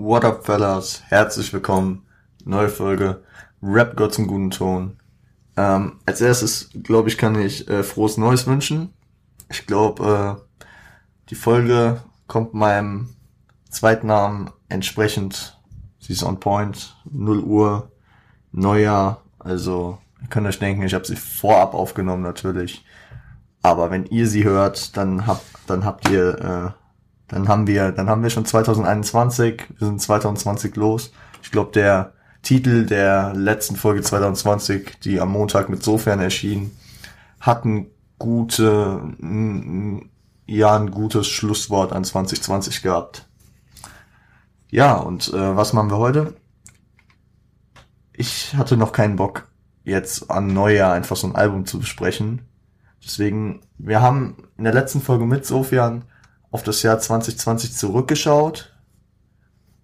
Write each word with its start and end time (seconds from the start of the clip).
What 0.00 0.24
up, 0.24 0.46
fellas? 0.46 1.02
Herzlich 1.08 1.52
willkommen. 1.52 2.06
Neue 2.44 2.68
Folge. 2.68 3.24
Rap 3.60 3.96
Gott 3.96 4.14
zum 4.14 4.28
guten 4.28 4.50
Ton. 4.52 4.96
Ähm, 5.56 5.98
als 6.06 6.20
erstes, 6.20 6.70
glaube 6.84 7.08
ich, 7.08 7.18
kann 7.18 7.34
ich 7.34 7.66
äh, 7.68 7.82
frohes 7.82 8.16
Neues 8.16 8.46
wünschen. 8.46 8.94
Ich 9.50 9.66
glaube, 9.66 10.38
äh, 10.38 10.66
die 11.30 11.34
Folge 11.34 12.00
kommt 12.28 12.54
meinem 12.54 13.16
zweiten 13.70 14.06
Namen 14.06 14.52
entsprechend. 14.68 15.58
Sie 15.98 16.12
ist 16.12 16.22
on 16.22 16.38
point. 16.38 16.96
0 17.10 17.40
Uhr. 17.40 17.90
Neujahr. 18.52 19.24
Also, 19.40 19.98
ihr 20.22 20.28
könnt 20.28 20.46
euch 20.46 20.60
denken, 20.60 20.84
ich 20.84 20.94
habe 20.94 21.06
sie 21.06 21.16
vorab 21.16 21.74
aufgenommen 21.74 22.22
natürlich. 22.22 22.84
Aber 23.62 23.90
wenn 23.90 24.06
ihr 24.06 24.28
sie 24.28 24.44
hört, 24.44 24.96
dann 24.96 25.26
habt, 25.26 25.44
dann 25.66 25.84
habt 25.84 26.08
ihr, 26.08 26.38
äh, 26.38 26.77
dann 27.28 27.48
haben 27.48 27.66
wir, 27.66 27.92
dann 27.92 28.08
haben 28.08 28.22
wir 28.22 28.30
schon 28.30 28.46
2021. 28.46 29.62
Wir 29.78 29.86
sind 29.86 30.00
2020 30.00 30.76
los. 30.76 31.12
Ich 31.42 31.50
glaube, 31.50 31.72
der 31.72 32.12
Titel 32.42 32.86
der 32.86 33.34
letzten 33.34 33.76
Folge 33.76 34.02
2020, 34.02 35.00
die 35.00 35.20
am 35.20 35.30
Montag 35.30 35.68
mit 35.68 35.82
Sofern 35.82 36.20
erschien, 36.20 36.76
hat 37.40 37.64
ein 37.64 37.86
gute, 38.18 39.02
ja, 40.46 40.76
ein 40.76 40.90
gutes 40.90 41.28
Schlusswort 41.28 41.92
an 41.92 42.04
2020 42.04 42.82
gehabt. 42.82 43.26
Ja, 44.70 44.96
und 44.96 45.32
äh, 45.32 45.56
was 45.56 45.72
machen 45.72 45.90
wir 45.90 45.98
heute? 45.98 46.34
Ich 48.12 48.54
hatte 48.56 48.76
noch 48.76 48.92
keinen 48.92 49.16
Bock, 49.16 49.48
jetzt 49.84 50.30
an 50.30 50.52
Neujahr 50.52 50.92
einfach 50.92 51.16
so 51.16 51.26
ein 51.26 51.36
Album 51.36 51.66
zu 51.66 51.78
besprechen. 51.78 52.42
Deswegen, 53.04 53.60
wir 53.78 54.02
haben 54.02 54.36
in 54.56 54.64
der 54.64 54.74
letzten 54.74 55.00
Folge 55.00 55.24
mit 55.24 55.46
Sofian 55.46 56.04
auf 56.50 56.62
das 56.62 56.82
Jahr 56.82 56.98
2020 56.98 57.74
zurückgeschaut. 57.74 58.74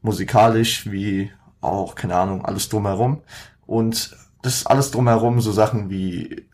Musikalisch 0.03 0.91
wie 0.91 1.31
auch, 1.61 1.95
keine 1.95 2.17
Ahnung, 2.17 2.45
alles 2.45 2.69
drumherum. 2.69 3.23
Und 3.67 4.17
das 4.43 4.67
alles 4.67 4.91
drumherum, 4.91 5.41
so 5.41 5.53
Sachen 5.53 5.91
wie 5.91 6.45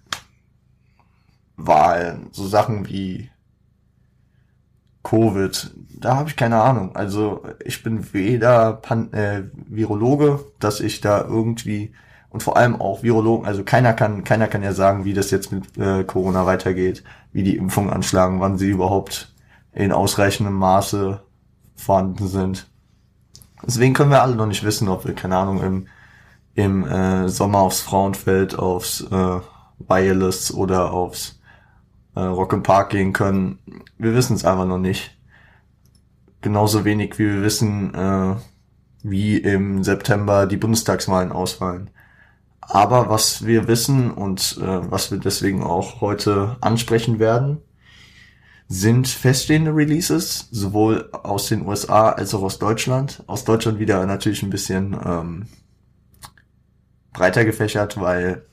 Wahlen, 1.56 2.28
so 2.32 2.46
Sachen 2.46 2.88
wie 2.88 3.30
Covid, 5.02 5.74
da 5.98 6.16
habe 6.16 6.28
ich 6.28 6.36
keine 6.36 6.60
Ahnung. 6.60 6.94
Also 6.94 7.42
ich 7.64 7.82
bin 7.82 8.12
weder 8.12 8.74
Pan 8.74 9.12
äh, 9.12 9.44
Virologe, 9.52 10.44
dass 10.58 10.80
ich 10.80 11.00
da 11.00 11.22
irgendwie 11.22 11.92
und 12.28 12.42
vor 12.42 12.56
allem 12.56 12.80
auch 12.80 13.02
Virologen, 13.02 13.46
also 13.46 13.64
keiner 13.64 13.92
kann, 13.92 14.22
keiner 14.22 14.46
kann 14.46 14.62
ja 14.62 14.72
sagen, 14.72 15.04
wie 15.04 15.14
das 15.14 15.30
jetzt 15.32 15.50
mit 15.52 15.76
äh, 15.78 16.04
Corona 16.04 16.46
weitergeht, 16.46 17.02
wie 17.32 17.42
die 17.42 17.56
Impfungen 17.56 17.90
anschlagen, 17.90 18.40
wann 18.40 18.56
sie 18.56 18.68
überhaupt 18.70 19.34
in 19.72 19.92
ausreichendem 19.92 20.54
Maße 20.54 21.20
vorhanden 21.76 22.26
sind. 22.26 22.70
Deswegen 23.64 23.94
können 23.94 24.10
wir 24.10 24.22
alle 24.22 24.36
noch 24.36 24.46
nicht 24.46 24.64
wissen, 24.64 24.88
ob 24.88 25.06
wir, 25.06 25.14
keine 25.14 25.36
Ahnung, 25.36 25.62
im, 25.62 25.86
im 26.54 26.86
äh, 26.86 27.28
Sommer 27.28 27.60
aufs 27.60 27.80
Frauenfeld, 27.80 28.58
aufs 28.58 29.02
äh, 29.02 29.40
Wireless 29.78 30.52
oder 30.52 30.92
aufs 30.92 31.40
äh, 32.14 32.20
Rock 32.20 32.52
im 32.52 32.62
Park 32.62 32.90
gehen 32.90 33.12
können. 33.12 33.58
Wir 33.98 34.14
wissen 34.14 34.36
es 34.36 34.44
einfach 34.44 34.66
noch 34.66 34.78
nicht. 34.78 35.16
Genauso 36.40 36.84
wenig 36.84 37.18
wie 37.18 37.26
wir 37.26 37.42
wissen, 37.42 37.94
äh, 37.94 38.36
wie 39.02 39.36
im 39.36 39.84
September 39.84 40.46
die 40.46 40.56
Bundestagswahlen 40.56 41.32
ausfallen. 41.32 41.90
Aber 42.60 43.08
was 43.08 43.46
wir 43.46 43.68
wissen 43.68 44.10
und 44.10 44.58
äh, 44.62 44.90
was 44.90 45.10
wir 45.10 45.18
deswegen 45.18 45.62
auch 45.62 46.00
heute 46.00 46.56
ansprechen 46.60 47.18
werden, 47.18 47.58
sind 48.72 49.08
feststehende 49.08 49.74
Releases, 49.74 50.46
sowohl 50.52 51.10
aus 51.10 51.48
den 51.48 51.66
USA 51.66 52.10
als 52.10 52.32
auch 52.34 52.42
aus 52.42 52.60
Deutschland. 52.60 53.20
Aus 53.26 53.44
Deutschland 53.44 53.80
wieder 53.80 54.06
natürlich 54.06 54.44
ein 54.44 54.50
bisschen 54.50 54.96
ähm, 55.04 55.46
breiter 57.12 57.44
gefächert, 57.44 58.00
weil 58.00 58.46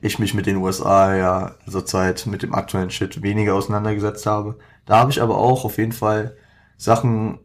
ich 0.00 0.20
mich 0.20 0.34
mit 0.34 0.46
den 0.46 0.58
USA 0.58 1.16
ja 1.16 1.56
zurzeit 1.68 2.26
mit 2.26 2.44
dem 2.44 2.54
aktuellen 2.54 2.90
Shit 2.90 3.22
weniger 3.22 3.56
auseinandergesetzt 3.56 4.24
habe. 4.24 4.56
Da 4.86 5.00
habe 5.00 5.10
ich 5.10 5.20
aber 5.20 5.36
auch 5.36 5.64
auf 5.64 5.78
jeden 5.78 5.90
Fall 5.90 6.36
Sachen, 6.76 7.40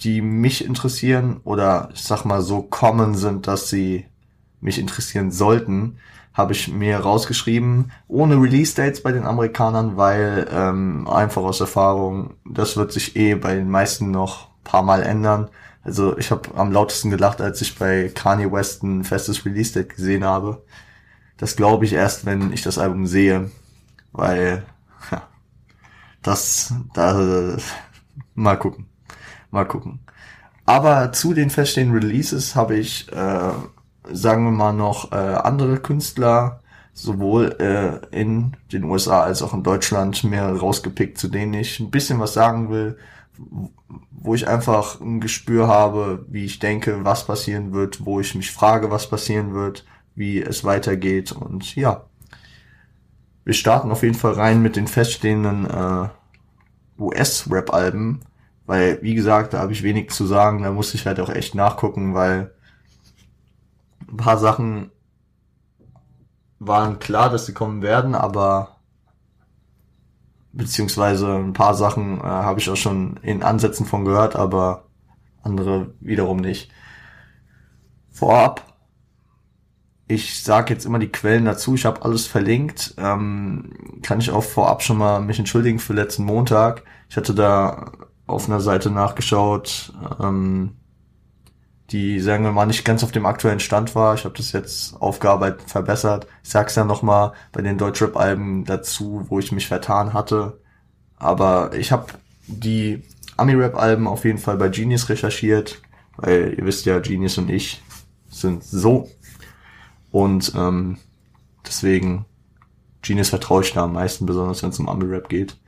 die 0.00 0.20
mich 0.20 0.62
interessieren 0.62 1.40
oder 1.44 1.88
ich 1.94 2.02
sag 2.02 2.26
mal 2.26 2.42
so 2.42 2.60
common 2.60 3.14
sind, 3.14 3.46
dass 3.46 3.70
sie 3.70 4.04
mich 4.60 4.78
interessieren 4.78 5.30
sollten, 5.30 5.96
habe 6.34 6.52
ich 6.52 6.68
mir 6.68 6.98
rausgeschrieben, 6.98 7.92
ohne 8.08 8.36
Release-Dates 8.36 9.02
bei 9.02 9.12
den 9.12 9.26
Amerikanern, 9.26 9.96
weil 9.96 10.48
ähm, 10.50 11.06
einfach 11.08 11.42
aus 11.42 11.60
Erfahrung, 11.60 12.34
das 12.44 12.76
wird 12.76 12.92
sich 12.92 13.16
eh 13.16 13.34
bei 13.34 13.54
den 13.54 13.70
meisten 13.70 14.10
noch 14.10 14.48
paar 14.64 14.82
Mal 14.82 15.02
ändern. 15.02 15.50
Also 15.82 16.16
ich 16.16 16.30
habe 16.30 16.54
am 16.56 16.72
lautesten 16.72 17.10
gelacht, 17.10 17.40
als 17.40 17.60
ich 17.60 17.78
bei 17.78 18.08
Kanye 18.08 18.50
West 18.50 18.82
ein 18.82 19.04
festes 19.04 19.44
Release-Date 19.44 19.96
gesehen 19.96 20.24
habe. 20.24 20.64
Das 21.36 21.56
glaube 21.56 21.84
ich 21.84 21.92
erst, 21.92 22.24
wenn 22.24 22.52
ich 22.52 22.62
das 22.62 22.78
Album 22.78 23.06
sehe, 23.06 23.50
weil 24.12 24.62
ja, 25.10 25.22
das, 26.22 26.72
da 26.94 27.56
mal 28.34 28.56
gucken, 28.56 28.86
mal 29.50 29.66
gucken. 29.66 30.00
Aber 30.64 31.12
zu 31.12 31.34
den 31.34 31.50
feststehenden 31.50 31.98
Releases 31.98 32.54
habe 32.54 32.76
ich 32.76 33.10
äh, 33.12 33.50
sagen 34.10 34.44
wir 34.44 34.50
mal 34.50 34.72
noch, 34.72 35.12
äh, 35.12 35.16
andere 35.16 35.78
Künstler, 35.78 36.60
sowohl 36.94 37.56
äh, 37.58 38.18
in 38.18 38.56
den 38.72 38.84
USA 38.84 39.22
als 39.22 39.42
auch 39.42 39.54
in 39.54 39.62
Deutschland, 39.62 40.24
mehr 40.24 40.52
rausgepickt, 40.52 41.18
zu 41.18 41.28
denen 41.28 41.54
ich 41.54 41.80
ein 41.80 41.90
bisschen 41.90 42.20
was 42.20 42.34
sagen 42.34 42.70
will, 42.70 42.98
wo 44.10 44.34
ich 44.34 44.46
einfach 44.46 45.00
ein 45.00 45.20
Gespür 45.20 45.68
habe, 45.68 46.24
wie 46.28 46.44
ich 46.44 46.58
denke, 46.58 47.04
was 47.04 47.26
passieren 47.26 47.72
wird, 47.72 48.04
wo 48.04 48.20
ich 48.20 48.34
mich 48.34 48.52
frage, 48.52 48.90
was 48.90 49.08
passieren 49.08 49.54
wird, 49.54 49.84
wie 50.14 50.40
es 50.40 50.64
weitergeht 50.64 51.32
und 51.32 51.74
ja. 51.76 52.04
Wir 53.44 53.54
starten 53.54 53.90
auf 53.90 54.04
jeden 54.04 54.14
Fall 54.14 54.34
rein 54.34 54.62
mit 54.62 54.76
den 54.76 54.86
feststehenden 54.86 55.68
äh, 55.68 56.08
US-Rap-Alben, 56.98 58.20
weil, 58.66 59.02
wie 59.02 59.14
gesagt, 59.14 59.54
da 59.54 59.58
habe 59.58 59.72
ich 59.72 59.82
wenig 59.82 60.10
zu 60.10 60.26
sagen, 60.26 60.62
da 60.62 60.70
muss 60.70 60.94
ich 60.94 61.06
halt 61.06 61.18
auch 61.18 61.30
echt 61.30 61.56
nachgucken, 61.56 62.14
weil 62.14 62.52
ein 64.12 64.16
paar 64.16 64.38
Sachen 64.38 64.90
waren 66.58 66.98
klar, 66.98 67.30
dass 67.30 67.46
sie 67.46 67.54
kommen 67.54 67.82
werden, 67.82 68.14
aber 68.14 68.76
beziehungsweise 70.52 71.34
ein 71.34 71.54
paar 71.54 71.74
Sachen 71.74 72.18
äh, 72.20 72.24
habe 72.24 72.60
ich 72.60 72.68
auch 72.68 72.76
schon 72.76 73.16
in 73.22 73.42
Ansätzen 73.42 73.86
von 73.86 74.04
gehört, 74.04 74.36
aber 74.36 74.84
andere 75.42 75.94
wiederum 76.00 76.36
nicht. 76.36 76.70
Vorab, 78.10 78.74
ich 80.06 80.44
sage 80.44 80.74
jetzt 80.74 80.84
immer 80.84 80.98
die 80.98 81.10
Quellen 81.10 81.46
dazu, 81.46 81.74
ich 81.74 81.86
habe 81.86 82.02
alles 82.02 82.26
verlinkt, 82.26 82.94
ähm, 82.98 84.00
kann 84.02 84.20
ich 84.20 84.30
auch 84.30 84.44
vorab 84.44 84.82
schon 84.82 84.98
mal 84.98 85.20
mich 85.20 85.38
entschuldigen 85.38 85.78
für 85.78 85.94
letzten 85.94 86.24
Montag. 86.24 86.84
Ich 87.08 87.16
hatte 87.16 87.34
da 87.34 87.92
auf 88.26 88.46
einer 88.46 88.60
Seite 88.60 88.90
nachgeschaut, 88.90 89.92
ähm, 90.20 90.76
die, 91.92 92.20
sagen 92.20 92.44
wir 92.44 92.52
mal, 92.52 92.66
nicht 92.66 92.84
ganz 92.84 93.04
auf 93.04 93.12
dem 93.12 93.26
aktuellen 93.26 93.60
Stand 93.60 93.94
war. 93.94 94.14
Ich 94.14 94.24
habe 94.24 94.36
das 94.36 94.52
jetzt 94.52 95.00
aufgearbeitet, 95.00 95.70
verbessert. 95.70 96.26
Ich 96.42 96.50
sag's 96.50 96.74
ja 96.74 96.84
nochmal 96.84 97.32
bei 97.52 97.60
den 97.60 97.78
Deutschrap-Alben 97.78 98.64
dazu, 98.64 99.26
wo 99.28 99.38
ich 99.38 99.52
mich 99.52 99.68
vertan 99.68 100.12
hatte. 100.12 100.60
Aber 101.16 101.74
ich 101.74 101.92
habe 101.92 102.06
die 102.46 103.02
Ami-Rap-Alben 103.36 104.06
auf 104.06 104.24
jeden 104.24 104.38
Fall 104.38 104.56
bei 104.56 104.68
Genius 104.68 105.08
recherchiert, 105.08 105.80
weil 106.16 106.54
ihr 106.58 106.64
wisst 106.64 106.86
ja, 106.86 106.98
Genius 106.98 107.38
und 107.38 107.50
ich 107.50 107.82
sind 108.28 108.64
so. 108.64 109.10
Und 110.10 110.52
ähm, 110.56 110.98
deswegen 111.66 112.24
Genius 113.02 113.28
vertraue 113.28 113.62
ich 113.62 113.72
da 113.72 113.84
am 113.84 113.92
meisten, 113.92 114.26
besonders 114.26 114.62
wenn 114.62 114.70
es 114.70 114.78
um 114.78 114.88
Ami-Rap 114.88 115.28
geht. 115.28 115.58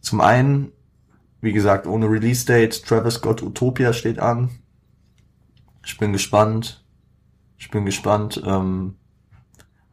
Zum 0.00 0.20
einen, 0.20 0.72
wie 1.40 1.52
gesagt, 1.52 1.86
ohne 1.86 2.10
Release-Date, 2.10 2.84
Travis 2.84 3.14
Scott 3.14 3.42
Utopia 3.42 3.92
steht 3.92 4.18
an. 4.18 4.50
Ich 5.84 5.98
bin 5.98 6.12
gespannt. 6.12 6.84
Ich 7.58 7.70
bin 7.70 7.84
gespannt, 7.84 8.42
ähm, 8.44 8.96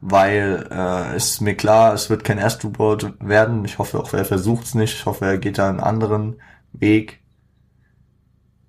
weil 0.00 0.68
äh, 0.70 1.16
ist 1.16 1.40
mir 1.40 1.54
klar, 1.54 1.94
es 1.94 2.10
wird 2.10 2.24
kein 2.24 2.38
Astroworld 2.38 3.14
werden. 3.20 3.64
Ich 3.64 3.78
hoffe 3.78 4.00
auch, 4.00 4.12
er 4.12 4.24
versucht's 4.24 4.74
nicht. 4.74 4.94
Ich 4.94 5.06
hoffe, 5.06 5.24
er 5.24 5.38
geht 5.38 5.58
da 5.58 5.68
einen 5.68 5.80
anderen 5.80 6.40
Weg. 6.72 7.20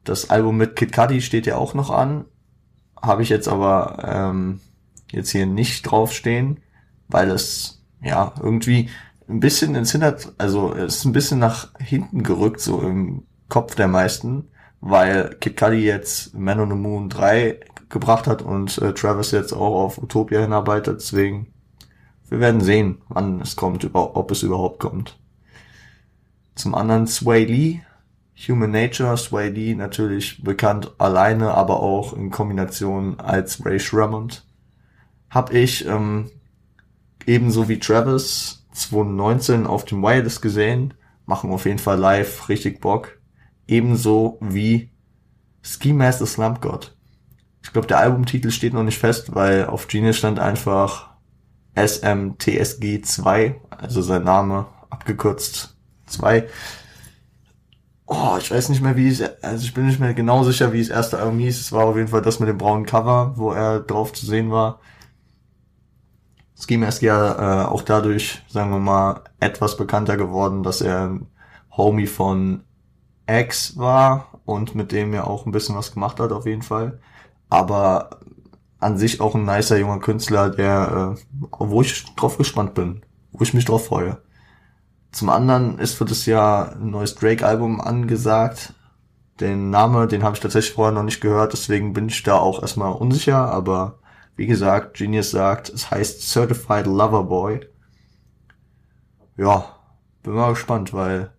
Das 0.03 0.29
Album 0.29 0.57
mit 0.57 0.75
Kid 0.75 0.91
Cudi 0.91 1.21
steht 1.21 1.45
ja 1.45 1.57
auch 1.57 1.73
noch 1.73 1.89
an. 1.89 2.25
Habe 3.01 3.23
ich 3.23 3.29
jetzt 3.29 3.47
aber 3.47 3.97
ähm, 4.05 4.59
jetzt 5.11 5.31
hier 5.31 5.45
nicht 5.45 5.83
draufstehen, 5.83 6.59
weil 7.07 7.31
es 7.31 7.83
ja 8.01 8.33
irgendwie 8.39 8.89
ein 9.27 9.39
bisschen 9.39 9.75
ins 9.75 9.91
Hinter, 9.91 10.17
also 10.37 10.73
es 10.73 10.97
ist 10.97 11.05
ein 11.05 11.13
bisschen 11.13 11.39
nach 11.39 11.73
hinten 11.79 12.23
gerückt, 12.23 12.59
so 12.59 12.81
im 12.81 13.25
Kopf 13.49 13.75
der 13.75 13.87
meisten 13.87 14.49
weil 14.85 15.35
Kid 15.39 15.55
Cudi 15.55 15.85
jetzt 15.85 16.33
Man 16.33 16.59
on 16.59 16.69
the 16.69 16.75
Moon 16.75 17.09
3 17.09 17.59
gebracht 17.89 18.27
hat 18.27 18.41
und 18.41 18.77
äh, 18.79 18.93
Travis 18.93 19.31
jetzt 19.31 19.53
auch 19.53 19.83
auf 19.83 19.97
Utopia 19.97 20.41
hinarbeitet. 20.41 20.97
Deswegen, 20.99 21.47
wir 22.29 22.39
werden 22.39 22.61
sehen, 22.61 23.01
wann 23.07 23.39
es 23.39 23.55
kommt, 23.55 23.89
ob 23.93 24.31
es 24.31 24.43
überhaupt 24.43 24.79
kommt. 24.79 25.17
Zum 26.55 26.75
anderen 26.75 27.07
Sway 27.07 27.45
Lee 27.45 27.81
Human 28.47 28.71
Nature, 28.71 29.15
Sway 29.15 29.49
Lee 29.49 29.75
natürlich 29.75 30.43
bekannt 30.43 30.91
alleine, 30.97 31.53
aber 31.53 31.79
auch 31.79 32.13
in 32.13 32.29
Kombination 32.29 33.19
als 33.19 33.65
Ray 33.65 33.79
Shremmond. 33.79 34.45
Hab 35.29 35.53
ich 35.53 35.85
ähm, 35.85 36.29
ebenso 37.25 37.69
wie 37.69 37.79
Travis 37.79 38.65
2019 38.73 39.65
auf 39.65 39.85
dem 39.85 40.01
Wireless 40.01 40.41
gesehen, 40.41 40.93
machen 41.25 41.51
auf 41.51 41.65
jeden 41.65 41.79
Fall 41.79 41.97
live 41.97 42.49
richtig 42.49 42.81
Bock. 42.81 43.17
Ebenso 43.67 44.37
wie 44.41 44.91
Ski 45.61 45.93
Master 45.93 46.25
Slump 46.25 46.61
God. 46.61 46.95
Ich 47.63 47.71
glaube, 47.71 47.87
der 47.87 47.99
Albumtitel 47.99 48.51
steht 48.51 48.73
noch 48.73 48.83
nicht 48.83 48.99
fest, 48.99 49.33
weil 49.33 49.65
auf 49.65 49.87
Genius 49.87 50.17
stand 50.17 50.39
einfach 50.39 51.13
SMTSG 51.75 53.01
2, 53.01 53.61
also 53.69 54.01
sein 54.01 54.23
Name 54.23 54.67
abgekürzt 54.89 55.75
2. 56.07 56.47
Oh, 58.05 58.35
ich 58.37 58.51
weiß 58.51 58.69
nicht 58.69 58.81
mehr, 58.81 58.97
wie 58.97 59.07
es, 59.07 59.21
also 59.41 59.65
ich 59.65 59.73
bin 59.73 59.87
nicht 59.87 59.99
mehr 59.99 60.13
genau 60.13 60.43
sicher, 60.43 60.73
wie 60.73 60.81
es 60.81 60.89
erste 60.89 61.17
Album 61.17 61.39
hieß. 61.39 61.59
Es 61.59 61.71
war 61.71 61.85
auf 61.85 61.95
jeden 61.95 62.09
Fall 62.09 62.21
das 62.21 62.39
mit 62.39 62.49
dem 62.49 62.57
braunen 62.57 62.85
Cover, 62.85 63.33
wo 63.37 63.51
er 63.51 63.79
drauf 63.79 64.11
zu 64.13 64.25
sehen 64.25 64.51
war. 64.51 64.81
Ski 66.59 66.77
Mask 66.77 67.01
ja 67.01 67.63
äh, 67.63 67.65
auch 67.65 67.81
dadurch, 67.81 68.43
sagen 68.49 68.71
wir 68.71 68.79
mal, 68.79 69.21
etwas 69.39 69.77
bekannter 69.77 70.17
geworden, 70.17 70.63
dass 70.63 70.81
er 70.81 71.09
ein 71.09 71.27
Homie 71.75 72.07
von 72.07 72.63
X 73.27 73.77
war 73.77 74.39
und 74.45 74.75
mit 74.75 74.91
dem 74.91 75.13
er 75.13 75.27
auch 75.27 75.45
ein 75.45 75.51
bisschen 75.51 75.75
was 75.75 75.93
gemacht 75.93 76.19
hat, 76.19 76.31
auf 76.31 76.45
jeden 76.45 76.61
Fall. 76.61 76.99
Aber 77.49 78.19
an 78.79 78.97
sich 78.97 79.21
auch 79.21 79.35
ein 79.35 79.45
nicer 79.45 79.77
junger 79.77 79.99
Künstler, 79.99 80.49
der, 80.49 81.15
äh, 81.17 81.45
wo 81.59 81.81
ich 81.81 82.05
drauf 82.15 82.37
gespannt 82.37 82.73
bin, 82.73 83.01
wo 83.31 83.43
ich 83.43 83.53
mich 83.53 83.65
drauf 83.65 83.87
freue. 83.87 84.17
Zum 85.11 85.29
anderen 85.29 85.79
ist 85.79 85.93
für 85.93 86.05
das 86.05 86.25
Jahr 86.25 86.73
ein 86.73 86.89
neues 86.89 87.15
Drake-Album 87.15 87.79
angesagt. 87.79 88.73
Den 89.39 89.69
Name, 89.69 90.07
den 90.07 90.23
habe 90.23 90.35
ich 90.35 90.41
tatsächlich 90.41 90.73
vorher 90.73 90.93
noch 90.93 91.03
nicht 91.03 91.21
gehört, 91.21 91.53
deswegen 91.53 91.93
bin 91.93 92.07
ich 92.07 92.23
da 92.23 92.35
auch 92.37 92.61
erstmal 92.61 92.93
unsicher, 92.93 93.51
aber 93.51 93.99
wie 94.35 94.47
gesagt, 94.47 94.97
Genius 94.97 95.31
sagt, 95.31 95.69
es 95.69 95.91
heißt 95.91 96.21
Certified 96.21 96.85
Lover 96.87 97.23
Boy. 97.23 97.67
Ja, 99.37 99.65
bin 100.23 100.33
mal 100.33 100.53
gespannt, 100.53 100.93
weil 100.93 101.31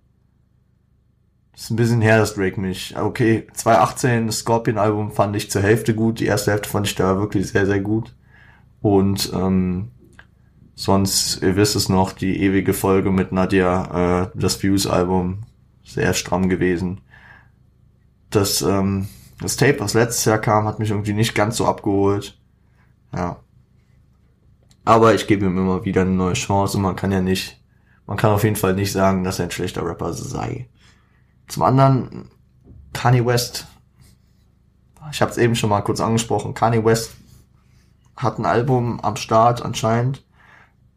ist 1.54 1.70
ein 1.70 1.76
bisschen 1.76 2.00
her, 2.00 2.18
dass 2.18 2.34
Drake 2.34 2.60
mich. 2.60 2.96
Okay, 2.96 3.46
2018, 3.52 4.26
das 4.26 4.38
Scorpion-Album 4.40 5.12
fand 5.12 5.36
ich 5.36 5.50
zur 5.50 5.62
Hälfte 5.62 5.94
gut. 5.94 6.20
Die 6.20 6.26
erste 6.26 6.50
Hälfte 6.50 6.68
fand 6.68 6.86
ich 6.86 6.94
da 6.94 7.18
wirklich 7.18 7.48
sehr, 7.48 7.66
sehr 7.66 7.80
gut. 7.80 8.14
Und 8.82 9.32
ähm, 9.34 9.90
sonst, 10.74 11.42
ihr 11.42 11.56
wisst 11.56 11.76
es 11.76 11.88
noch, 11.88 12.12
die 12.12 12.40
ewige 12.42 12.74
Folge 12.74 13.10
mit 13.10 13.32
Nadia, 13.32 14.24
äh, 14.24 14.30
das 14.34 14.62
Views-Album, 14.62 15.44
sehr 15.84 16.12
stramm 16.14 16.48
gewesen. 16.48 17.00
Das, 18.30 18.62
ähm, 18.62 19.08
das 19.40 19.56
Tape, 19.56 19.80
was 19.80 19.94
letztes 19.94 20.24
Jahr 20.24 20.38
kam, 20.38 20.66
hat 20.66 20.80
mich 20.80 20.90
irgendwie 20.90 21.12
nicht 21.12 21.34
ganz 21.34 21.56
so 21.56 21.66
abgeholt. 21.66 22.36
Ja. 23.14 23.36
Aber 24.84 25.14
ich 25.14 25.26
gebe 25.26 25.46
ihm 25.46 25.56
immer 25.56 25.84
wieder 25.84 26.02
eine 26.02 26.10
neue 26.10 26.34
Chance 26.34 26.76
und 26.76 26.82
man 26.82 26.96
kann 26.96 27.12
ja 27.12 27.20
nicht, 27.20 27.62
man 28.06 28.16
kann 28.16 28.32
auf 28.32 28.44
jeden 28.44 28.56
Fall 28.56 28.74
nicht 28.74 28.92
sagen, 28.92 29.24
dass 29.24 29.38
er 29.38 29.46
ein 29.46 29.50
schlechter 29.50 29.86
Rapper 29.86 30.12
sei. 30.12 30.68
Zum 31.48 31.62
anderen 31.62 32.30
Kanye 32.92 33.24
West. 33.26 33.66
Ich 35.12 35.20
habe 35.20 35.30
es 35.30 35.38
eben 35.38 35.54
schon 35.54 35.70
mal 35.70 35.82
kurz 35.82 36.00
angesprochen. 36.00 36.54
Kanye 36.54 36.84
West 36.84 37.12
hat 38.16 38.38
ein 38.38 38.46
Album 38.46 39.00
am 39.00 39.16
Start 39.16 39.62
anscheinend. 39.62 40.24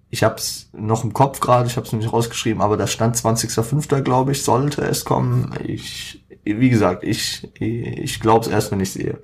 Ich 0.09 0.23
habe 0.23 0.35
es 0.35 0.69
noch 0.71 1.03
im 1.03 1.13
Kopf 1.13 1.41
gerade, 1.41 1.67
ich 1.67 1.75
habe 1.75 1.85
es 1.85 1.91
nicht 1.91 2.13
rausgeschrieben, 2.13 2.61
aber 2.61 2.77
da 2.77 2.87
stand 2.87 3.17
20.05. 3.17 4.01
glaube 4.01 4.31
ich, 4.31 4.43
sollte 4.43 4.81
es 4.83 5.03
kommen. 5.03 5.53
Ich, 5.65 6.25
wie 6.45 6.69
gesagt, 6.69 7.03
ich, 7.03 7.49
ich 7.59 8.19
glaube 8.21 8.45
es 8.45 8.51
erst, 8.51 8.71
wenn 8.71 8.79
ich 8.79 8.93
sehe. 8.93 9.21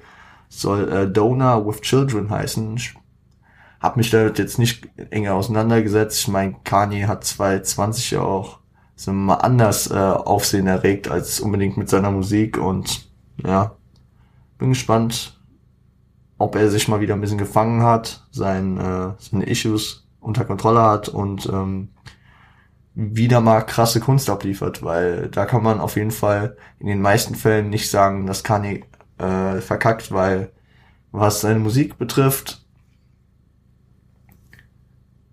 Soll 0.49 0.91
äh, 0.91 1.07
Donor 1.09 1.65
with 1.65 1.81
Children 1.81 2.29
heißen. 2.29 2.75
Ich 2.75 2.95
hab 3.79 3.95
mich 3.95 4.09
da 4.09 4.27
jetzt 4.27 4.59
nicht 4.59 4.87
enger 5.09 5.35
auseinandergesetzt. 5.35 6.19
Ich 6.19 6.27
meine, 6.27 6.55
Kanye 6.63 7.07
hat 7.07 7.23
2020 7.23 8.11
ja 8.11 8.21
auch 8.21 8.59
wir 8.95 9.13
mal, 9.13 9.35
anders 9.35 9.89
äh, 9.91 9.95
Aufsehen 9.95 10.67
erregt 10.67 11.09
als 11.09 11.39
unbedingt 11.39 11.77
mit 11.77 11.89
seiner 11.89 12.11
Musik 12.11 12.57
und 12.57 13.07
ja, 13.43 13.75
bin 14.57 14.69
gespannt, 14.69 15.39
ob 16.37 16.55
er 16.55 16.69
sich 16.69 16.87
mal 16.87 17.01
wieder 17.01 17.13
ein 17.13 17.21
bisschen 17.21 17.37
gefangen 17.37 17.83
hat, 17.83 18.25
sein, 18.31 18.77
äh, 18.77 19.13
seine 19.17 19.45
Issues 19.45 20.07
unter 20.19 20.45
Kontrolle 20.45 20.81
hat 20.81 21.09
und 21.09 21.47
ähm, 21.47 21.89
wieder 22.95 23.41
mal 23.41 23.61
krasse 23.61 23.99
Kunst 23.99 24.29
abliefert, 24.29 24.83
weil 24.83 25.29
da 25.29 25.45
kann 25.45 25.63
man 25.63 25.79
auf 25.79 25.95
jeden 25.95 26.11
Fall 26.11 26.57
in 26.79 26.87
den 26.87 27.01
meisten 27.01 27.35
Fällen 27.35 27.69
nicht 27.69 27.89
sagen, 27.89 28.27
dass 28.27 28.43
Kanye 28.43 28.83
äh, 29.17 29.61
verkackt, 29.61 30.11
weil 30.11 30.51
was 31.11 31.41
seine 31.41 31.59
Musik 31.59 31.97
betrifft, 31.97 32.65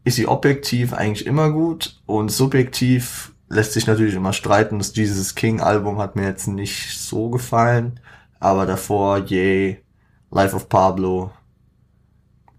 ist 0.04 0.16
sie 0.16 0.26
objektiv 0.26 0.92
eigentlich 0.92 1.26
immer 1.26 1.50
gut 1.50 2.00
und 2.06 2.30
subjektiv 2.30 3.34
lässt 3.50 3.72
sich 3.72 3.86
natürlich 3.86 4.14
immer 4.14 4.32
streiten. 4.32 4.78
Das 4.78 4.96
Jesus 4.96 5.34
King 5.34 5.60
Album 5.60 5.98
hat 5.98 6.16
mir 6.16 6.24
jetzt 6.24 6.46
nicht 6.46 6.98
so 6.98 7.28
gefallen, 7.28 8.00
aber 8.38 8.64
davor 8.64 9.18
Yay, 9.18 9.82
Life 10.30 10.56
of 10.56 10.68
Pablo, 10.68 11.32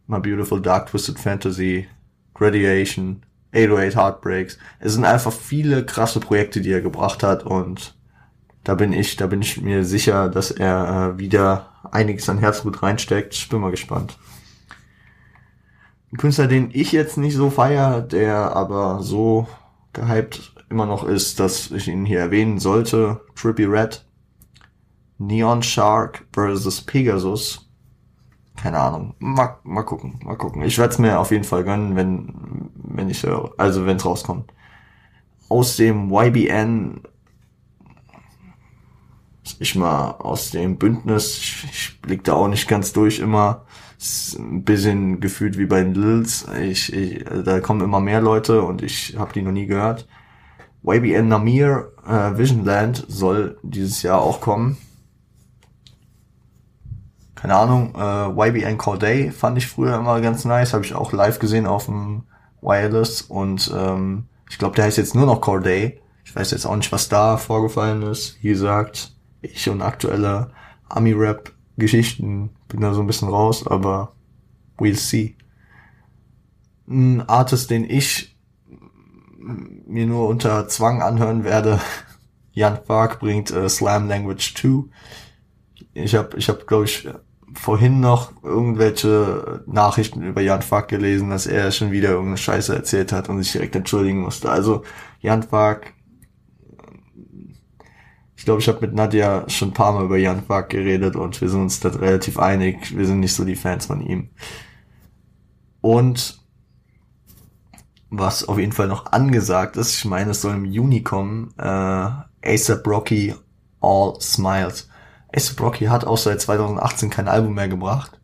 My 0.05 0.19
Beautiful 0.19 0.61
Dark 0.61 0.87
Twisted 0.87 1.17
Fantasy, 1.17 1.87
Gradiation, 2.33 3.23
808 3.53 3.95
Heartbreaks. 3.95 4.57
Es 4.79 4.93
sind 4.93 5.05
einfach 5.05 5.31
viele 5.31 5.85
krasse 5.85 6.19
Projekte, 6.19 6.61
die 6.61 6.71
er 6.71 6.81
gebracht 6.81 7.23
hat 7.23 7.45
und 7.45 7.95
da 8.63 8.75
bin 8.75 8.93
ich, 8.93 9.15
da 9.15 9.27
bin 9.27 9.41
ich 9.41 9.59
mir 9.61 9.85
sicher, 9.85 10.29
dass 10.29 10.51
er 10.51 11.15
äh, 11.15 11.19
wieder 11.19 11.67
einiges 11.89 12.29
an 12.29 12.37
Herzblut 12.37 12.83
reinsteckt. 12.83 13.33
Ich 13.33 13.49
bin 13.49 13.59
mal 13.59 13.71
gespannt. 13.71 14.17
Ein 16.11 16.17
Künstler, 16.17 16.47
den 16.47 16.69
ich 16.73 16.91
jetzt 16.91 17.17
nicht 17.17 17.35
so 17.35 17.49
feier, 17.49 18.01
der 18.01 18.55
aber 18.55 19.01
so 19.01 19.47
gehypt 19.93 20.53
immer 20.69 20.85
noch 20.85 21.03
ist, 21.03 21.39
dass 21.39 21.71
ich 21.71 21.87
ihn 21.87 22.05
hier 22.05 22.19
erwähnen 22.19 22.59
sollte. 22.59 23.21
Trippy 23.35 23.65
Red, 23.65 24.05
Neon 25.17 25.61
Shark 25.61 26.25
versus 26.33 26.81
Pegasus. 26.81 27.69
Keine 28.55 28.79
Ahnung. 28.79 29.15
Mal, 29.19 29.57
mal 29.63 29.83
gucken, 29.83 30.19
mal 30.23 30.37
gucken. 30.37 30.61
Ich 30.63 30.77
werde 30.77 30.93
es 30.93 30.99
mir 30.99 31.19
auf 31.19 31.31
jeden 31.31 31.43
Fall 31.43 31.63
gönnen, 31.63 31.95
wenn, 31.95 32.69
wenn 32.75 33.09
ich 33.09 33.23
höre. 33.23 33.53
Also 33.57 33.85
wenn 33.85 33.97
es 33.97 34.05
rauskommt. 34.05 34.53
Aus 35.49 35.75
dem 35.75 36.11
YBN 36.11 37.01
ich 39.59 39.75
mal 39.75 40.11
aus 40.11 40.51
dem 40.51 40.77
Bündnis, 40.77 41.37
ich, 41.37 41.65
ich 41.71 42.01
blick 42.01 42.23
da 42.23 42.33
auch 42.33 42.47
nicht 42.47 42.67
ganz 42.67 42.93
durch 42.93 43.19
immer. 43.19 43.65
Ein 44.37 44.63
bisschen 44.63 45.19
gefühlt 45.19 45.57
wie 45.57 45.65
bei 45.65 45.83
den 45.83 45.93
Lils. 45.93 46.47
Ich, 46.59 46.91
ich, 46.91 47.23
da 47.45 47.59
kommen 47.59 47.81
immer 47.81 47.99
mehr 47.99 48.21
Leute 48.21 48.63
und 48.63 48.81
ich 48.81 49.15
habe 49.17 49.33
die 49.33 49.41
noch 49.43 49.51
nie 49.51 49.67
gehört. 49.67 50.07
YBN 50.83 51.27
Namir 51.27 51.91
äh, 52.07 52.37
Visionland 52.37 53.05
soll 53.07 53.59
dieses 53.61 54.01
Jahr 54.01 54.21
auch 54.21 54.41
kommen. 54.41 54.77
Keine 57.35 57.55
Ahnung, 57.55 57.93
äh, 57.95 58.49
YBN 58.49 58.77
Corday 58.77 59.31
fand 59.31 59.57
ich 59.57 59.67
früher 59.67 59.95
immer 59.95 60.19
ganz 60.21 60.45
nice, 60.45 60.73
habe 60.73 60.85
ich 60.85 60.93
auch 60.93 61.11
live 61.11 61.39
gesehen 61.39 61.67
auf 61.67 61.85
dem 61.85 62.23
Wireless 62.61 63.21
und 63.21 63.71
ähm, 63.75 64.25
ich 64.49 64.57
glaube, 64.57 64.75
der 64.75 64.85
heißt 64.85 64.97
jetzt 64.97 65.15
nur 65.15 65.25
noch 65.25 65.41
Corday. 65.41 65.99
Ich 66.23 66.35
weiß 66.35 66.51
jetzt 66.51 66.65
auch 66.65 66.75
nicht, 66.75 66.91
was 66.91 67.09
da 67.09 67.37
vorgefallen 67.37 68.03
ist. 68.03 68.37
Wie 68.43 68.49
gesagt, 68.49 69.15
ich 69.41 69.69
und 69.69 69.81
aktuelle 69.81 70.51
Ami-Rap-Geschichten 71.81 72.51
bin 72.67 72.81
da 72.81 72.93
so 72.93 73.01
ein 73.01 73.07
bisschen 73.07 73.29
raus, 73.29 73.65
aber 73.65 74.13
we'll 74.77 74.95
see. 74.95 75.35
Ein 76.87 77.27
Artist, 77.27 77.69
den 77.69 77.89
ich 77.89 78.37
mir 79.39 80.05
nur 80.05 80.27
unter 80.27 80.67
Zwang 80.67 81.01
anhören 81.01 81.43
werde. 81.43 81.79
Jan 82.53 82.83
Park 82.83 83.19
bringt 83.19 83.49
äh, 83.51 83.67
Slam 83.69 84.07
Language 84.07 84.53
2. 84.55 84.83
Ich 85.93 86.15
habe, 86.15 86.37
ich 86.37 86.47
hab, 86.49 86.67
glaube 86.67 86.85
ich, 86.85 87.07
vorhin 87.53 87.99
noch 87.99 88.31
irgendwelche 88.43 89.63
Nachrichten 89.65 90.21
über 90.21 90.41
Jan 90.41 90.61
Fark 90.61 90.87
gelesen, 90.89 91.29
dass 91.29 91.47
er 91.47 91.71
schon 91.71 91.91
wieder 91.91 92.09
irgendeine 92.09 92.37
Scheiße 92.37 92.73
erzählt 92.73 93.11
hat 93.11 93.29
und 93.29 93.41
sich 93.41 93.51
direkt 93.51 93.75
entschuldigen 93.75 94.21
musste. 94.21 94.49
Also 94.49 94.83
Jan 95.19 95.43
Fark, 95.43 95.93
ich 98.41 98.45
glaube, 98.45 98.59
ich 98.59 98.67
habe 98.67 98.81
mit 98.81 98.95
Nadja 98.95 99.47
schon 99.49 99.69
ein 99.69 99.73
paar 99.75 99.93
Mal 99.93 100.05
über 100.05 100.17
Jan 100.17 100.41
Fark 100.41 100.69
geredet 100.71 101.15
und 101.15 101.39
wir 101.39 101.47
sind 101.47 101.61
uns 101.61 101.79
da 101.79 101.89
relativ 101.89 102.39
einig. 102.39 102.97
Wir 102.97 103.05
sind 103.05 103.19
nicht 103.19 103.35
so 103.35 103.45
die 103.45 103.55
Fans 103.55 103.85
von 103.85 104.01
ihm. 104.01 104.29
Und 105.79 106.41
was 108.09 108.43
auf 108.49 108.57
jeden 108.57 108.71
Fall 108.71 108.87
noch 108.87 109.11
angesagt 109.11 109.77
ist. 109.77 109.95
Ich 109.95 110.05
meine, 110.05 110.31
es 110.31 110.41
soll 110.41 110.55
im 110.55 110.65
Juni 110.65 111.03
kommen. 111.03 111.53
Äh, 111.59 111.61
ASAP 111.63 112.87
Rocky 112.87 113.35
All 113.79 114.19
Smiles. 114.19 114.89
ASAP 115.31 115.61
Rocky 115.61 115.85
hat 115.85 116.05
auch 116.05 116.17
seit 116.17 116.41
2018 116.41 117.11
kein 117.11 117.27
Album 117.27 117.53
mehr 117.53 117.69
gebracht. 117.69 118.19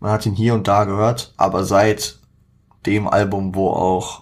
Man 0.00 0.12
hat 0.12 0.24
ihn 0.24 0.34
hier 0.34 0.54
und 0.54 0.66
da 0.66 0.84
gehört, 0.84 1.34
aber 1.36 1.64
seit 1.64 2.20
dem 2.86 3.06
Album, 3.06 3.54
wo 3.54 3.68
auch 3.68 4.21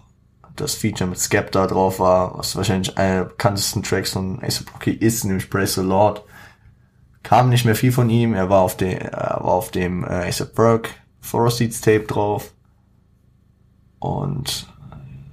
das 0.61 0.75
Feature 0.75 1.09
mit 1.09 1.19
Skepta 1.19 1.67
drauf 1.67 1.99
war, 1.99 2.39
was 2.39 2.57
wahrscheinlich 2.57 2.97
einer 2.99 3.21
der 3.21 3.25
bekanntesten 3.25 3.83
Tracks 3.83 4.13
von 4.13 4.43
ASAP 4.43 4.73
Rocky 4.75 4.93
ist, 4.93 5.25
nämlich 5.25 5.51
Praise 5.51 5.81
the 5.81 5.87
Lord. 5.87 6.23
Kam 7.23 7.49
nicht 7.49 7.65
mehr 7.65 7.75
viel 7.75 7.93
von 7.93 8.09
ihm, 8.11 8.35
er 8.35 8.49
war 8.49 8.61
auf 8.61 8.77
dem, 8.77 8.99
er 8.99 9.41
war 9.43 9.53
auf 9.53 9.71
dem 9.71 10.05
äh, 10.05 10.29
ASAP 10.29 10.59
Rock 10.59 10.89
Forest 11.21 11.59
Seeds 11.59 11.81
Tape 11.81 12.05
drauf. 12.05 12.53
Und 13.99 14.67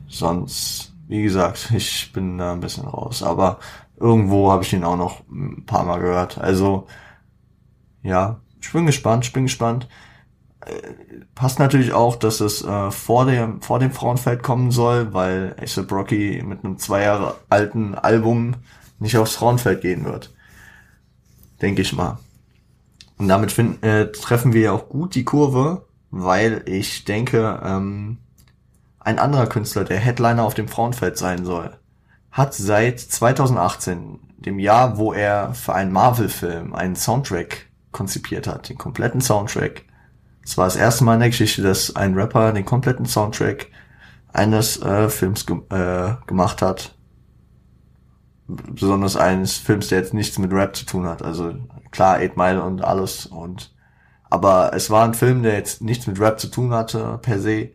sonst, 0.08 0.94
wie 1.08 1.24
gesagt, 1.24 1.72
ich 1.76 2.12
bin 2.14 2.38
da 2.38 2.54
ein 2.54 2.60
bisschen 2.60 2.86
raus. 2.86 3.24
Aber 3.24 3.60
irgendwo 4.00 4.52
habe 4.52 4.64
ich 4.64 4.74
ihn 4.74 4.84
auch 4.84 4.98
noch 4.98 5.22
ein 5.30 5.66
paar 5.66 5.86
Mal 5.86 6.00
gehört. 6.00 6.38
Also, 6.38 6.88
ja, 8.04 8.40
ich 8.62 8.72
bin 8.72 8.86
gespannt, 8.86 9.26
ich 9.26 9.34
bin 9.34 9.44
gespannt. 9.46 9.88
Passt 11.36 11.60
natürlich 11.60 11.94
auch, 11.94 12.16
dass 12.16 12.40
es 12.40 12.64
äh, 12.64 12.92
vor 12.92 13.26
dem 13.26 13.62
vor 13.62 13.80
dem 13.80 13.92
Frauenfeld 13.92 14.44
kommen 14.44 14.72
soll, 14.72 15.14
weil 15.14 15.56
A$AP 15.60 15.92
Rocky 15.92 16.44
mit 16.44 16.64
einem 16.64 16.78
zwei 16.78 17.04
Jahre 17.04 17.36
alten 17.50 17.96
Album 17.96 18.56
nicht 19.00 19.18
aufs 19.18 19.36
Frauenfeld 19.36 19.82
gehen 19.82 20.06
wird. 20.06 20.34
Denke 21.62 21.82
ich 21.82 21.94
mal. 21.94 22.20
Und 23.18 23.28
damit 23.28 23.52
find, 23.52 23.84
äh, 23.84 24.12
treffen 24.12 24.54
wir 24.54 24.62
ja 24.62 24.72
auch 24.72 24.90
gut 24.90 25.16
die 25.16 25.26
Kurve, 25.26 25.86
weil 26.12 26.64
ich 26.66 27.06
denke, 27.06 27.60
ähm, 27.64 28.18
ein 29.00 29.20
anderer 29.20 29.48
Künstler, 29.48 29.84
der 29.84 30.00
Headliner 30.00 30.44
auf 30.44 30.54
dem 30.54 30.68
Frauenfeld 30.68 31.18
sein 31.18 31.46
soll, 31.46 31.76
hat 32.32 32.54
seit 32.54 33.00
2018, 33.00 34.20
dem 34.38 34.60
Jahr, 34.60 34.98
wo 34.98 35.14
er 35.14 35.54
für 35.54 35.74
einen 35.74 35.92
Marvel-Film 35.92 36.74
einen 36.74 36.96
Soundtrack 36.96 37.68
konzipiert 37.92 38.46
hat, 38.48 38.70
den 38.70 38.78
kompletten 38.78 39.22
Soundtrack, 39.22 39.84
es 40.48 40.58
war 40.58 40.64
das 40.64 40.78
erste 40.78 41.04
Mal 41.04 41.16
in 41.16 41.20
der 41.20 41.30
Geschichte, 41.30 41.62
dass 41.62 41.98
ein 41.98 42.14
Rapper 42.14 42.54
den 42.54 42.64
kompletten 42.64 43.06
Soundtrack 43.06 43.68
eines 44.32 44.82
äh, 44.82 45.10
Films 45.10 45.46
ge 45.46 45.58
äh, 45.70 46.16
gemacht 46.26 46.62
hat. 46.62 46.96
Besonders 48.48 49.18
eines 49.18 49.58
Films, 49.58 49.90
der 49.90 50.00
jetzt 50.00 50.14
nichts 50.14 50.38
mit 50.38 50.54
Rap 50.54 50.74
zu 50.74 50.86
tun 50.86 51.06
hat. 51.06 51.22
Also 51.22 51.54
klar, 51.92 52.20
Eight 52.20 52.38
Mile 52.38 52.64
und 52.64 52.82
alles. 52.82 53.26
Und 53.26 53.76
aber 54.30 54.72
es 54.74 54.90
war 54.90 55.04
ein 55.04 55.16
Film, 55.16 55.44
der 55.44 55.56
jetzt 55.56 55.82
nichts 55.82 56.08
mit 56.08 56.18
Rap 56.18 56.40
zu 56.40 56.48
tun 56.48 56.74
hatte 56.74 57.20
per 57.22 57.42
se. 57.42 57.72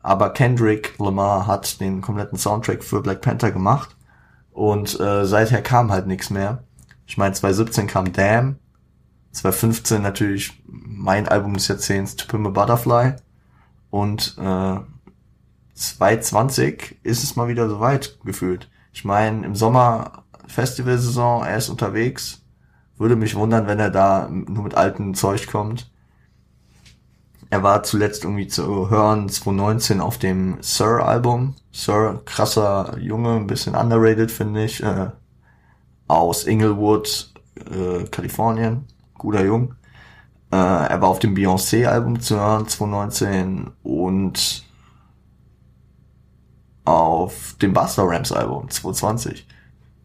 Aber 0.00 0.30
Kendrick 0.32 0.98
Lamar 0.98 1.46
hat 1.46 1.78
den 1.78 2.00
kompletten 2.00 2.38
Soundtrack 2.38 2.82
für 2.82 3.02
Black 3.02 3.20
Panther 3.20 3.52
gemacht. 3.52 3.96
Und 4.50 4.98
äh, 4.98 5.26
seither 5.26 5.60
kam 5.60 5.92
halt 5.92 6.06
nichts 6.06 6.30
mehr. 6.30 6.64
Ich 7.06 7.18
meine, 7.18 7.34
2017 7.34 7.86
kam 7.86 8.14
Damn. 8.14 8.56
2015 9.34 10.00
natürlich 10.00 10.62
mein 10.66 11.28
Album 11.28 11.54
des 11.54 11.68
Jahrzehnts, 11.68 12.16
To 12.16 12.26
Pimp 12.26 12.46
a 12.46 12.50
Butterfly. 12.50 13.16
Und 13.90 14.36
äh, 14.38 14.76
2020 15.74 17.00
ist 17.02 17.24
es 17.24 17.36
mal 17.36 17.48
wieder 17.48 17.68
soweit 17.68 18.18
gefühlt. 18.24 18.70
Ich 18.92 19.04
meine, 19.04 19.44
im 19.44 19.56
Sommer 19.56 20.24
Festivalsaison, 20.46 21.44
er 21.44 21.56
ist 21.56 21.68
unterwegs. 21.68 22.42
Würde 22.96 23.16
mich 23.16 23.34
wundern, 23.34 23.66
wenn 23.66 23.80
er 23.80 23.90
da 23.90 24.28
nur 24.30 24.62
mit 24.62 24.76
altem 24.76 25.14
Zeug 25.14 25.48
kommt. 25.48 25.90
Er 27.50 27.62
war 27.62 27.82
zuletzt 27.82 28.24
irgendwie 28.24 28.46
zu 28.46 28.88
hören 28.88 29.28
2019 29.28 30.00
auf 30.00 30.18
dem 30.18 30.58
Sir-Album. 30.60 31.56
Sir, 31.72 32.22
krasser 32.24 32.96
Junge, 32.98 33.36
ein 33.36 33.48
bisschen 33.48 33.74
underrated, 33.74 34.30
finde 34.30 34.64
ich. 34.64 34.82
Äh, 34.82 35.10
aus 36.06 36.46
Inglewood, 36.46 37.32
äh, 37.70 38.04
Kalifornien 38.04 38.86
guter 39.24 39.44
Jung. 39.44 39.74
Äh, 40.52 40.56
er 40.56 41.00
war 41.00 41.08
auf 41.08 41.18
dem 41.18 41.34
Beyoncé-Album 41.34 42.20
zu 42.20 42.36
hören 42.36 42.68
2019 42.68 43.70
und 43.82 44.64
auf 46.84 47.56
dem 47.60 47.72
Buster 47.72 48.04
Rams 48.06 48.30
Album 48.32 48.68
2020. 48.68 49.48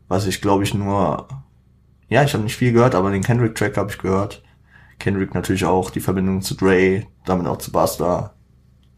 Was 0.07 0.25
ich 0.25 0.41
glaube 0.41 0.63
ich 0.63 0.73
nur, 0.73 1.27
ja, 2.07 2.23
ich 2.23 2.33
habe 2.33 2.43
nicht 2.43 2.55
viel 2.55 2.71
gehört, 2.71 2.95
aber 2.95 3.11
den 3.11 3.23
Kendrick 3.23 3.55
Track 3.55 3.77
habe 3.77 3.91
ich 3.91 3.97
gehört. 3.97 4.41
Kendrick 4.97 5.33
natürlich 5.33 5.65
auch, 5.65 5.91
die 5.91 5.99
Verbindung 5.99 6.41
zu 6.41 6.55
Dre, 6.55 7.05
damit 7.25 7.45
auch 7.45 7.57
zu 7.57 7.71
Buster 7.71 8.33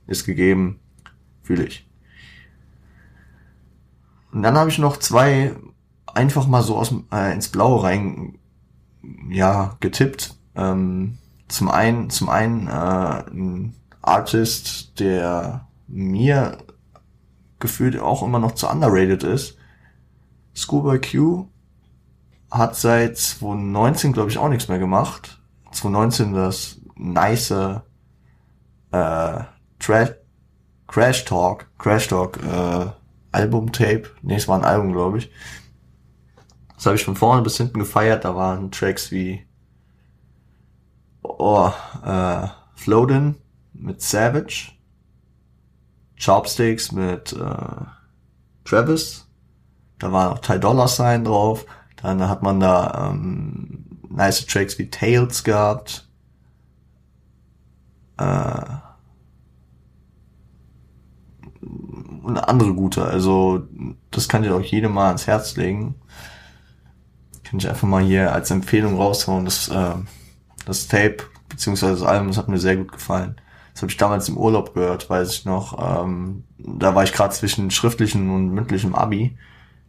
ist 0.06 0.26
gegeben. 0.26 0.80
Fühle 1.42 1.66
ich. 1.66 1.90
Und 4.32 4.44
dann 4.44 4.56
habe 4.56 4.70
ich 4.70 4.78
noch 4.78 4.98
zwei 4.98 5.56
einfach 6.14 6.48
mal 6.48 6.62
so 6.62 6.78
aus, 6.78 6.94
äh, 7.12 7.34
ins 7.34 7.50
Blaue 7.50 7.84
rein 7.84 8.38
ja, 9.30 9.76
getippt. 9.80 10.36
Ähm, 10.56 11.18
zum 11.48 11.70
einen, 11.70 12.10
zum 12.10 12.30
einen 12.30 12.68
äh, 12.68 12.72
ein 12.72 13.76
Artist, 14.02 15.00
der 15.00 15.68
mir 15.88 16.58
gefühlt 17.60 18.00
auch 18.00 18.24
immer 18.24 18.40
noch 18.40 18.54
zu 18.54 18.68
underrated 18.68 19.24
ist. 19.24 19.58
Scuba 20.56 20.98
Q 20.98 21.48
hat 22.50 22.76
seit 22.76 23.18
2019, 23.18 24.14
glaube 24.14 24.30
ich, 24.30 24.38
auch 24.38 24.50
nichts 24.50 24.68
mehr 24.68 24.80
gemacht. 24.80 25.42
2019 25.72 26.34
das 26.34 26.80
nice 26.96 27.52
äh, 27.52 27.80
Trash 29.80 30.12
Crash 30.92 31.24
Talk, 31.24 31.68
Crash 31.78 32.10
Talk 32.10 32.38
äh, 32.44 32.86
Album 33.32 33.72
Tape. 33.72 34.04
Nee, 34.22 34.36
es 34.36 34.50
war 34.50 34.58
ein 34.58 34.66
Album, 34.66 34.92
glaube 34.92 35.20
ich. 35.20 35.32
Das 36.82 36.88
habe 36.88 36.96
ich 36.96 37.06
von 37.06 37.16
vorne 37.16 37.44
bis 37.44 37.58
hinten 37.58 37.78
gefeiert. 37.78 38.26
Da 38.26 38.36
waren 38.36 38.72
Tracks 38.72 39.12
wie 39.12 39.46
oh, 41.22 41.70
äh, 42.04 42.48
Floatin 42.74 43.36
mit 43.74 44.02
Savage, 44.02 44.72
Chopsticks 46.20 46.92
mit 46.92 47.34
äh, 47.34 47.86
Travis. 48.66 49.28
Da 50.00 50.12
war 50.12 50.32
auch 50.32 50.40
Ty 50.40 50.60
Dollar 50.60 50.88
Sign 50.88 51.24
drauf. 51.24 51.68
Dann 52.02 52.28
hat 52.28 52.42
man 52.42 52.60
da 52.60 53.12
ähm, 53.12 53.86
nice 54.10 54.48
Tracks 54.48 54.80
wie 54.80 54.90
Tales 54.90 55.44
gehabt. 55.44 56.10
Äh, 58.18 58.64
und 61.62 62.38
andere 62.40 62.74
gute. 62.74 63.06
Also 63.06 63.68
das 64.10 64.28
kann 64.28 64.44
ich 64.44 64.50
auch 64.50 64.62
jedem 64.62 64.94
mal 64.94 65.10
ans 65.10 65.28
Herz 65.28 65.56
legen 65.58 65.94
kann 67.52 67.60
ich 67.60 67.68
einfach 67.68 67.88
mal 67.88 68.02
hier 68.02 68.32
als 68.32 68.50
Empfehlung 68.50 68.96
raushauen. 68.96 69.44
Das, 69.44 69.68
äh, 69.68 69.96
das 70.66 70.88
Tape 70.88 71.18
beziehungsweise 71.50 71.96
das 71.96 72.04
Album, 72.04 72.30
das 72.30 72.38
hat 72.38 72.48
mir 72.48 72.58
sehr 72.58 72.78
gut 72.78 72.94
gefallen. 72.94 73.36
Das 73.74 73.82
habe 73.82 73.92
ich 73.92 73.98
damals 73.98 74.30
im 74.30 74.38
Urlaub 74.38 74.74
gehört, 74.74 75.10
weiß 75.10 75.34
ich 75.34 75.44
noch. 75.46 76.06
Ähm, 76.06 76.46
da 76.58 76.96
war 76.96 77.04
ich 77.04 77.12
gerade 77.12 77.34
zwischen 77.34 77.70
schriftlichen 77.70 78.30
und 78.30 78.54
mündlichem 78.54 78.96
Abi. 78.96 79.38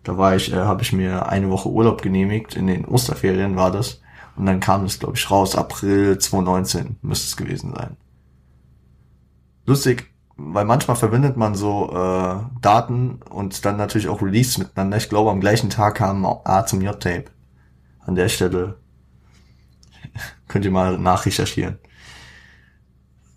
Da 0.02 0.18
war 0.18 0.34
ich, 0.34 0.52
äh, 0.52 0.56
habe 0.56 0.82
ich 0.82 0.92
mir 0.92 1.28
eine 1.28 1.50
Woche 1.50 1.68
Urlaub 1.68 2.02
genehmigt. 2.02 2.56
In 2.56 2.66
den 2.66 2.84
Osterferien 2.84 3.54
war 3.54 3.70
das. 3.70 4.00
Und 4.34 4.46
dann 4.46 4.58
kam 4.58 4.82
das, 4.82 4.98
glaube 4.98 5.14
ich, 5.14 5.30
raus. 5.30 5.54
April 5.54 6.18
2019 6.18 6.96
müsste 7.00 7.28
es 7.28 7.36
gewesen 7.36 7.74
sein. 7.76 7.96
Lustig, 9.66 10.12
weil 10.36 10.64
manchmal 10.64 10.96
verbindet 10.96 11.36
man 11.36 11.54
so 11.54 11.92
äh, 11.92 12.60
Daten 12.60 13.20
und 13.30 13.64
dann 13.64 13.76
natürlich 13.76 14.08
auch 14.08 14.20
Release 14.20 14.58
miteinander. 14.58 14.96
Ich 14.96 15.08
glaube, 15.08 15.30
am 15.30 15.40
gleichen 15.40 15.70
Tag 15.70 15.94
kam 15.94 16.26
A 16.26 16.66
zum 16.66 16.80
J-Tape 16.80 17.26
an 18.04 18.14
der 18.14 18.28
Stelle 18.28 18.78
könnt 20.48 20.64
ihr 20.64 20.70
mal 20.70 20.98
nachrecherchieren. 20.98 21.78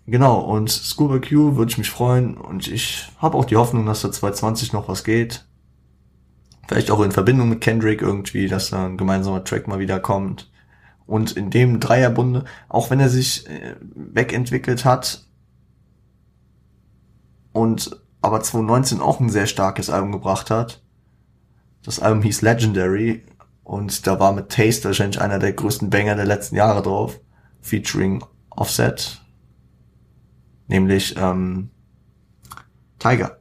Genau, 0.06 0.38
und 0.38 0.70
Scuba 0.70 1.18
Q 1.18 1.56
würde 1.56 1.70
ich 1.70 1.78
mich 1.78 1.90
freuen 1.90 2.36
und 2.36 2.68
ich 2.68 3.08
habe 3.18 3.36
auch 3.36 3.44
die 3.44 3.56
Hoffnung, 3.56 3.86
dass 3.86 4.02
da 4.02 4.12
2020 4.12 4.72
noch 4.72 4.88
was 4.88 5.02
geht. 5.02 5.44
Vielleicht 6.68 6.90
auch 6.90 7.00
in 7.00 7.10
Verbindung 7.10 7.48
mit 7.48 7.60
Kendrick 7.60 8.02
irgendwie, 8.02 8.46
dass 8.46 8.70
da 8.70 8.86
ein 8.86 8.96
gemeinsamer 8.96 9.42
Track 9.42 9.66
mal 9.66 9.80
wieder 9.80 9.98
kommt. 9.98 10.50
Und 11.06 11.32
in 11.32 11.50
dem 11.50 11.80
Dreierbunde, 11.80 12.44
auch 12.68 12.90
wenn 12.90 13.00
er 13.00 13.08
sich 13.08 13.48
äh, 13.48 13.76
wegentwickelt 13.94 14.84
hat 14.84 15.24
und 17.52 18.00
aber 18.22 18.40
2019 18.40 19.00
auch 19.00 19.20
ein 19.20 19.30
sehr 19.30 19.46
starkes 19.46 19.88
Album 19.88 20.12
gebracht 20.12 20.50
hat. 20.50 20.82
Das 21.84 22.00
Album 22.00 22.22
hieß 22.22 22.42
Legendary 22.42 23.22
und 23.66 24.06
da 24.06 24.20
war 24.20 24.32
mit 24.32 24.48
Taste 24.50 24.84
wahrscheinlich 24.84 25.20
einer 25.20 25.40
der 25.40 25.52
größten 25.52 25.90
Banger 25.90 26.14
der 26.14 26.24
letzten 26.24 26.54
Jahre 26.54 26.82
drauf, 26.82 27.18
featuring 27.60 28.24
Offset, 28.48 29.20
nämlich 30.68 31.16
ähm, 31.18 31.70
Tiger. 33.00 33.40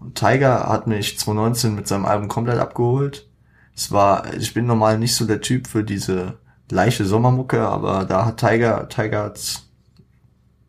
Und 0.00 0.18
Tiger 0.18 0.68
hat 0.68 0.88
mich 0.88 1.16
2019 1.16 1.76
mit 1.76 1.86
seinem 1.86 2.06
Album 2.06 2.26
komplett 2.26 2.58
abgeholt. 2.58 3.30
Es 3.76 3.92
war, 3.92 4.34
ich 4.34 4.52
bin 4.52 4.66
normal 4.66 4.98
nicht 4.98 5.14
so 5.14 5.26
der 5.26 5.40
Typ 5.40 5.68
für 5.68 5.84
diese 5.84 6.40
leichte 6.68 7.04
Sommermucke, 7.04 7.60
aber 7.60 8.04
da 8.04 8.26
hat 8.26 8.40
Tiger, 8.40 8.88
Tiger 8.88 9.22
hat's 9.22 9.70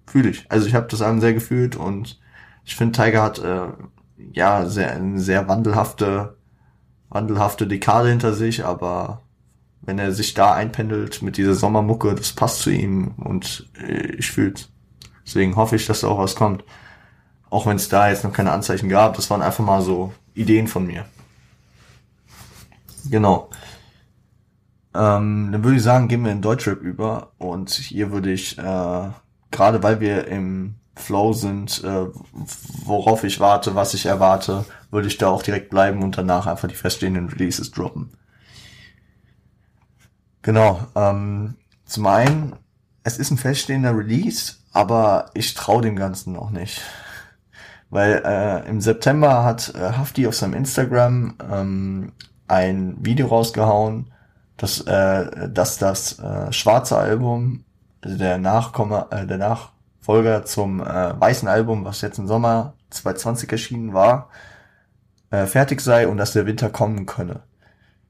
fühle 0.05 0.29
ich. 0.29 0.45
Also 0.51 0.67
ich 0.67 0.75
habe 0.75 0.85
das 0.88 1.01
Album 1.01 1.19
sehr 1.19 1.33
gefühlt 1.33 1.75
und 1.75 2.19
ich 2.63 2.75
finde 2.75 3.01
Tiger 3.01 3.23
hat 3.23 3.39
äh, 3.39 3.69
ja 4.33 4.67
sehr 4.67 4.91
eine 4.91 5.19
sehr 5.19 5.47
wandelhafte 5.47 6.38
wandelhafte 7.13 7.67
Dekade 7.67 8.10
hinter 8.10 8.34
sich, 8.34 8.65
aber 8.65 9.22
wenn 9.82 10.00
er 10.00 10.12
sich 10.12 10.34
da 10.34 10.53
einpendelt 10.53 11.22
mit 11.22 11.38
dieser 11.38 11.55
Sommermucke, 11.55 12.15
das 12.15 12.34
passt 12.34 12.62
zu 12.62 12.70
ihm 12.70 13.13
und 13.17 13.70
äh, 13.79 14.13
ich 14.13 14.32
fühl's. 14.32 14.70
Deswegen 15.25 15.55
hoffe 15.55 15.75
ich, 15.75 15.86
dass 15.86 16.01
da 16.01 16.08
auch 16.08 16.20
was 16.20 16.36
kommt. 16.36 16.63
Auch 17.50 17.65
wenn 17.65 17.75
es 17.75 17.89
da 17.89 18.10
jetzt 18.10 18.24
noch 18.24 18.34
keine 18.34 18.51
Anzeichen 18.51 18.89
gab, 18.89 19.15
das 19.15 19.29
waren 19.29 19.41
einfach 19.41 19.63
mal 19.63 19.82
so 19.82 20.13
Ideen 20.34 20.67
von 20.67 20.88
mir. 20.88 21.05
Genau. 23.10 23.50
Ähm, 24.96 25.50
dann 25.51 25.63
würde 25.63 25.77
ich 25.77 25.84
sagen, 25.84 26.08
gehen 26.08 26.24
wir 26.24 26.32
in 26.32 26.41
Deutschrap 26.41 26.82
über 26.82 27.32
und 27.38 27.70
hier 27.72 28.12
würde 28.12 28.32
ich, 28.32 28.58
äh, 28.58 29.10
gerade 29.51 29.84
weil 29.84 30.00
wir 30.00 30.27
im 30.27 30.75
Flow 30.95 31.33
sind, 31.33 31.83
äh, 31.83 32.05
worauf 32.85 33.23
ich 33.23 33.39
warte, 33.39 33.75
was 33.75 33.93
ich 33.93 34.05
erwarte, 34.05 34.65
würde 34.91 35.07
ich 35.07 35.17
da 35.17 35.29
auch 35.29 35.41
direkt 35.41 35.69
bleiben 35.69 36.03
und 36.03 36.17
danach 36.17 36.45
einfach 36.45 36.67
die 36.67 36.75
feststehenden 36.75 37.29
Releases 37.29 37.71
droppen. 37.71 38.12
Genau. 40.43 40.85
Ähm, 40.95 41.55
zum 41.85 42.05
einen, 42.05 42.55
es 43.03 43.17
ist 43.17 43.31
ein 43.31 43.38
feststehender 43.38 43.97
Release, 43.97 44.55
aber 44.71 45.31
ich 45.33 45.53
traue 45.53 45.81
dem 45.81 45.95
Ganzen 45.95 46.33
noch 46.33 46.51
nicht. 46.51 46.81
Weil 47.89 48.21
äh, 48.25 48.67
im 48.69 48.81
September 48.81 49.43
hat 49.43 49.73
äh, 49.75 49.93
Hafti 49.93 50.27
auf 50.27 50.35
seinem 50.35 50.53
Instagram 50.53 51.35
ähm, 51.51 52.12
ein 52.47 52.97
Video 53.00 53.27
rausgehauen, 53.27 54.12
dass, 54.57 54.81
äh, 54.81 55.50
dass 55.50 55.77
das 55.77 56.19
äh, 56.19 56.51
schwarze 56.51 56.97
Album, 56.97 57.65
also 58.01 58.17
der 58.17 58.38
Nachkommer, 58.38 59.07
äh, 59.12 59.25
der 59.25 59.38
Nachfolger 60.03 60.43
zum 60.43 60.81
äh, 60.81 61.19
weißen 61.19 61.48
Album, 61.48 61.86
was 61.86 62.01
jetzt 62.01 62.19
im 62.19 62.27
Sommer 62.27 62.74
2020 62.89 63.51
erschienen 63.51 63.93
war, 63.93 64.29
äh, 65.31 65.45
fertig 65.45 65.79
sei 65.79 66.10
und 66.10 66.17
dass 66.17 66.33
der 66.33 66.45
Winter 66.45 66.69
kommen 66.69 67.05
könne. 67.05 67.43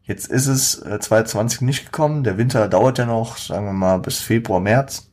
Jetzt 0.02 0.28
ist 0.28 0.48
es 0.48 0.82
äh, 0.82 1.00
2020 1.00 1.62
nicht 1.62 1.86
gekommen. 1.86 2.24
Der 2.24 2.38
Winter 2.40 2.68
dauert 2.68 2.98
ja 2.98 3.06
noch, 3.06 3.38
sagen 3.38 3.68
wir 3.68 3.74
mal, 3.74 4.00
bis 4.00 4.20
Februar, 4.20 4.60
März. 4.60 5.12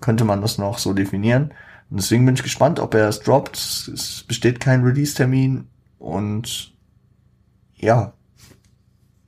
Könnte 0.00 0.24
man 0.24 0.42
das 0.42 0.58
noch 0.58 0.78
so 0.78 0.92
definieren. 0.92 1.54
Und 1.90 2.00
deswegen 2.00 2.26
bin 2.26 2.34
ich 2.34 2.42
gespannt, 2.42 2.80
ob 2.80 2.94
er 2.94 3.08
es 3.08 3.20
droppt. 3.20 3.56
Es 3.56 4.24
besteht 4.26 4.58
kein 4.58 4.82
Release-Termin. 4.82 5.68
Und 5.98 6.74
ja, 7.76 8.14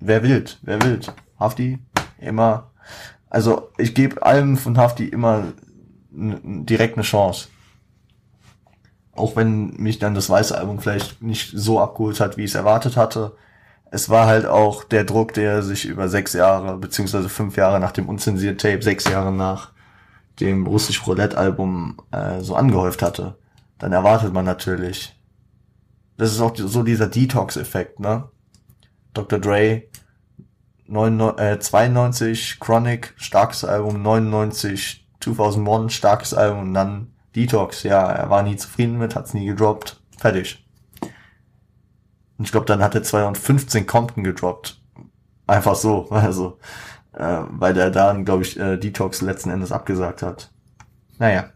wer 0.01 0.23
wild, 0.25 0.59
wer 0.63 0.83
wild. 0.83 1.15
Hafti, 1.39 1.79
immer. 2.19 2.73
Also 3.31 3.71
ich 3.79 3.95
gebe 3.95 4.23
allem 4.23 4.57
von 4.57 4.77
Hafti 4.77 5.07
immer 5.07 5.45
direkt 6.13 6.97
eine 6.97 7.05
Chance. 7.05 7.49
Auch 9.15 9.37
wenn 9.37 9.75
mich 9.77 9.99
dann 9.99 10.15
das 10.15 10.31
weiße 10.31 10.57
Album 10.57 10.81
vielleicht 10.81 11.23
nicht 11.23 11.53
so 11.55 11.81
abgeholt 11.81 12.21
hat, 12.21 12.37
wie 12.37 12.45
ich 12.45 12.51
es 12.51 12.55
erwartet 12.55 12.97
hatte 12.97 13.37
es 13.93 14.09
war 14.09 14.27
halt 14.27 14.47
auch 14.47 14.85
der 14.85 15.05
Druck, 15.05 15.35
der 15.35 15.63
sich 15.63 15.85
über 15.85 16.09
sechs 16.09 16.33
Jahre, 16.33 16.79
beziehungsweise 16.79 17.29
fünf 17.29 17.59
Jahre 17.59 17.79
nach 17.79 17.93
dem 17.93 18.09
unzensierten 18.09 18.57
Tape, 18.57 18.83
sechs 18.83 19.05
Jahre 19.05 19.31
nach 19.31 19.73
dem 20.41 20.67
russisch 20.67 21.07
Roulette-Album 21.07 21.99
äh, 22.11 22.41
so 22.41 22.57
angehäuft 22.57 23.03
hatte. 23.03 23.37
Dann 23.79 23.93
erwartet 23.93 24.33
man 24.33 24.47
natürlich. 24.47 25.15
Das 26.17 26.33
ist 26.33 26.41
auch 26.41 26.57
so 26.57 26.83
dieser 26.83 27.07
Detox-Effekt, 27.07 28.01
ne? 28.01 28.31
Dr. 29.13 29.39
Dre, 29.39 29.83
99, 30.87 31.45
äh, 31.45 31.59
92, 31.61 32.61
Chronic, 32.61 33.13
starkes 33.19 33.63
Album, 33.63 34.01
99, 34.01 35.02
2001, 35.23 35.93
starkes 35.93 36.35
Album 36.35 36.61
und 36.61 36.75
dann 36.75 37.13
Detox. 37.35 37.83
Ja, 37.83 38.11
er 38.11 38.31
war 38.31 38.43
nie 38.43 38.57
zufrieden 38.57 38.99
mit, 38.99 39.15
hat's 39.15 39.35
nie 39.35 39.47
gedroppt. 39.47 40.01
Fertig. 40.19 40.65
Und 42.39 42.47
ich 42.47 42.53
glaube, 42.53 42.67
dann 42.67 42.83
hat 42.83 42.95
er 42.95 43.03
2015 43.03 43.87
Compton 43.87 44.25
gedroppt. 44.25 44.81
Einfach 45.47 45.75
so, 45.75 46.09
also, 46.11 46.59
äh, 47.13 47.43
weil 47.49 47.75
der 47.75 47.91
dann, 47.91 48.25
glaube 48.25 48.43
ich, 48.43 48.59
äh, 48.59 48.77
Detox 48.77 49.21
letzten 49.21 49.51
Endes 49.51 49.73
abgesagt 49.73 50.23
hat. 50.23 50.51
Naja. 51.19 51.51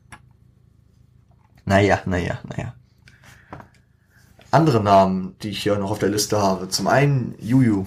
Naja, 1.65 1.99
naja, 2.05 2.39
naja. 2.45 2.75
Andere 4.53 4.83
Namen, 4.83 5.37
die 5.43 5.49
ich 5.49 5.63
hier 5.63 5.77
noch 5.77 5.91
auf 5.91 5.99
der 5.99 6.09
Liste 6.09 6.41
habe. 6.41 6.69
Zum 6.69 6.87
einen 6.87 7.35
Juju. 7.41 7.87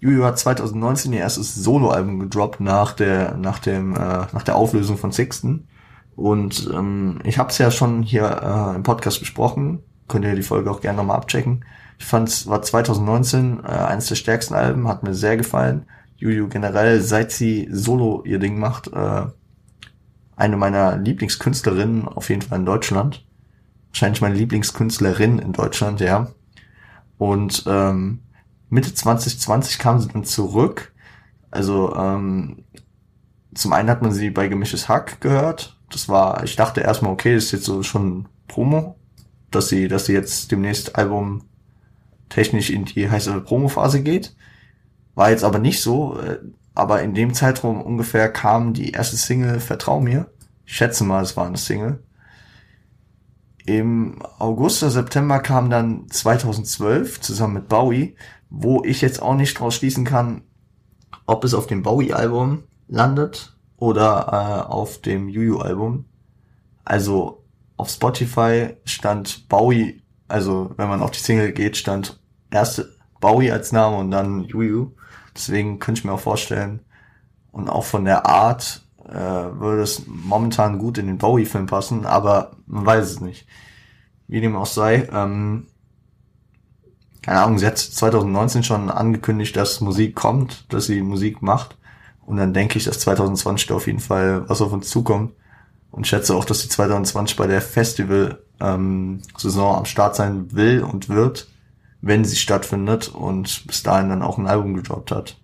Juju 0.00 0.24
hat 0.24 0.38
2019 0.38 1.12
ihr 1.12 1.20
erstes 1.20 1.54
Soloalbum 1.54 2.20
gedroppt 2.20 2.60
nach 2.60 2.92
der 2.92 3.36
nach 3.36 3.58
dem 3.58 3.94
äh, 3.94 3.98
nach 3.98 4.42
der 4.42 4.56
Auflösung 4.56 4.96
von 4.96 5.12
Sixten 5.12 5.66
und 6.18 6.68
ähm, 6.74 7.20
ich 7.22 7.38
habe 7.38 7.50
es 7.50 7.58
ja 7.58 7.70
schon 7.70 8.02
hier 8.02 8.24
äh, 8.24 8.74
im 8.74 8.82
Podcast 8.82 9.20
besprochen. 9.20 9.84
Könnt 10.08 10.24
ihr 10.24 10.34
die 10.34 10.42
Folge 10.42 10.68
auch 10.68 10.80
gerne 10.80 10.96
nochmal 10.96 11.16
abchecken. 11.16 11.64
Ich 11.98 12.06
fand 12.06 12.28
es 12.28 12.48
war 12.48 12.60
2019 12.60 13.60
äh, 13.62 13.68
eines 13.68 14.06
der 14.06 14.16
stärksten 14.16 14.54
Alben, 14.54 14.88
hat 14.88 15.04
mir 15.04 15.14
sehr 15.14 15.36
gefallen. 15.36 15.86
Juju 16.16 16.48
generell, 16.48 17.00
seit 17.00 17.30
sie 17.30 17.68
solo 17.70 18.24
ihr 18.24 18.40
Ding 18.40 18.58
macht, 18.58 18.88
äh, 18.88 19.26
eine 20.34 20.56
meiner 20.56 20.96
Lieblingskünstlerinnen 20.96 22.08
auf 22.08 22.30
jeden 22.30 22.42
Fall 22.42 22.58
in 22.58 22.66
Deutschland. 22.66 23.24
Wahrscheinlich 23.90 24.20
meine 24.20 24.34
Lieblingskünstlerin 24.34 25.38
in 25.38 25.52
Deutschland, 25.52 26.00
ja. 26.00 26.28
Und 27.16 27.64
ähm, 27.68 28.22
Mitte 28.70 28.94
2020 28.94 29.78
kam 29.78 30.00
sie 30.00 30.08
dann 30.08 30.24
zurück. 30.24 30.92
Also 31.50 31.94
ähm, 31.96 32.64
zum 33.54 33.72
einen 33.72 33.90
hat 33.90 34.02
man 34.02 34.12
sie 34.12 34.30
bei 34.30 34.48
Gemisches 34.48 34.88
Hack 34.88 35.20
gehört. 35.20 35.76
Das 35.90 36.08
war, 36.08 36.44
ich 36.44 36.56
dachte 36.56 36.80
erstmal, 36.80 37.12
okay, 37.12 37.34
das 37.34 37.44
ist 37.44 37.52
jetzt 37.52 37.64
so 37.64 37.82
schon 37.82 38.28
Promo, 38.46 38.96
dass 39.50 39.68
sie, 39.68 39.88
dass 39.88 40.06
sie 40.06 40.12
jetzt 40.12 40.52
demnächst 40.52 40.96
Album 40.96 41.44
technisch 42.28 42.70
in 42.70 42.84
die 42.84 43.10
heiße 43.10 43.40
Promophase 43.40 44.02
geht. 44.02 44.36
War 45.14 45.30
jetzt 45.30 45.44
aber 45.44 45.58
nicht 45.58 45.80
so, 45.80 46.18
äh, 46.20 46.38
aber 46.74 47.02
in 47.02 47.14
dem 47.14 47.34
Zeitraum 47.34 47.82
ungefähr 47.82 48.30
kam 48.30 48.74
die 48.74 48.92
erste 48.92 49.16
Single 49.16 49.60
Vertrau 49.60 50.00
mir. 50.00 50.30
Ich 50.64 50.76
schätze 50.76 51.04
mal, 51.04 51.22
es 51.22 51.36
war 51.36 51.46
eine 51.46 51.56
Single. 51.56 52.02
Im 53.64 54.22
August 54.38 54.82
oder 54.82 54.92
September 54.92 55.40
kam 55.40 55.70
dann 55.70 56.08
2012 56.08 57.20
zusammen 57.20 57.54
mit 57.54 57.68
Bowie, 57.68 58.16
wo 58.50 58.82
ich 58.84 59.00
jetzt 59.00 59.22
auch 59.22 59.34
nicht 59.34 59.58
draus 59.58 59.74
schließen 59.74 60.04
kann, 60.04 60.42
ob 61.26 61.44
es 61.44 61.54
auf 61.54 61.66
dem 61.66 61.82
Bowie-Album 61.82 62.64
landet 62.88 63.56
oder 63.76 64.66
äh, 64.66 64.70
auf 64.70 65.00
dem 65.00 65.28
Juju-Album. 65.28 66.04
Also 66.84 67.44
auf 67.76 67.90
Spotify 67.90 68.76
stand 68.84 69.48
Bowie 69.48 70.02
also 70.28 70.70
wenn 70.76 70.88
man 70.88 71.02
auf 71.02 71.10
die 71.10 71.20
Single 71.20 71.52
geht, 71.52 71.76
stand 71.76 72.20
erste 72.50 72.94
Bowie 73.20 73.50
als 73.50 73.72
Name 73.72 73.96
und 73.96 74.10
dann 74.10 74.44
Juju. 74.44 74.92
Deswegen 75.34 75.78
könnte 75.78 76.00
ich 76.00 76.04
mir 76.04 76.12
auch 76.12 76.20
vorstellen, 76.20 76.80
und 77.50 77.68
auch 77.68 77.84
von 77.84 78.04
der 78.04 78.26
Art 78.26 78.86
äh, 79.08 79.14
würde 79.14 79.82
es 79.82 80.06
momentan 80.06 80.78
gut 80.78 80.98
in 80.98 81.06
den 81.06 81.18
Bowie-Film 81.18 81.66
passen, 81.66 82.04
aber 82.04 82.52
man 82.66 82.84
weiß 82.84 83.04
es 83.10 83.20
nicht. 83.20 83.46
Wie 84.28 84.40
dem 84.40 84.54
auch 84.54 84.66
sei, 84.66 85.08
ähm, 85.10 85.66
keine 87.22 87.40
Ahnung, 87.40 87.58
sie 87.58 87.66
hat 87.66 87.78
2019 87.78 88.62
schon 88.62 88.90
angekündigt, 88.90 89.56
dass 89.56 89.80
Musik 89.80 90.14
kommt, 90.14 90.72
dass 90.72 90.86
sie 90.86 91.02
Musik 91.02 91.42
macht. 91.42 91.76
Und 92.24 92.36
dann 92.36 92.52
denke 92.52 92.78
ich, 92.78 92.84
dass 92.84 93.00
2020 93.00 93.72
auf 93.72 93.86
jeden 93.86 94.00
Fall 94.00 94.48
was 94.48 94.60
auf 94.60 94.72
uns 94.72 94.88
zukommt. 94.88 95.32
Und 95.90 96.06
schätze 96.06 96.34
auch, 96.34 96.44
dass 96.44 96.60
sie 96.60 96.68
2020 96.68 97.36
bei 97.36 97.46
der 97.46 97.62
Festival 97.62 98.42
ähm, 98.60 99.22
am 99.56 99.84
Start 99.86 100.16
sein 100.16 100.52
will 100.52 100.82
und 100.82 101.08
wird, 101.08 101.48
wenn 102.02 102.24
sie 102.24 102.36
stattfindet 102.36 103.08
und 103.08 103.66
bis 103.66 103.82
dahin 103.82 104.10
dann 104.10 104.22
auch 104.22 104.38
ein 104.38 104.46
Album 104.46 104.74
gedroppt 104.74 105.10
hat. 105.10 105.38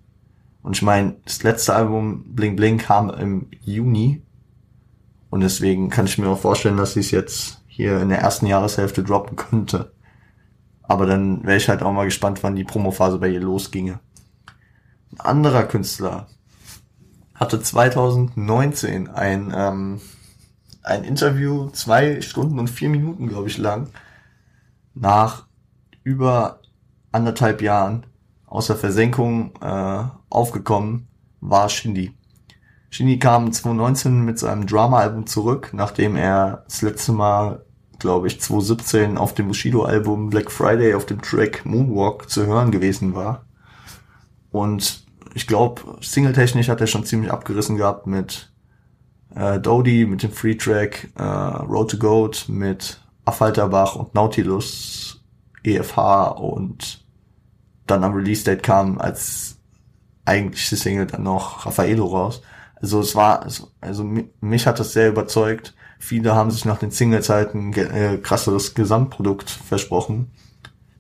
Und 0.63 0.77
ich 0.77 0.83
meine, 0.83 1.17
das 1.25 1.43
letzte 1.43 1.75
Album 1.75 2.35
Bling 2.35 2.57
Bling 2.57 2.79
kam 2.79 3.11
im 3.11 3.49
Juni 3.61 4.23
und 5.31 5.41
deswegen 5.41 5.91
kann 5.91 6.07
ich 6.07 6.19
mir 6.19 6.29
auch 6.29 6.39
vorstellen, 6.39 6.77
dass 6.77 6.93
sie 6.93 7.01
es 7.01 7.11
jetzt 7.11 7.61
hier 7.67 8.01
in 8.01 8.09
der 8.09 8.21
ersten 8.21 8.47
Jahreshälfte 8.47 9.03
droppen 9.03 9.37
könnte. 9.37 9.94
Aber 10.87 11.07
dann 11.07 11.45
wäre 11.45 11.57
ich 11.57 11.69
halt 11.69 11.83
auch 11.83 11.93
mal 11.93 12.05
gespannt, 12.05 12.43
wann 12.43 12.57
die 12.57 12.65
Promophase 12.65 13.19
bei 13.19 13.29
ihr 13.29 13.41
losginge. 13.41 14.01
Ein 15.13 15.21
anderer 15.21 15.65
Künstler 15.65 16.29
hatte 17.35 17.61
2019 17.61 19.09
ein 19.09 19.53
ähm, 19.57 20.01
ein 20.85 21.03
Interview, 21.03 21.71
zwei 21.71 22.21
Stunden 22.21 22.59
und 22.59 22.69
vier 22.69 22.91
Minuten, 22.91 23.27
glaube 23.27 23.49
ich, 23.49 23.59
lang, 23.59 23.89
nach 24.95 25.47
über 26.05 26.61
anderthalb 27.11 27.63
Jahren 27.63 28.07
aus 28.47 28.67
der 28.69 28.77
Versenkung 28.77 29.53
äh, 29.61 30.05
aufgekommen, 30.29 31.09
war 31.41 31.69
Shindy. 31.69 32.15
Shindy 32.91 33.19
kam 33.19 33.51
2019 33.51 34.25
mit 34.25 34.39
seinem 34.39 34.67
Drama-Album 34.67 35.27
zurück, 35.27 35.71
nachdem 35.73 36.17
er 36.17 36.65
das 36.67 36.83
letzte 36.83 37.13
Mal, 37.13 37.64
glaube 37.99 38.27
ich, 38.27 38.41
2017 38.41 39.19
auf 39.19 39.35
dem 39.35 39.49
Bushido-Album 39.49 40.31
Black 40.31 40.51
Friday 40.51 40.95
auf 40.95 41.07
dem 41.07 41.23
Track 41.23 41.65
Moonwalk 41.65 42.29
zu 42.29 42.47
hören 42.47 42.71
gewesen 42.71 43.15
war. 43.15 43.45
Und 44.51 45.05
ich 45.35 45.47
glaube, 45.47 45.83
singletechnisch 46.01 46.69
hat 46.69 46.81
er 46.81 46.87
schon 46.87 47.05
ziemlich 47.05 47.33
abgerissen 47.33 47.77
gehabt 47.77 48.07
mit 48.07 48.53
äh, 49.35 49.59
Dodie 49.59 50.07
mit 50.07 50.23
dem 50.23 50.31
Free 50.31 50.55
Track, 50.55 51.11
äh, 51.17 51.23
Road 51.23 51.91
to 51.91 51.99
Goat 51.99 52.47
mit 52.49 53.01
Affalterbach 53.25 53.97
und 53.97 54.15
Nautilus, 54.15 55.23
EFH 55.65 56.39
und 56.39 57.05
dann 57.87 58.05
am 58.05 58.15
Release 58.15 58.45
Date 58.45 58.63
kam 58.63 58.99
als 58.99 59.59
eigentliche 60.25 60.77
Single 60.77 61.07
dann 61.07 61.23
noch 61.23 61.67
Raffaello 61.67 62.07
raus. 62.07 62.43
also 62.77 63.01
es 63.01 63.15
war, 63.15 63.43
also, 63.43 63.69
also 63.81 64.05
mich 64.41 64.67
hat 64.67 64.79
das 64.79 64.93
sehr 64.93 65.09
überzeugt. 65.09 65.75
Viele 66.05 66.35
haben 66.35 66.51
sich 66.51 66.67
nach 66.67 66.77
den 66.77 66.91
Singles 66.91 67.31
halt 67.31 67.55
ein 67.55 67.73
äh, 67.73 68.19
krasseres 68.19 68.75
Gesamtprodukt 68.75 69.49
versprochen. 69.49 70.31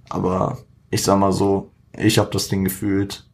Aber 0.08 0.56
ich 0.88 1.02
sag 1.02 1.18
mal 1.18 1.30
so, 1.30 1.72
ich 1.94 2.18
habe 2.18 2.30
das 2.30 2.48
Ding 2.48 2.64
gefühlt. 2.64 3.28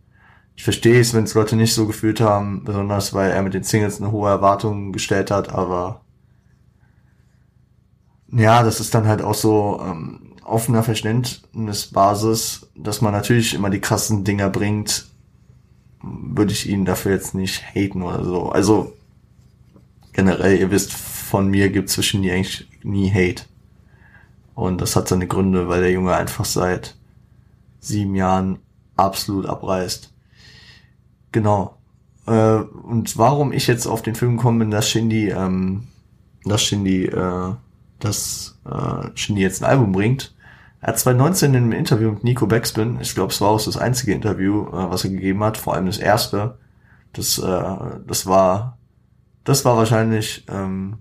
Ich 0.57 0.65
verstehe 0.65 0.99
es, 0.99 1.15
wenn 1.15 1.23
es 1.23 1.35
Leute 1.35 1.55
nicht 1.55 1.73
so 1.73 1.87
gefühlt 1.87 2.21
haben, 2.21 2.65
besonders 2.65 3.15
weil 3.15 3.31
er 3.31 3.43
mit 3.43 3.55
den 3.55 3.63
Singles 3.63 4.01
eine 4.01 4.11
hohe 4.11 4.29
Erwartung 4.29 4.91
gestellt 4.91 5.31
hat, 5.31 5.53
aber 5.53 6.01
ja, 8.33 8.65
das 8.65 8.81
ist 8.81 8.93
dann 8.93 9.07
halt 9.07 9.23
auch 9.23 9.35
so 9.35 9.81
ähm, 9.81 10.35
offener 10.45 10.83
Verständnisbasis, 10.83 12.69
dass 12.75 13.01
man 13.01 13.13
natürlich 13.13 13.55
immer 13.55 13.71
die 13.71 13.81
krassen 13.81 14.25
Dinger 14.25 14.51
bringt, 14.51 15.07
würde 16.03 16.53
ich 16.53 16.69
ihn 16.69 16.85
dafür 16.85 17.13
jetzt 17.13 17.33
nicht 17.37 17.63
haten 17.77 18.03
oder 18.03 18.25
so. 18.25 18.49
Also 18.49 18.93
generell, 20.13 20.59
ihr 20.59 20.73
wisst, 20.73 20.97
von 21.31 21.49
mir 21.49 21.71
gibt 21.71 21.89
zwischen 21.89 22.23
die 22.23 22.31
eigentlich 22.33 22.69
nie 22.83 23.11
Hate. 23.11 23.45
Und 24.55 24.81
das 24.81 24.97
hat 24.97 25.09
seine 25.09 25.29
Gründe, 25.29 25.69
weil 25.69 25.81
der 25.81 25.93
Junge 25.93 26.15
einfach 26.15 26.45
seit 26.45 26.97
sieben 27.79 28.17
Jahren 28.17 28.59
absolut 28.97 29.47
abreißt. 29.47 30.13
Genau. 31.33 31.79
Äh, 32.27 32.57
und 32.57 33.17
warum 33.17 33.53
ich 33.53 33.69
jetzt 33.69 33.87
auf 33.87 34.03
den 34.03 34.17
Film 34.17 34.37
gekommen 34.37 34.59
bin, 34.59 34.71
dass 34.71 34.91
Shindy, 34.91 35.31
ähm, 35.31 35.85
dass 36.45 36.63
Shindy, 36.63 37.07
äh, 37.07 37.55
dass 38.01 38.59
äh, 38.67 39.09
Shindy 39.15 39.41
jetzt 39.41 39.63
ein 39.63 39.71
Album 39.71 39.93
bringt. 39.93 40.35
Er 40.81 40.89
hat 40.89 40.99
2019 40.99 41.55
in 41.55 41.63
einem 41.63 41.73
Interview 41.73 42.11
mit 42.11 42.25
Nico 42.25 42.47
Backspin, 42.47 42.99
ich 43.01 43.15
glaube, 43.15 43.33
es 43.33 43.41
war 43.41 43.51
auch 43.51 43.63
das 43.63 43.77
einzige 43.77 44.13
Interview, 44.13 44.67
äh, 44.69 44.91
was 44.91 45.05
er 45.05 45.11
gegeben 45.11 45.45
hat, 45.45 45.59
vor 45.59 45.75
allem 45.75 45.87
das 45.87 45.99
erste. 45.99 46.59
Das, 47.13 47.39
äh, 47.39 47.77
das 48.07 48.27
war, 48.27 48.79
das 49.45 49.65
war 49.65 49.77
wahrscheinlich 49.77 50.45
ähm, 50.49 50.99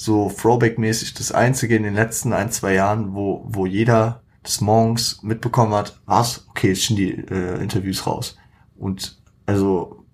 so 0.00 0.30
Throwback-mäßig 0.30 1.12
das 1.12 1.30
einzige 1.30 1.76
in 1.76 1.82
den 1.82 1.92
letzten 1.92 2.32
ein, 2.32 2.50
zwei 2.50 2.72
Jahren, 2.72 3.14
wo, 3.14 3.44
wo 3.46 3.66
jeder 3.66 4.22
des 4.42 4.62
Morgens 4.62 5.22
mitbekommen 5.22 5.74
hat, 5.74 6.00
was, 6.06 6.46
okay, 6.48 6.68
jetzt 6.68 6.86
sind 6.86 6.96
die 6.96 7.10
äh, 7.10 7.60
Interviews 7.60 8.06
raus. 8.06 8.38
Und 8.78 9.20
also 9.44 10.06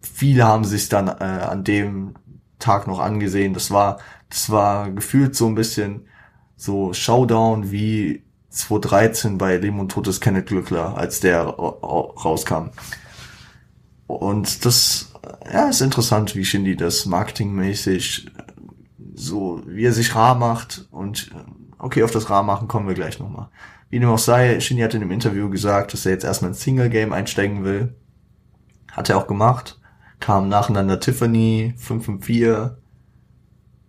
viele 0.00 0.44
haben 0.44 0.64
sich 0.64 0.88
dann 0.88 1.06
äh, 1.06 1.22
an 1.22 1.62
dem 1.62 2.14
Tag 2.58 2.88
noch 2.88 2.98
angesehen. 2.98 3.54
Das 3.54 3.70
war, 3.70 3.98
das 4.28 4.50
war 4.50 4.90
gefühlt 4.90 5.36
so 5.36 5.46
ein 5.46 5.54
bisschen 5.54 6.08
so 6.56 6.92
Showdown 6.92 7.70
wie 7.70 8.24
2013 8.50 9.38
bei 9.38 9.56
Leben 9.56 9.78
und 9.78 9.92
Todes 9.92 10.20
Kenneth 10.20 10.46
Glückler, 10.46 10.96
als 10.96 11.20
der 11.20 11.44
rauskam. 11.44 12.70
Und 14.08 14.64
das, 14.64 15.12
ja, 15.52 15.68
ist 15.68 15.80
interessant, 15.80 16.34
wie 16.34 16.44
Shindy 16.44 16.74
das 16.74 17.06
marketingmäßig 17.06 18.32
so, 19.18 19.62
wie 19.66 19.84
er 19.84 19.92
sich 19.92 20.14
rar 20.14 20.34
macht 20.34 20.86
und 20.90 21.30
okay, 21.78 22.02
auf 22.02 22.10
das 22.10 22.30
rar 22.30 22.42
machen 22.42 22.68
kommen 22.68 22.88
wir 22.88 22.94
gleich 22.94 23.18
nochmal. 23.18 23.48
Wie 23.90 23.98
dem 23.98 24.08
auch 24.08 24.18
sei, 24.18 24.60
Shindy 24.60 24.82
hat 24.82 24.94
in 24.94 25.00
dem 25.00 25.10
Interview 25.10 25.48
gesagt, 25.48 25.92
dass 25.92 26.04
er 26.04 26.12
jetzt 26.12 26.24
erstmal 26.24 26.50
ins 26.50 26.60
Single-Game 26.60 27.12
einsteigen 27.12 27.64
will. 27.64 27.94
Hat 28.92 29.08
er 29.08 29.16
auch 29.16 29.26
gemacht. 29.26 29.80
Kam 30.20 30.48
nacheinander 30.48 31.00
Tiffany, 31.00 31.74
554, 31.76 32.76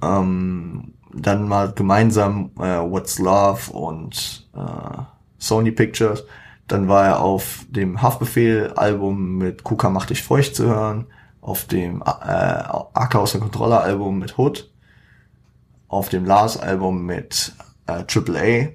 ähm, 0.02 0.94
dann 1.14 1.48
mal 1.48 1.72
gemeinsam 1.74 2.52
äh, 2.60 2.80
What's 2.80 3.18
Love 3.18 3.72
und 3.72 4.48
äh, 4.56 5.02
Sony 5.40 5.72
Pictures. 5.72 6.24
Dann 6.68 6.88
war 6.88 7.06
er 7.06 7.20
auf 7.20 7.66
dem 7.70 8.02
Haftbefehl-Album 8.02 9.38
mit 9.38 9.64
Kuka 9.64 9.90
macht 9.90 10.12
dich 10.12 10.22
feucht 10.22 10.56
zu 10.56 10.68
hören, 10.68 11.08
auf 11.42 11.66
dem 11.66 12.02
äh, 12.02 12.06
Acker 12.06 13.22
aus 13.22 13.32
der 13.32 13.42
Kontrolle-Album 13.42 14.20
mit 14.20 14.38
Hood, 14.38 14.70
auf 15.90 16.08
dem 16.10 16.24
Lars-Album 16.24 17.06
mit 17.06 17.54
äh, 17.88 18.04
Triple 18.06 18.40
A. 18.40 18.70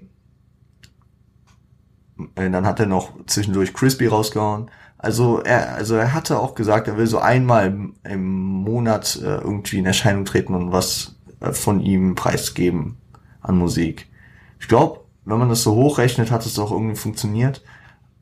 dann 2.35 2.67
hat 2.67 2.81
er 2.81 2.87
noch 2.87 3.13
zwischendurch 3.27 3.73
Crispy 3.73 4.07
rausgehauen. 4.09 4.71
Also 4.99 5.41
er, 5.41 5.75
also 5.75 5.95
er 5.95 6.13
hatte 6.13 6.39
auch 6.39 6.55
gesagt, 6.55 6.89
er 6.89 6.97
will 6.97 7.07
so 7.07 7.19
einmal 7.19 7.67
im, 7.67 7.95
im 8.05 8.25
Monat 8.25 9.17
äh, 9.23 9.37
irgendwie 9.37 9.79
in 9.79 9.87
Erscheinung 9.87 10.25
treten 10.25 10.55
und 10.55 10.73
was 10.73 11.17
äh, 11.41 11.53
von 11.53 11.81
ihm 11.81 12.15
preisgeben 12.15 12.97
an 13.41 13.59
Musik. 13.59 14.09
Ich 14.61 14.69
glaube, 14.69 15.01
wenn 15.25 15.39
man 15.39 15.49
das 15.49 15.63
so 15.63 15.75
hochrechnet, 15.75 16.31
hat 16.31 16.45
es 16.47 16.59
auch 16.59 16.71
irgendwie 16.73 16.97
funktioniert. 16.97 17.63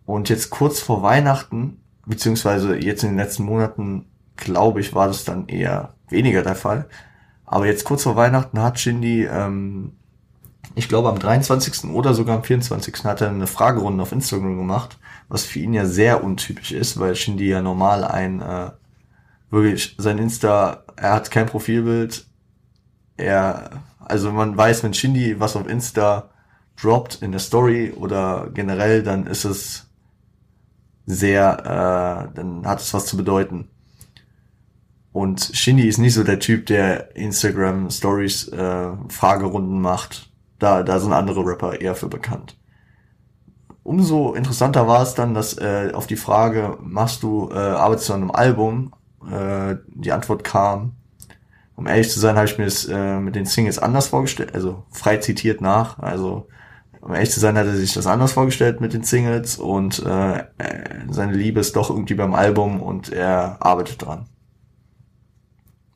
Und 0.04 0.28
jetzt 0.28 0.50
kurz 0.50 0.80
vor 0.80 1.02
Weihnachten, 1.02 1.80
beziehungsweise 2.06 2.76
jetzt 2.76 3.02
in 3.02 3.10
den 3.10 3.18
letzten 3.18 3.44
Monaten, 3.44 4.06
glaube 4.36 4.80
ich, 4.80 4.94
war 4.94 5.06
das 5.06 5.24
dann 5.24 5.48
eher 5.48 5.94
weniger 6.08 6.42
der 6.42 6.56
Fall. 6.56 6.88
Aber 7.52 7.66
jetzt 7.66 7.84
kurz 7.84 8.02
vor 8.02 8.16
Weihnachten 8.16 8.60
hat 8.60 8.80
Shindy, 8.80 9.24
ähm, 9.24 9.92
ich 10.74 10.88
glaube 10.88 11.08
am 11.08 11.18
23. 11.18 11.90
oder 11.90 12.14
sogar 12.14 12.36
am 12.36 12.44
24. 12.44 13.04
hat 13.04 13.20
er 13.20 13.28
eine 13.28 13.46
Fragerunde 13.46 14.02
auf 14.02 14.12
Instagram 14.12 14.56
gemacht 14.56 14.98
was 15.32 15.46
für 15.46 15.60
ihn 15.60 15.72
ja 15.72 15.86
sehr 15.86 16.22
untypisch 16.22 16.72
ist, 16.72 17.00
weil 17.00 17.16
Shindy 17.16 17.48
ja 17.48 17.62
normal 17.62 18.04
ein, 18.04 18.42
äh, 18.42 18.70
wirklich, 19.50 19.94
sein 19.96 20.18
Insta, 20.18 20.84
er 20.94 21.14
hat 21.14 21.30
kein 21.30 21.46
Profilbild, 21.46 22.26
er, 23.16 23.82
also 23.98 24.30
man 24.30 24.54
weiß, 24.54 24.82
wenn 24.82 24.92
Shindy 24.92 25.40
was 25.40 25.56
auf 25.56 25.66
Insta 25.66 26.28
droppt 26.80 27.22
in 27.22 27.32
der 27.32 27.40
Story 27.40 27.92
oder 27.96 28.50
generell, 28.52 29.02
dann 29.02 29.26
ist 29.26 29.46
es 29.46 29.86
sehr, 31.06 32.28
äh, 32.30 32.34
dann 32.34 32.66
hat 32.66 32.80
es 32.80 32.92
was 32.92 33.06
zu 33.06 33.16
bedeuten. 33.16 33.70
Und 35.12 35.50
Shindy 35.52 35.86
ist 35.86 35.98
nicht 35.98 36.14
so 36.14 36.24
der 36.24 36.38
Typ, 36.38 36.66
der 36.66 37.14
Instagram 37.16 37.90
Stories 37.90 38.48
äh, 38.48 38.90
Fragerunden 39.08 39.80
macht. 39.80 40.30
Da, 40.58 40.82
da 40.82 40.98
sind 40.98 41.12
andere 41.12 41.44
Rapper 41.44 41.80
eher 41.80 41.94
für 41.94 42.08
bekannt 42.08 42.56
umso 43.82 44.34
interessanter 44.34 44.86
war 44.86 45.02
es 45.02 45.14
dann, 45.14 45.34
dass 45.34 45.58
äh, 45.58 45.90
auf 45.92 46.06
die 46.06 46.16
Frage, 46.16 46.78
machst 46.80 47.22
du, 47.22 47.50
äh, 47.52 47.56
arbeitest 47.56 48.08
du 48.08 48.14
an 48.14 48.20
einem 48.22 48.30
Album, 48.30 48.92
äh, 49.30 49.76
die 49.88 50.12
Antwort 50.12 50.44
kam, 50.44 50.92
um 51.74 51.86
ehrlich 51.86 52.10
zu 52.10 52.20
sein, 52.20 52.36
habe 52.36 52.46
ich 52.46 52.58
mir 52.58 52.64
das 52.64 52.84
äh, 52.84 53.18
mit 53.18 53.34
den 53.34 53.46
Singles 53.46 53.78
anders 53.78 54.08
vorgestellt, 54.08 54.54
also 54.54 54.84
frei 54.90 55.16
zitiert 55.18 55.60
nach, 55.60 55.98
also 55.98 56.48
um 57.00 57.12
ehrlich 57.14 57.32
zu 57.32 57.40
sein, 57.40 57.56
hat 57.56 57.66
er 57.66 57.74
sich 57.74 57.94
das 57.94 58.06
anders 58.06 58.32
vorgestellt 58.32 58.80
mit 58.80 58.92
den 58.92 59.02
Singles 59.02 59.58
und 59.58 59.98
äh, 60.06 60.44
seine 61.10 61.32
Liebe 61.32 61.58
ist 61.58 61.74
doch 61.74 61.90
irgendwie 61.90 62.14
beim 62.14 62.34
Album 62.34 62.80
und 62.80 63.12
er 63.12 63.56
arbeitet 63.60 64.02
dran. 64.02 64.26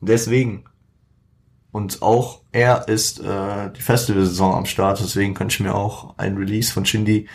Deswegen. 0.01 0.65
Und 1.71 2.01
auch 2.01 2.41
er 2.51 2.87
ist 2.87 3.19
äh, 3.19 3.71
die 3.75 3.81
Festival-Saison 3.81 4.55
am 4.55 4.65
Start, 4.65 4.99
deswegen 4.99 5.33
könnte 5.33 5.53
ich 5.53 5.59
mir 5.59 5.75
auch 5.75 6.17
ein 6.17 6.37
Release 6.37 6.71
von 6.71 6.85
Shindy 6.85 7.27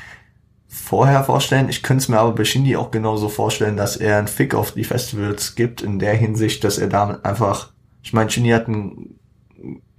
vorher 0.67 1.23
vorstellen. 1.23 1.69
Ich 1.69 1.83
könnte 1.83 2.03
es 2.03 2.09
mir 2.09 2.19
aber 2.19 2.33
bei 2.33 2.45
Shindy 2.45 2.77
auch 2.77 2.91
genauso 2.91 3.29
vorstellen, 3.29 3.77
dass 3.77 3.97
er 3.97 4.19
einen 4.19 4.27
Fick 4.27 4.55
auf 4.55 4.73
die 4.73 4.85
Festivals 4.85 5.55
gibt, 5.55 5.83
in 5.83 5.99
der 5.99 6.15
Hinsicht, 6.15 6.65
dass 6.65 6.79
er 6.79 6.89
damit 6.89 7.25
einfach, 7.25 7.73
ich 8.03 8.13
meine, 8.13 8.31
Shindy 8.31 8.51
hat 8.51 8.69
ein, 8.69 9.19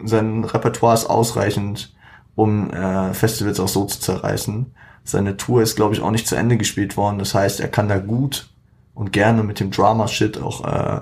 sein 0.04 0.44
Repertoire 0.44 0.96
ist 0.96 1.06
ausreichend, 1.06 1.94
um 2.36 2.72
äh, 2.72 3.14
Festivals 3.14 3.60
auch 3.60 3.68
so 3.68 3.86
zu 3.86 4.00
zerreißen. 4.00 4.74
Seine 5.04 5.38
Tour 5.38 5.62
ist, 5.62 5.76
glaube 5.76 5.94
ich, 5.94 6.02
auch 6.02 6.12
nicht 6.12 6.28
zu 6.28 6.36
Ende 6.36 6.58
gespielt 6.58 6.98
worden. 6.98 7.20
Das 7.20 7.36
heißt, 7.36 7.60
er 7.60 7.68
kann 7.68 7.88
da 7.88 8.00
gut 8.00 8.50
und 8.96 9.14
gerne 9.14 9.44
mit 9.44 9.60
dem 9.60 9.70
Drama-Shit 9.70 10.42
auch 10.42 10.66
äh, 10.66 11.02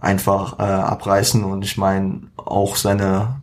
einfach 0.00 0.58
äh, 0.58 0.62
abreißen. 0.62 1.44
Und 1.44 1.64
ich 1.64 1.76
meine, 1.76 2.22
auch 2.36 2.76
seine 2.76 3.42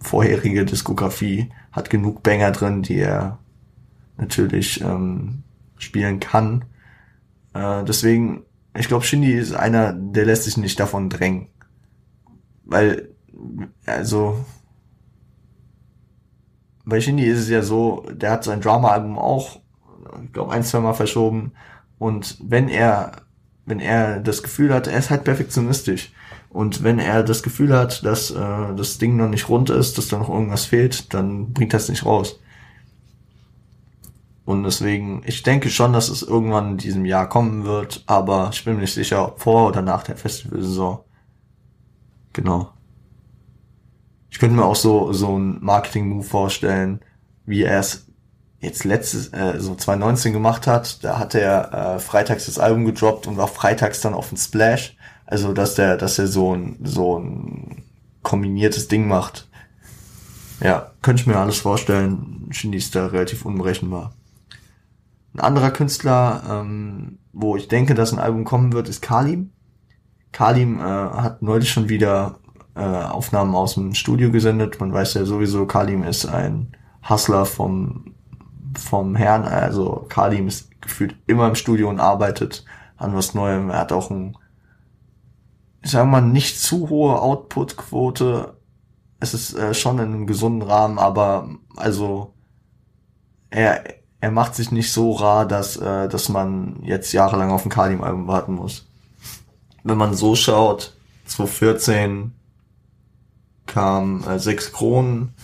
vorherige 0.00 0.64
Diskografie 0.64 1.52
hat 1.72 1.90
genug 1.90 2.22
Banger 2.22 2.50
drin, 2.50 2.82
die 2.82 2.98
er 2.98 3.38
natürlich 4.16 4.80
ähm, 4.82 5.42
spielen 5.78 6.20
kann. 6.20 6.64
Äh, 7.54 7.84
deswegen, 7.84 8.42
ich 8.76 8.88
glaube, 8.88 9.04
Shindy 9.04 9.32
ist 9.32 9.54
einer, 9.54 9.92
der 9.92 10.26
lässt 10.26 10.44
sich 10.44 10.56
nicht 10.56 10.78
davon 10.78 11.08
drängen. 11.08 11.48
Weil, 12.64 13.08
also, 13.86 14.44
bei 16.84 17.00
Shindy 17.00 17.24
ist 17.24 17.40
es 17.40 17.48
ja 17.48 17.62
so, 17.62 18.04
der 18.12 18.32
hat 18.32 18.44
sein 18.44 18.60
Drama-Album 18.60 19.18
auch, 19.18 19.60
ich 20.24 20.32
glaube, 20.32 20.52
ein, 20.52 20.62
zwei 20.62 20.80
Mal 20.80 20.94
verschoben. 20.94 21.52
Und 21.98 22.38
wenn 22.42 22.68
er, 22.68 23.12
wenn 23.70 23.80
er 23.80 24.20
das 24.20 24.42
Gefühl 24.42 24.74
hat, 24.74 24.86
er 24.86 24.98
ist 24.98 25.08
halt 25.08 25.24
perfektionistisch. 25.24 26.12
Und 26.50 26.82
wenn 26.82 26.98
er 26.98 27.22
das 27.22 27.42
Gefühl 27.42 27.72
hat, 27.72 28.04
dass 28.04 28.32
äh, 28.32 28.74
das 28.76 28.98
Ding 28.98 29.16
noch 29.16 29.28
nicht 29.28 29.48
rund 29.48 29.70
ist, 29.70 29.96
dass 29.96 30.08
da 30.08 30.18
noch 30.18 30.28
irgendwas 30.28 30.64
fehlt, 30.64 31.14
dann 31.14 31.52
bringt 31.52 31.72
das 31.72 31.88
nicht 31.88 32.04
raus. 32.04 32.40
Und 34.44 34.64
deswegen, 34.64 35.22
ich 35.24 35.44
denke 35.44 35.70
schon, 35.70 35.92
dass 35.92 36.08
es 36.08 36.22
irgendwann 36.22 36.72
in 36.72 36.76
diesem 36.78 37.04
Jahr 37.04 37.28
kommen 37.28 37.64
wird, 37.64 38.02
aber 38.06 38.50
ich 38.52 38.64
bin 38.64 38.74
mir 38.74 38.80
nicht 38.80 38.94
sicher, 38.94 39.28
ob 39.28 39.40
vor 39.40 39.68
oder 39.68 39.80
nach 39.80 40.02
der 40.02 40.16
Festivalsaison. 40.16 40.98
Genau. 42.32 42.72
Ich 44.28 44.40
könnte 44.40 44.56
mir 44.56 44.64
auch 44.64 44.76
so, 44.76 45.12
so 45.12 45.38
ein 45.38 45.62
Marketing-Move 45.62 46.24
vorstellen, 46.24 47.00
wie 47.46 47.62
er 47.62 47.78
es 47.78 48.09
jetzt 48.60 48.84
letztes, 48.84 49.32
äh, 49.32 49.58
so 49.58 49.74
2019 49.74 50.32
gemacht 50.32 50.66
hat. 50.66 51.02
Da 51.02 51.18
hat 51.18 51.34
er 51.34 51.72
äh, 51.72 51.98
freitags 51.98 52.46
das 52.46 52.58
Album 52.58 52.84
gedroppt 52.84 53.26
und 53.26 53.36
war 53.36 53.48
freitags 53.48 54.00
dann 54.00 54.14
auf 54.14 54.28
den 54.28 54.38
Splash. 54.38 54.96
Also, 55.26 55.52
dass 55.52 55.74
der, 55.74 55.96
dass 55.96 56.18
er 56.18 56.26
so 56.26 56.54
ein, 56.54 56.78
so 56.82 57.18
ein 57.18 57.84
kombiniertes 58.22 58.88
Ding 58.88 59.08
macht. 59.08 59.48
Ja, 60.60 60.90
könnte 61.02 61.22
ich 61.22 61.26
mir 61.26 61.36
alles 61.36 61.58
vorstellen. 61.58 62.48
Shindy 62.50 62.78
ist 62.78 62.94
da 62.94 63.06
relativ 63.06 63.44
unberechenbar. 63.44 64.12
Ein 65.34 65.40
anderer 65.40 65.70
Künstler, 65.70 66.42
ähm, 66.48 67.18
wo 67.32 67.56
ich 67.56 67.68
denke, 67.68 67.94
dass 67.94 68.12
ein 68.12 68.18
Album 68.18 68.44
kommen 68.44 68.72
wird, 68.72 68.88
ist 68.88 69.00
Kalim. 69.00 69.52
Kalim 70.32 70.80
äh, 70.80 70.82
hat 70.82 71.40
neulich 71.40 71.70
schon 71.70 71.88
wieder 71.88 72.40
äh, 72.74 72.80
Aufnahmen 72.80 73.54
aus 73.54 73.74
dem 73.74 73.94
Studio 73.94 74.30
gesendet. 74.30 74.80
Man 74.80 74.92
weiß 74.92 75.14
ja 75.14 75.24
sowieso, 75.24 75.66
Kalim 75.66 76.02
ist 76.02 76.26
ein 76.26 76.76
Hustler 77.08 77.46
vom, 77.46 78.14
vom 78.78 79.16
Herrn. 79.16 79.44
Also 79.44 80.06
Kalim 80.08 80.48
ist 80.48 80.80
gefühlt 80.80 81.16
immer 81.26 81.48
im 81.48 81.54
Studio 81.54 81.88
und 81.88 82.00
arbeitet 82.00 82.64
an 82.96 83.14
was 83.14 83.34
Neuem. 83.34 83.70
Er 83.70 83.80
hat 83.80 83.92
auch 83.92 84.10
ein, 84.10 84.36
ich 85.82 85.90
sag 85.90 86.06
mal, 86.06 86.20
nicht 86.20 86.60
zu 86.60 86.88
hohe 86.88 87.20
Output-Quote. 87.20 88.54
Es 89.20 89.34
ist 89.34 89.54
äh, 89.54 89.74
schon 89.74 89.98
in 89.98 90.06
einem 90.06 90.26
gesunden 90.26 90.62
Rahmen, 90.62 90.98
aber 90.98 91.48
also 91.76 92.34
er, 93.50 93.84
er 94.20 94.30
macht 94.30 94.54
sich 94.54 94.70
nicht 94.70 94.92
so 94.92 95.12
rar, 95.12 95.46
dass, 95.46 95.76
äh, 95.76 96.08
dass 96.08 96.28
man 96.28 96.80
jetzt 96.82 97.12
jahrelang 97.12 97.50
auf 97.50 97.64
ein 97.64 97.70
Kalim-Album 97.70 98.26
warten 98.26 98.54
muss. 98.54 98.86
Wenn 99.82 99.98
man 99.98 100.14
so 100.14 100.34
schaut, 100.34 100.94
2014 101.26 102.32
kam 103.66 104.24
äh, 104.24 104.38
6 104.38 104.72
Kronen. 104.72 105.34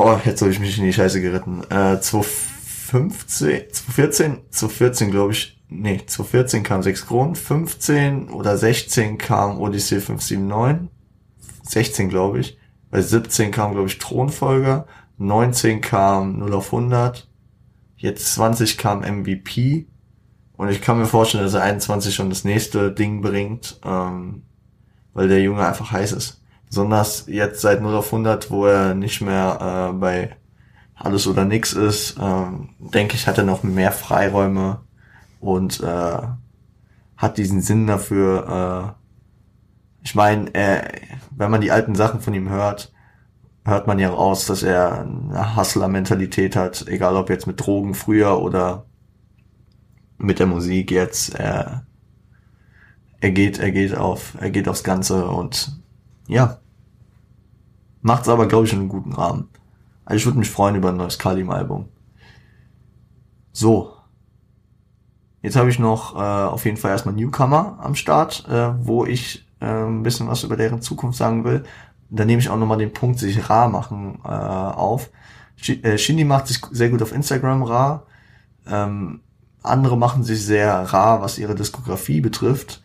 Oh, 0.00 0.16
jetzt 0.24 0.40
habe 0.42 0.52
ich 0.52 0.60
mich 0.60 0.78
in 0.78 0.84
die 0.84 0.92
Scheiße 0.92 1.20
geritten. 1.20 1.64
Äh, 1.70 2.00
2015, 2.00 3.64
2014, 3.72 4.38
2014 4.48 5.10
glaube 5.10 5.32
ich, 5.32 5.60
nee, 5.68 6.00
2014 6.06 6.62
kam 6.62 6.84
6 6.84 7.06
Kronen, 7.08 7.34
15 7.34 8.28
oder 8.30 8.56
16 8.56 9.18
kam 9.18 9.60
Odyssey 9.60 10.00
579, 10.00 10.88
16 11.62 12.08
glaube 12.10 12.38
ich, 12.38 12.58
bei 12.92 13.02
17 13.02 13.50
kam 13.50 13.72
glaube 13.72 13.88
ich 13.88 13.98
Thronfolger 13.98 14.86
19 15.16 15.80
kam 15.80 16.38
0 16.38 16.54
auf 16.54 16.72
100, 16.72 17.28
jetzt 17.96 18.34
20 18.34 18.78
kam 18.78 19.00
MVP 19.00 19.88
und 20.56 20.68
ich 20.68 20.80
kann 20.80 20.98
mir 20.98 21.06
vorstellen, 21.06 21.42
dass 21.42 21.54
er 21.54 21.62
21 21.62 22.14
schon 22.14 22.30
das 22.30 22.44
nächste 22.44 22.92
Ding 22.92 23.20
bringt, 23.20 23.80
ähm, 23.84 24.44
weil 25.12 25.26
der 25.26 25.42
Junge 25.42 25.66
einfach 25.66 25.90
heiß 25.90 26.12
ist. 26.12 26.40
Besonders 26.68 27.24
jetzt 27.26 27.60
seit 27.60 27.80
0 27.80 27.94
auf 27.94 28.06
100, 28.06 28.50
wo 28.50 28.66
er 28.66 28.94
nicht 28.94 29.20
mehr 29.20 29.90
äh, 29.90 29.98
bei 29.98 30.36
alles 30.94 31.26
oder 31.26 31.44
nix 31.44 31.72
ist, 31.72 32.16
ähm, 32.20 32.70
denke 32.78 33.14
ich, 33.14 33.26
hat 33.26 33.38
er 33.38 33.44
noch 33.44 33.62
mehr 33.62 33.92
Freiräume 33.92 34.80
und 35.40 35.80
äh, 35.80 36.22
hat 37.16 37.38
diesen 37.38 37.62
Sinn 37.62 37.86
dafür. 37.86 38.94
Äh, 38.94 40.04
ich 40.04 40.14
meine, 40.14 40.50
wenn 41.36 41.50
man 41.50 41.60
die 41.60 41.72
alten 41.72 41.94
Sachen 41.94 42.20
von 42.20 42.32
ihm 42.32 42.48
hört, 42.48 42.92
hört 43.64 43.86
man 43.86 43.98
ja 43.98 44.10
raus, 44.10 44.46
dass 44.46 44.62
er 44.62 45.00
eine 45.00 45.56
Hustler-Mentalität 45.56 46.56
hat, 46.56 46.86
egal 46.88 47.16
ob 47.16 47.30
jetzt 47.30 47.46
mit 47.46 47.64
Drogen 47.64 47.94
früher 47.94 48.40
oder 48.40 48.86
mit 50.16 50.38
der 50.38 50.46
Musik 50.46 50.90
jetzt. 50.90 51.34
Er, 51.34 51.86
er 53.20 53.30
geht, 53.30 53.58
er 53.58 53.70
geht 53.70 53.96
auf, 53.96 54.34
er 54.40 54.50
geht 54.50 54.68
aufs 54.68 54.84
Ganze 54.84 55.26
und 55.26 55.77
ja, 56.28 56.58
macht's 58.00 58.28
aber 58.28 58.46
glaube 58.46 58.66
ich 58.66 58.72
in 58.72 58.80
einem 58.80 58.88
guten 58.88 59.12
Rahmen. 59.12 59.48
Also 60.04 60.18
ich 60.18 60.26
würde 60.26 60.38
mich 60.38 60.50
freuen 60.50 60.76
über 60.76 60.90
ein 60.90 60.96
neues 60.96 61.18
Kalim-Album. 61.18 61.88
So, 63.52 63.92
jetzt 65.42 65.56
habe 65.56 65.68
ich 65.68 65.78
noch 65.78 66.14
äh, 66.14 66.18
auf 66.18 66.64
jeden 66.64 66.76
Fall 66.76 66.92
erstmal 66.92 67.14
Newcomer 67.14 67.78
am 67.80 67.96
Start, 67.96 68.46
äh, 68.48 68.72
wo 68.86 69.04
ich 69.04 69.44
äh, 69.60 69.66
ein 69.66 70.04
bisschen 70.04 70.28
was 70.28 70.44
über 70.44 70.56
deren 70.56 70.80
Zukunft 70.80 71.18
sagen 71.18 71.44
will 71.44 71.64
da 72.10 72.24
nehme 72.24 72.40
ich 72.40 72.48
auch 72.48 72.56
nochmal 72.56 72.78
den 72.78 72.92
Punkt, 72.92 73.18
sich 73.18 73.48
rar 73.48 73.68
machen 73.68 74.20
äh, 74.24 74.28
auf. 74.28 75.10
Äh, 75.66 75.98
Shindy 75.98 76.24
macht 76.24 76.46
sich 76.46 76.60
sehr 76.70 76.88
gut 76.90 77.02
auf 77.02 77.12
Instagram 77.12 77.62
rar. 77.62 78.06
Ähm, 78.66 79.20
andere 79.62 79.98
machen 79.98 80.24
sich 80.24 80.44
sehr 80.44 80.72
rar, 80.72 81.20
was 81.20 81.38
ihre 81.38 81.54
Diskografie 81.54 82.20
betrifft. 82.20 82.82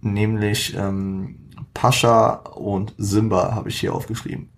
Nämlich 0.00 0.74
ähm, 0.76 1.39
Pascha 1.74 2.34
und 2.54 2.94
Simba 2.98 3.54
habe 3.54 3.68
ich 3.68 3.80
hier 3.80 3.94
aufgeschrieben. 3.94 4.50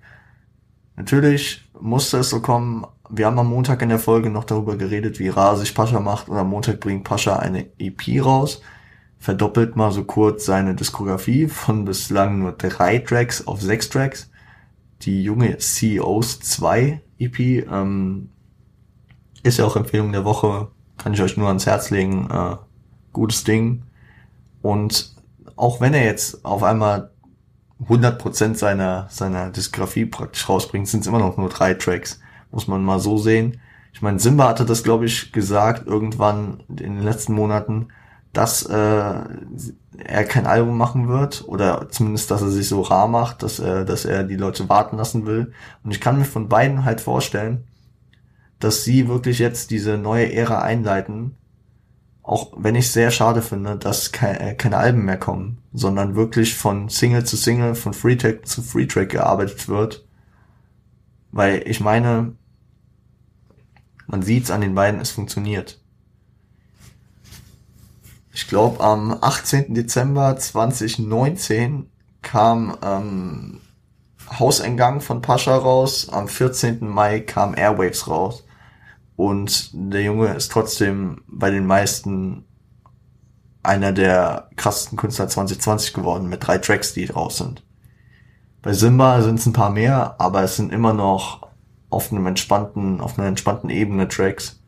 Natürlich 0.97 1.69
musste 1.81 2.19
es 2.19 2.31
so 2.31 2.41
kommen. 2.41 2.87
Wir 3.09 3.27
haben 3.27 3.39
am 3.39 3.49
Montag 3.49 3.83
in 3.83 3.89
der 3.89 3.99
Folge 3.99 4.31
noch 4.31 4.45
darüber 4.45 4.77
geredet, 4.77 5.19
wie 5.19 5.29
rar 5.29 5.57
sich 5.57 5.75
Pascha 5.75 6.01
macht. 6.01 6.29
Und 6.29 6.37
am 6.37 6.51
Montag 6.51 6.81
bringt 6.81 7.05
Pascha 7.05 7.37
eine 7.37 7.67
EP 7.79 8.25
raus 8.25 8.61
verdoppelt 9.23 9.77
mal 9.77 9.93
so 9.93 10.03
kurz 10.03 10.47
seine 10.47 10.75
Diskografie 10.75 11.47
von 11.47 11.85
bislang 11.85 12.41
nur 12.41 12.53
drei 12.53 12.99
Tracks 12.99 13.47
auf 13.47 13.63
sechs 13.63 13.89
Tracks. 13.89 14.29
Die 15.03 15.23
junge 15.23 15.59
CEOs 15.59 16.41
2 16.41 17.01
EP 17.21 17.39
ähm, 17.39 18.31
ist 19.45 19.59
ja 19.59 19.65
auch 19.65 19.77
Empfehlung 19.77 20.11
der 20.11 20.25
Woche, 20.25 20.69
kann 20.99 21.15
ich 21.15 21.23
euch 21.23 21.37
nur 21.37 21.47
ans 21.47 21.67
Herz 21.67 21.91
legen. 21.91 22.29
Äh, 22.33 22.57
gutes 23.13 23.45
Ding. 23.45 23.85
Und 24.61 25.12
auch 25.63 25.81
wenn 25.81 25.95
er 25.95 26.05
jetzt 26.05 26.45
auf 26.45 26.65
einmal 26.65 27.13
100% 27.89 28.57
seiner, 28.57 29.07
seiner 29.11 29.51
Diskografie 29.51 30.07
praktisch 30.07 30.49
rausbringt, 30.49 30.89
sind 30.89 31.01
es 31.01 31.07
immer 31.07 31.21
noch 31.21 31.37
nur 31.37 31.49
drei 31.49 31.75
Tracks. 31.75 32.21
Muss 32.51 32.67
man 32.67 32.83
mal 32.83 32.99
so 32.99 33.17
sehen. 33.17 33.61
Ich 33.93 34.03
meine, 34.03 34.19
Simba 34.19 34.49
hatte 34.49 34.65
das, 34.65 34.83
glaube 34.83 35.05
ich, 35.05 35.31
gesagt, 35.31 35.87
irgendwann 35.87 36.65
in 36.69 36.97
den 36.97 37.03
letzten 37.03 37.35
Monaten, 37.35 37.89
dass 38.33 38.67
äh, 38.67 38.75
er 38.75 40.25
kein 40.25 40.47
Album 40.47 40.77
machen 40.77 41.07
wird 41.07 41.45
oder 41.47 41.89
zumindest, 41.91 42.33
dass 42.33 42.43
er 42.43 42.51
sich 42.51 42.69
so 42.69 42.81
rar 42.81 43.07
macht, 43.07 43.45
dass 43.45 43.61
er, 43.61 43.85
dass 43.85 44.05
er 44.05 44.25
die 44.25 44.37
Leute 44.37 44.69
warten 44.69 44.97
lassen 44.97 45.27
will. 45.27 45.53
Und 45.85 45.93
ich 45.93 46.01
kann 46.01 46.19
mir 46.19 46.25
von 46.25 46.49
beiden 46.49 46.85
halt 46.85 47.01
vorstellen, 47.01 47.69
dass 48.59 48.83
sie 48.83 49.07
wirklich 49.07 49.39
jetzt 49.39 49.71
diese 49.71 49.97
neue 49.97 50.33
Ära 50.33 50.61
einleiten, 50.61 51.37
auch 52.23 52.53
wenn 52.57 52.75
ich 52.75 52.91
sehr 52.91 53.11
schade 53.11 53.43
finde, 53.43 53.77
dass 53.77 54.13
keine, 54.13 54.41
äh, 54.41 54.55
keine 54.55 54.77
Alben 54.77 55.05
mehr 55.05 55.19
kommen, 55.19 55.59
sondern 55.73 56.15
wirklich 56.15 56.55
von 56.55 56.89
Single 56.89 57.25
zu 57.25 57.37
Single, 57.37 57.75
von 57.75 57.95
Freetrack 57.95 58.47
zu 58.47 58.63
Freetrack 58.63 59.11
gearbeitet 59.11 59.69
wird. 59.69 60.07
Weil 61.33 61.63
ich 61.67 61.81
meine, 61.81 62.35
man 64.07 64.23
sieht's 64.23 64.51
an 64.51 64.61
den 64.61 64.75
beiden, 64.75 65.01
es 65.01 65.11
funktioniert 65.11 65.83
ich 68.33 68.49
glaube, 68.49 68.83
am 68.83 69.17
18. 69.21 69.75
Dezember 69.75 70.37
2019 70.37 71.91
kam 72.23 72.77
ähm, 72.83 73.61
Hauseingang 74.39 75.01
von 75.01 75.21
Pascha 75.21 75.55
raus, 75.55 76.09
am 76.11 76.29
14. 76.29 76.87
Mai 76.89 77.21
kam 77.21 77.55
Airwaves 77.55 78.09
raus. 78.09 78.45
Und 79.23 79.71
der 79.73 80.03
Junge 80.03 80.35
ist 80.35 80.51
trotzdem 80.51 81.23
bei 81.29 81.53
den 81.53 81.65
meisten 81.65 82.45
einer 83.63 83.93
der 83.93 84.49
krassesten 84.57 84.99
Künstler 84.99 85.29
2020 85.29 85.93
geworden, 85.93 86.29
mit 86.29 86.45
drei 86.45 86.59
Tracks, 86.59 86.93
die 86.93 87.05
raus 87.05 87.37
sind. 87.37 87.63
Bei 88.63 88.73
Simba 88.73 89.23
sind 89.23 89.39
es 89.39 89.47
ein 89.47 89.53
paar 89.53 89.71
mehr, 89.71 90.17
aber 90.19 90.43
es 90.43 90.57
sind 90.57 90.73
immer 90.73 90.93
noch 90.93 91.47
auf 91.89 92.11
einem 92.11 92.27
entspannten, 92.27 93.01
auf 93.01 93.17
einer 93.17 93.29
entspannten 93.29 93.71
Ebene 93.71 94.09
Tracks. 94.09 94.61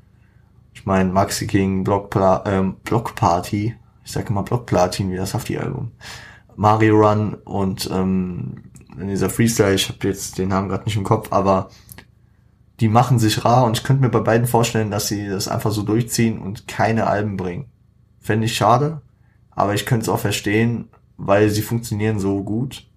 Ich 0.73 0.87
meine, 0.87 1.11
Maxi 1.11 1.49
King, 1.49 1.83
Block, 1.83 2.15
ähm, 2.47 2.77
Block 2.85 3.17
Party, 3.17 3.75
ich 4.05 4.13
sage 4.13 4.29
immer 4.29 4.45
Block 4.45 4.67
Platin, 4.67 5.11
wie 5.11 5.17
das 5.17 5.35
Hafti-Album. 5.35 5.91
Mario 6.55 6.95
Run 6.95 7.35
und 7.45 7.91
ähm, 7.93 8.71
in 9.01 9.09
dieser 9.09 9.31
Freestyle, 9.31 9.75
ich 9.75 9.89
habe 9.89 10.07
jetzt 10.07 10.39
den 10.39 10.51
Namen 10.51 10.69
gerade 10.69 10.85
nicht 10.85 10.97
im 10.97 11.03
Kopf, 11.03 11.33
aber 11.33 11.71
die 12.81 12.89
machen 12.89 13.19
sich 13.19 13.45
rar 13.45 13.65
und 13.65 13.79
ich 13.79 13.85
könnte 13.85 14.03
mir 14.03 14.11
bei 14.11 14.21
beiden 14.21 14.47
vorstellen, 14.47 14.91
dass 14.91 15.09
sie 15.09 15.29
das 15.29 15.49
einfach 15.49 15.71
so 15.71 15.83
durchziehen 15.83 16.39
und 16.39 16.67
keine 16.67 17.07
Alben 17.07 17.37
bringen. 17.37 17.67
Fände 18.21 18.47
ich 18.47 18.57
schade, 18.57 19.03
aber 19.51 19.75
ich 19.75 19.87
könnte 19.87 20.05
es 20.05 20.09
auch 20.09 20.19
verstehen, 20.19 20.89
weil 21.17 21.51
sie 21.51 21.63
funktionieren 21.63 22.19
so 22.19 22.43
gut. 22.43 22.89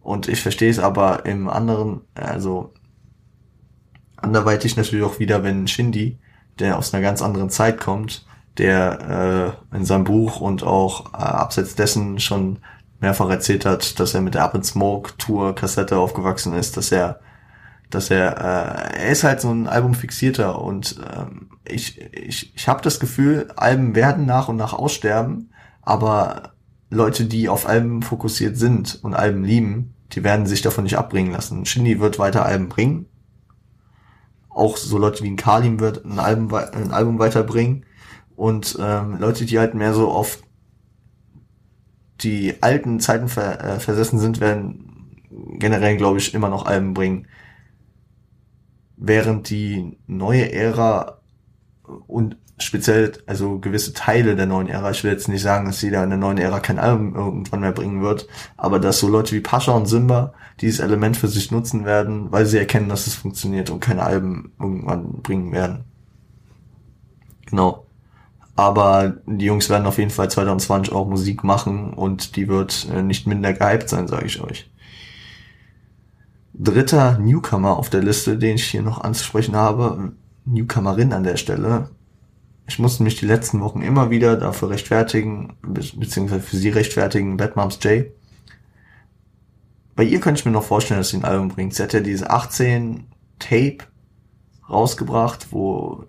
Und 0.00 0.28
ich 0.28 0.42
verstehe 0.42 0.70
es 0.70 0.78
aber 0.78 1.24
im 1.26 1.48
anderen, 1.48 2.02
also 2.14 2.74
anderweitig 4.16 4.76
natürlich 4.76 5.04
auch 5.04 5.18
wieder, 5.18 5.42
wenn 5.42 5.68
Shindy 5.68 6.18
der 6.58 6.78
aus 6.78 6.92
einer 6.92 7.02
ganz 7.02 7.22
anderen 7.22 7.50
Zeit 7.50 7.80
kommt, 7.80 8.26
der 8.58 9.56
äh, 9.72 9.76
in 9.76 9.84
seinem 9.84 10.04
Buch 10.04 10.40
und 10.40 10.62
auch 10.62 11.12
äh, 11.14 11.16
abseits 11.16 11.74
dessen 11.74 12.20
schon 12.20 12.58
mehrfach 13.00 13.30
erzählt 13.30 13.64
hat, 13.64 13.98
dass 13.98 14.14
er 14.14 14.20
mit 14.20 14.34
der 14.34 14.44
Up 14.44 14.54
and 14.54 14.64
Smoke 14.64 15.12
Tour 15.18 15.54
Kassette 15.54 15.96
aufgewachsen 15.96 16.54
ist, 16.54 16.76
dass 16.76 16.92
er 16.92 17.20
dass 17.94 18.10
er 18.10 18.38
äh, 18.38 18.98
er 19.04 19.08
ist 19.10 19.24
halt 19.24 19.40
so 19.40 19.50
ein 19.50 19.66
Album 19.66 19.94
fixierter 19.94 20.60
und 20.60 21.00
ähm, 21.14 21.50
ich 21.64 22.00
ich 22.12 22.54
ich 22.56 22.68
habe 22.68 22.82
das 22.82 22.98
Gefühl, 23.00 23.52
Alben 23.56 23.94
werden 23.94 24.26
nach 24.26 24.48
und 24.48 24.56
nach 24.56 24.72
aussterben, 24.72 25.52
aber 25.82 26.54
Leute, 26.90 27.26
die 27.26 27.48
auf 27.48 27.66
Alben 27.66 28.02
fokussiert 28.02 28.56
sind 28.56 28.98
und 29.02 29.14
Alben 29.14 29.44
lieben, 29.44 29.94
die 30.12 30.24
werden 30.24 30.46
sich 30.46 30.62
davon 30.62 30.84
nicht 30.84 30.98
abbringen 30.98 31.32
lassen. 31.32 31.64
Shindy 31.64 32.00
wird 32.00 32.18
weiter 32.18 32.44
Alben 32.44 32.68
bringen, 32.68 33.06
auch 34.48 34.76
so 34.76 34.98
Leute 34.98 35.22
wie 35.22 35.30
ein 35.30 35.36
Kalim 35.36 35.80
wird 35.80 36.04
ein 36.04 36.18
Album, 36.18 36.52
ein 36.54 36.92
Album 36.92 37.18
weiterbringen 37.18 37.84
und 38.36 38.76
ähm, 38.80 39.18
Leute, 39.18 39.44
die 39.44 39.58
halt 39.58 39.74
mehr 39.74 39.92
so 39.94 40.10
auf 40.10 40.42
die 42.20 42.62
alten 42.62 43.00
Zeiten 43.00 43.28
ver, 43.28 43.62
äh, 43.62 43.80
versessen 43.80 44.18
sind, 44.18 44.40
werden 44.40 45.18
generell, 45.58 45.96
glaube 45.96 46.18
ich, 46.18 46.34
immer 46.34 46.48
noch 46.48 46.66
Alben 46.66 46.94
bringen. 46.94 47.26
Während 49.04 49.50
die 49.50 49.98
neue 50.06 50.52
Ära 50.52 51.18
und 52.06 52.36
speziell, 52.58 53.12
also 53.26 53.58
gewisse 53.58 53.92
Teile 53.94 54.36
der 54.36 54.46
neuen 54.46 54.68
Ära, 54.68 54.92
ich 54.92 55.02
will 55.02 55.10
jetzt 55.10 55.26
nicht 55.28 55.42
sagen, 55.42 55.66
dass 55.66 55.82
jeder 55.82 56.04
in 56.04 56.10
der 56.10 56.18
neuen 56.20 56.38
Ära 56.38 56.60
kein 56.60 56.78
Album 56.78 57.16
irgendwann 57.16 57.60
mehr 57.60 57.72
bringen 57.72 58.00
wird, 58.00 58.28
aber 58.56 58.78
dass 58.78 59.00
so 59.00 59.08
Leute 59.08 59.34
wie 59.34 59.40
Pascha 59.40 59.72
und 59.72 59.86
Simba 59.86 60.34
dieses 60.60 60.78
Element 60.78 61.16
für 61.16 61.26
sich 61.26 61.50
nutzen 61.50 61.84
werden, 61.84 62.30
weil 62.30 62.46
sie 62.46 62.58
erkennen, 62.58 62.88
dass 62.88 63.08
es 63.08 63.14
funktioniert 63.14 63.70
und 63.70 63.80
keine 63.80 64.04
Alben 64.04 64.52
irgendwann 64.60 65.22
bringen 65.22 65.50
werden. 65.52 65.84
Genau. 67.46 67.86
Aber 68.54 69.16
die 69.26 69.46
Jungs 69.46 69.68
werden 69.68 69.86
auf 69.86 69.98
jeden 69.98 70.10
Fall 70.10 70.30
2020 70.30 70.94
auch 70.94 71.08
Musik 71.08 71.42
machen 71.42 71.92
und 71.94 72.36
die 72.36 72.46
wird 72.48 72.86
äh, 72.94 73.02
nicht 73.02 73.26
minder 73.26 73.52
gehypt 73.52 73.88
sein, 73.88 74.06
sage 74.06 74.26
ich 74.26 74.40
euch. 74.40 74.70
Dritter 76.54 77.18
Newcomer 77.18 77.78
auf 77.78 77.90
der 77.90 78.02
Liste, 78.02 78.38
den 78.38 78.56
ich 78.56 78.64
hier 78.64 78.82
noch 78.82 79.00
anzusprechen 79.00 79.56
habe, 79.56 80.12
Newcomerin 80.44 81.12
an 81.12 81.24
der 81.24 81.36
Stelle. 81.36 81.90
Ich 82.66 82.78
musste 82.78 83.02
mich 83.02 83.16
die 83.16 83.26
letzten 83.26 83.60
Wochen 83.60 83.82
immer 83.82 84.10
wieder 84.10 84.36
dafür 84.36 84.70
rechtfertigen, 84.70 85.54
beziehungsweise 85.62 86.42
für 86.42 86.56
sie 86.56 86.68
rechtfertigen, 86.68 87.36
Bad 87.36 87.56
Moms 87.56 87.78
J. 87.82 88.06
Bei 89.94 90.04
ihr 90.04 90.20
könnte 90.20 90.40
ich 90.40 90.44
mir 90.44 90.52
noch 90.52 90.62
vorstellen, 90.62 91.00
dass 91.00 91.08
sie 91.08 91.18
ein 91.18 91.24
Album 91.24 91.48
bringt. 91.48 91.74
Sie 91.74 91.82
hat 91.82 91.92
ja 91.92 92.00
diese 92.00 92.30
18 92.30 93.06
Tape 93.38 93.78
rausgebracht, 94.68 95.48
wo, 95.50 96.04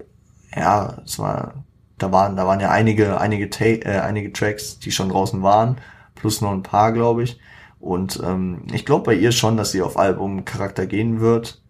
ja, 0.55 1.01
es 1.05 1.19
war 1.19 1.63
da 2.03 2.11
waren, 2.11 2.35
da 2.35 2.45
waren 2.45 2.59
ja 2.59 2.69
einige, 2.69 3.19
einige, 3.19 3.49
Ta 3.49 3.65
äh, 3.65 3.99
einige 3.99 4.33
Tracks, 4.33 4.79
die 4.79 4.91
schon 4.91 5.09
draußen 5.09 5.41
waren, 5.41 5.77
plus 6.15 6.41
noch 6.41 6.51
ein 6.51 6.63
paar, 6.63 6.91
glaube 6.91 7.23
ich. 7.23 7.39
Und 7.83 8.21
ähm, 8.23 8.61
ich 8.71 8.85
glaube 8.85 9.03
bei 9.03 9.13
ihr 9.13 9.33
schon, 9.33 9.57
dass 9.57 9.73
sie 9.73 9.81
auf 9.81 9.97
Albumcharakter 9.97 10.85
gehen 10.85 11.19
wird, 11.19 11.61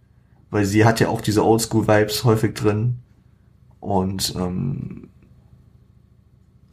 weil 0.52 0.64
sie 0.64 0.86
hat 0.86 1.00
ja 1.00 1.08
auch 1.08 1.22
diese 1.22 1.44
Oldschool-Vibes 1.44 2.24
häufig 2.24 2.54
drin. 2.54 3.00
Und 3.80 4.36
ähm, 4.38 5.10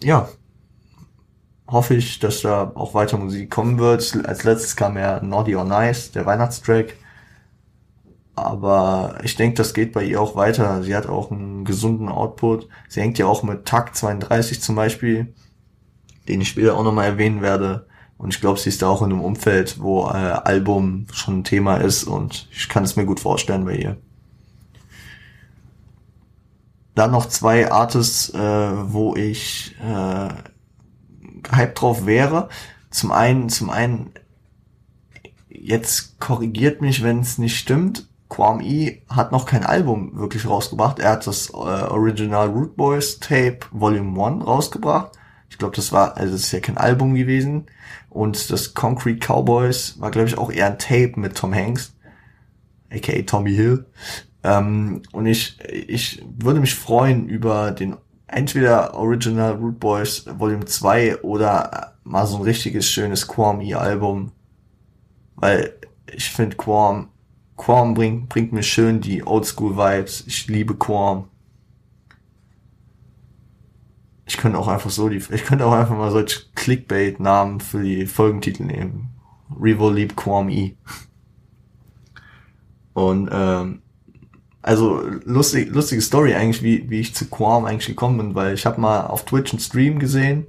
ja, 0.05 0.29
hoffe 1.67 1.95
ich, 1.95 2.19
dass 2.19 2.43
da 2.43 2.71
auch 2.75 2.93
weiter 2.93 3.17
Musik 3.17 3.51
kommen 3.51 3.79
wird. 3.79 4.27
Als 4.27 4.45
letztes 4.45 4.77
kam 4.77 4.99
ja 4.99 5.23
Naughty 5.23 5.57
or 5.57 5.65
Nice, 5.65 6.13
der 6.13 6.27
Weihnachtstrack. 6.27 6.97
Aber 8.35 9.21
ich 9.23 9.37
denke, 9.37 9.57
das 9.57 9.73
geht 9.73 9.95
bei 9.95 10.05
ihr 10.05 10.21
auch 10.21 10.37
weiter. 10.37 10.83
Sie 10.83 10.95
hat 10.95 11.07
auch 11.07 11.31
einen 11.31 11.65
gesunden 11.65 12.11
Output. 12.11 12.69
Sie 12.91 13.01
hängt 13.01 13.17
ja 13.17 13.25
auch 13.25 13.43
mit 13.43 13.65
Takt 13.65 13.97
32 13.97 14.61
zum 14.61 14.75
Beispiel, 14.77 15.33
den 16.29 16.43
ich 16.43 16.51
später 16.51 16.77
auch 16.77 16.85
nochmal 16.85 17.07
erwähnen 17.07 17.41
werde. 17.41 17.87
Und 18.21 18.35
ich 18.35 18.41
glaube, 18.43 18.61
sie 18.61 18.69
ist 18.69 18.83
da 18.83 18.89
auch 18.89 19.01
in 19.01 19.13
einem 19.13 19.23
Umfeld, 19.23 19.81
wo 19.81 20.07
äh, 20.09 20.13
Album 20.13 21.07
schon 21.11 21.39
ein 21.39 21.45
Thema 21.45 21.79
ist 21.79 22.05
und 22.05 22.49
ich 22.53 22.69
kann 22.69 22.85
es 22.85 22.95
mir 22.95 23.07
gut 23.07 23.19
vorstellen 23.19 23.65
bei 23.65 23.77
ihr. 23.77 23.97
Dann 26.95 27.13
noch 27.13 27.27
zwei 27.27 27.73
Artists, 27.73 28.29
äh, 28.29 28.39
wo 28.39 29.17
ich 29.17 29.75
äh, 29.81 30.29
hyped 31.51 31.81
drauf 31.81 32.05
wäre. 32.05 32.51
Zum 32.91 33.11
einen, 33.11 33.49
zum 33.49 33.71
einen, 33.71 34.11
jetzt 35.49 36.21
korrigiert 36.21 36.83
mich, 36.83 37.03
wenn 37.03 37.21
es 37.21 37.39
nicht 37.39 37.57
stimmt, 37.57 38.07
Quam 38.29 38.61
E 38.61 39.01
hat 39.09 39.33
noch 39.33 39.47
kein 39.47 39.65
Album 39.65 40.15
wirklich 40.19 40.47
rausgebracht. 40.47 40.99
Er 40.99 41.13
hat 41.13 41.27
das 41.27 41.49
äh, 41.49 41.55
Original 41.55 42.49
Root 42.49 42.77
Boys 42.77 43.19
Tape 43.19 43.61
Volume 43.71 44.23
1 44.23 44.47
rausgebracht. 44.47 45.13
Ich 45.49 45.57
glaube, 45.57 45.75
das 45.75 45.91
war, 45.91 46.19
also 46.19 46.33
das 46.33 46.43
ist 46.43 46.53
ja 46.53 46.61
kein 46.61 46.77
Album 46.77 47.15
gewesen. 47.15 47.67
Und 48.11 48.51
das 48.51 48.75
Concrete 48.75 49.27
Cowboys 49.27 49.99
war, 50.01 50.11
glaube 50.11 50.29
ich, 50.29 50.37
auch 50.37 50.51
eher 50.51 50.67
ein 50.67 50.79
Tape 50.79 51.13
mit 51.17 51.37
Tom 51.37 51.55
Hanks, 51.55 51.95
aka 52.93 53.23
Tommy 53.23 53.55
Hill. 53.55 53.87
Ähm, 54.43 55.03
und 55.13 55.27
ich, 55.27 55.59
ich 55.71 56.23
würde 56.39 56.61
mich 56.61 56.75
freuen 56.75 57.29
über 57.29 57.71
den 57.71 57.97
entweder 58.27 58.95
Original 58.95 59.55
Root 59.55 59.81
Boys 59.81 60.25
Volume 60.27 60.65
2 60.65 61.23
oder 61.23 61.95
mal 62.05 62.27
so 62.27 62.37
ein 62.37 62.43
richtiges 62.43 62.91
schönes 62.91 63.27
Quam 63.27 63.61
E 63.61 63.75
Album. 63.75 64.33
Weil 65.37 65.75
ich 66.13 66.31
finde 66.31 66.57
Quam 66.57 67.09
Quam 67.61 67.93
bringt, 67.93 68.31
bringt 68.31 68.55
mir 68.55 68.63
schön 68.63 69.03
die 69.03 69.23
Oldschool-Vibes. 69.23 70.25
Ich 70.27 70.47
liebe 70.47 70.77
Quam. 70.77 71.29
Ich 74.31 74.37
könnte 74.37 74.61
auch 74.61 74.69
einfach 74.69 74.91
so 74.91 75.09
die, 75.09 75.17
ich 75.17 75.45
könnte 75.45 75.67
auch 75.67 75.73
einfach 75.73 75.97
mal 75.97 76.13
solche 76.13 76.43
Clickbait-Namen 76.55 77.59
für 77.59 77.83
die 77.83 78.07
Folgentitel 78.07 78.63
nehmen. 78.63 79.09
Revo 79.61 79.91
liebt 79.91 80.15
Quam 80.15 80.49
E. 80.49 80.77
Und 82.93 83.29
ähm, 83.33 83.83
also 84.63 85.03
lustig, 85.25 85.75
lustige 85.75 86.01
Story 86.01 86.33
eigentlich, 86.35 86.63
wie, 86.63 86.89
wie 86.89 87.01
ich 87.01 87.13
zu 87.13 87.29
Quam 87.29 87.65
eigentlich 87.65 87.89
gekommen 87.89 88.19
bin, 88.19 88.35
weil 88.37 88.55
ich 88.55 88.67
habe 88.67 88.81
mal 88.81 89.01
auf 89.09 89.25
Twitch 89.25 89.53
einen 89.53 89.59
Stream 89.59 89.99
gesehen 89.99 90.47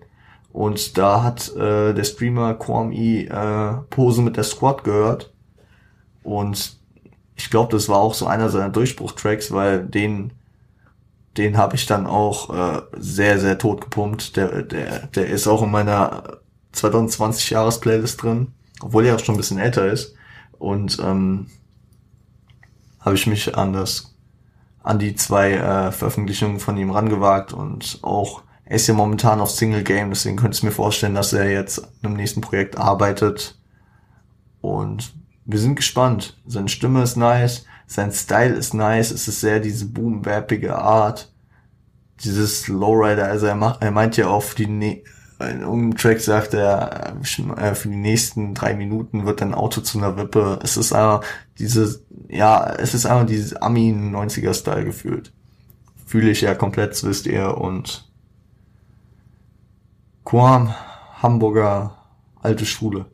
und 0.53 0.99
da 0.99 1.23
hat 1.23 1.51
äh, 1.55 1.95
der 1.95 2.03
Streamer 2.03 2.53
Quam 2.53 2.91
E 2.91 3.23
äh, 3.23 3.73
Pose 3.89 4.21
mit 4.21 4.37
der 4.37 4.43
Squad 4.43 4.83
gehört 4.83 5.33
und 6.21 6.77
ich 7.35 7.49
glaube, 7.49 7.71
das 7.71 7.89
war 7.89 7.97
auch 7.97 8.13
so 8.13 8.27
einer 8.27 8.49
seiner 8.49 8.69
Durchbruchtracks, 8.69 9.51
weil 9.51 9.87
den, 9.87 10.33
den 11.37 11.57
habe 11.57 11.75
ich 11.75 11.85
dann 11.85 12.07
auch 12.07 12.49
äh, 12.53 12.81
sehr, 12.97 13.39
sehr 13.39 13.57
tot 13.57 13.81
gepumpt. 13.81 14.35
Der, 14.35 14.63
der, 14.63 15.07
der 15.07 15.27
ist 15.27 15.47
auch 15.47 15.63
in 15.63 15.71
meiner 15.71 16.39
2020 16.73 17.51
Jahres 17.51 17.79
Playlist 17.79 18.21
drin, 18.21 18.53
obwohl 18.81 19.05
er 19.05 19.15
auch 19.15 19.19
schon 19.19 19.35
ein 19.35 19.37
bisschen 19.37 19.59
älter 19.59 19.87
ist. 19.87 20.15
Und 20.59 20.99
ähm, 20.99 21.47
habe 22.99 23.15
ich 23.15 23.27
mich 23.27 23.57
an 23.57 23.73
das, 23.73 24.15
an 24.83 24.99
die 24.99 25.15
zwei 25.15 25.53
äh, 25.53 25.91
Veröffentlichungen 25.91 26.59
von 26.59 26.77
ihm 26.77 26.91
rangewagt 26.91 27.53
und 27.53 27.99
auch 28.01 28.43
er 28.71 28.77
ist 28.77 28.87
ja 28.87 28.93
momentan 28.93 29.41
auf 29.41 29.51
Single 29.51 29.83
Game, 29.83 30.11
deswegen 30.11 30.37
könnte 30.37 30.55
ich 30.55 30.63
mir 30.63 30.71
vorstellen, 30.71 31.13
dass 31.13 31.33
er 31.33 31.51
jetzt 31.51 31.83
an 31.83 31.89
einem 32.03 32.15
nächsten 32.15 32.39
Projekt 32.39 32.77
arbeitet. 32.77 33.59
Und 34.61 35.11
wir 35.43 35.59
sind 35.59 35.75
gespannt. 35.75 36.37
Seine 36.45 36.69
Stimme 36.69 37.03
ist 37.03 37.17
nice, 37.17 37.65
sein 37.91 38.13
Style 38.13 38.53
ist 38.53 38.73
nice, 38.73 39.11
es 39.11 39.27
ist 39.27 39.41
sehr 39.41 39.59
diese 39.59 39.85
boom 39.85 40.21
Art. 40.77 41.29
Dieses 42.23 42.69
Lowrider, 42.69 43.25
also 43.25 43.47
er 43.47 43.55
macht, 43.55 43.81
er 43.81 43.91
meint 43.91 44.15
ja 44.15 44.39
für 44.39 44.55
die, 44.55 44.63
in 44.63 44.81
irgendeinem 45.39 45.97
Track 45.97 46.21
sagt 46.21 46.53
er, 46.53 47.17
äh, 47.57 47.75
für 47.75 47.89
die 47.89 47.97
nächsten 47.97 48.53
drei 48.53 48.75
Minuten 48.75 49.25
wird 49.25 49.41
dein 49.41 49.53
Auto 49.53 49.81
zu 49.81 49.97
einer 49.97 50.15
Wippe. 50.15 50.59
Es 50.63 50.77
ist 50.77 50.93
einfach 50.93 51.25
diese, 51.59 52.01
ja, 52.29 52.65
es 52.75 52.93
ist 52.93 53.05
einfach 53.05 53.25
dieses 53.25 53.55
Ami 53.55 53.91
90er 53.91 54.53
Style 54.53 54.85
gefühlt. 54.85 55.33
Fühle 56.05 56.29
ich 56.29 56.39
ja 56.39 56.55
komplett, 56.55 57.03
wisst 57.03 57.25
ihr, 57.25 57.57
und 57.57 58.09
Quam, 60.23 60.73
Hamburger, 61.21 61.97
alte 62.41 62.65
Schule. 62.65 63.07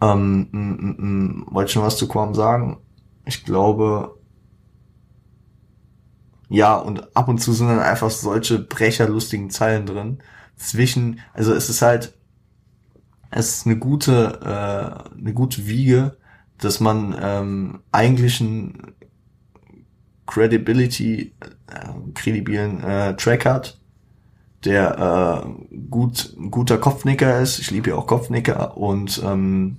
Ähm, 0.00 0.48
m, 0.52 0.78
m, 0.78 0.96
m, 0.98 1.46
wollte 1.50 1.66
ich 1.66 1.72
schon 1.74 1.82
was 1.82 1.98
zu 1.98 2.08
Quam 2.08 2.34
sagen? 2.34 2.78
Ich 3.24 3.44
glaube, 3.44 4.18
ja, 6.48 6.76
und 6.76 7.16
ab 7.16 7.28
und 7.28 7.38
zu 7.38 7.52
sind 7.54 7.68
dann 7.68 7.78
einfach 7.78 8.10
solche 8.10 8.58
brecherlustigen 8.58 9.48
Zeilen 9.50 9.86
drin. 9.86 10.18
Zwischen, 10.56 11.20
also 11.32 11.54
es 11.54 11.70
ist 11.70 11.80
halt, 11.80 12.14
es 13.30 13.56
ist 13.56 13.66
eine 13.66 13.78
gute, 13.78 14.40
äh, 14.42 15.18
eine 15.18 15.32
gute 15.32 15.66
Wiege, 15.66 16.18
dass 16.58 16.78
man 16.78 17.16
ähm, 17.20 17.80
eigentlich 17.90 18.40
einen 18.40 18.92
Credibility, 20.26 21.32
äh, 21.68 22.12
kredibilen 22.14 22.84
äh, 22.84 23.16
Track 23.16 23.46
hat, 23.46 23.80
der 24.64 25.44
äh, 25.46 25.78
gut, 25.90 26.36
guter 26.50 26.78
Kopfnicker 26.78 27.40
ist. 27.40 27.58
Ich 27.58 27.70
liebe 27.70 27.90
ja 27.90 27.96
auch 27.96 28.06
Kopfnicker 28.06 28.76
und 28.76 29.22
ähm, 29.24 29.78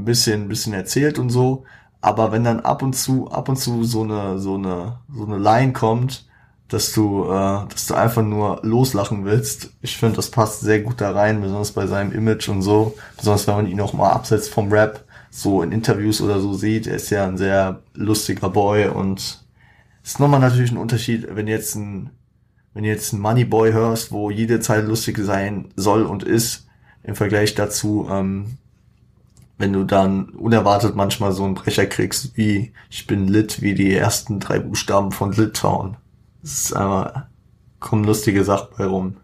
ein 0.00 0.04
bisschen, 0.04 0.42
ein 0.42 0.48
bisschen 0.48 0.74
erzählt 0.74 1.18
und 1.18 1.30
so. 1.30 1.64
Aber 2.00 2.32
wenn 2.32 2.44
dann 2.44 2.60
ab 2.60 2.82
und 2.82 2.94
zu, 2.94 3.30
ab 3.30 3.48
und 3.48 3.56
zu 3.56 3.84
so 3.84 4.02
eine, 4.02 4.38
so 4.38 4.54
eine, 4.54 4.98
so 5.14 5.24
eine 5.24 5.38
Line 5.38 5.72
kommt, 5.72 6.26
dass 6.68 6.92
du, 6.92 7.24
äh, 7.24 7.68
dass 7.68 7.86
du 7.86 7.94
einfach 7.94 8.22
nur 8.22 8.60
loslachen 8.62 9.24
willst. 9.24 9.70
Ich 9.82 9.96
finde, 9.96 10.16
das 10.16 10.30
passt 10.30 10.60
sehr 10.60 10.80
gut 10.80 11.00
da 11.00 11.12
rein, 11.12 11.40
besonders 11.42 11.72
bei 11.72 11.86
seinem 11.86 12.12
Image 12.12 12.48
und 12.48 12.62
so. 12.62 12.94
Besonders 13.16 13.46
wenn 13.46 13.56
man 13.56 13.66
ihn 13.66 13.80
auch 13.80 13.92
mal 13.92 14.10
absetzt 14.10 14.50
vom 14.50 14.72
Rap, 14.72 15.04
so 15.30 15.62
in 15.62 15.72
Interviews 15.72 16.20
oder 16.20 16.40
so 16.40 16.54
sieht. 16.54 16.86
Er 16.86 16.96
ist 16.96 17.10
ja 17.10 17.26
ein 17.26 17.38
sehr 17.38 17.80
lustiger 17.94 18.50
Boy 18.50 18.88
und 18.88 19.44
ist 20.02 20.20
nochmal 20.20 20.40
natürlich 20.40 20.72
ein 20.72 20.78
Unterschied, 20.78 21.26
wenn 21.30 21.46
jetzt 21.46 21.74
ein, 21.74 22.10
wenn 22.74 22.84
jetzt 22.84 23.12
ein 23.12 23.20
Money 23.20 23.44
Boy 23.44 23.72
hörst, 23.72 24.10
wo 24.12 24.30
jede 24.30 24.60
Zeit 24.60 24.86
lustig 24.86 25.18
sein 25.18 25.68
soll 25.76 26.02
und 26.04 26.22
ist, 26.22 26.66
im 27.02 27.14
Vergleich 27.14 27.54
dazu, 27.54 28.08
ähm, 28.10 28.58
wenn 29.58 29.72
du 29.72 29.84
dann 29.84 30.30
unerwartet 30.30 30.96
manchmal 30.96 31.32
so 31.32 31.44
einen 31.44 31.54
Brecher 31.54 31.86
kriegst, 31.86 32.36
wie 32.36 32.72
ich 32.90 33.06
bin 33.06 33.28
lit, 33.28 33.62
wie 33.62 33.74
die 33.74 33.94
ersten 33.94 34.40
drei 34.40 34.58
Buchstaben 34.58 35.12
von 35.12 35.32
Litauen. 35.32 35.96
Das 36.42 36.52
ist 36.52 36.72
einfach, 36.76 37.26
kommen 37.78 38.04
lustige 38.04 38.44
Sachen 38.44 38.68
bei 38.76 38.86
rum. 38.86 39.16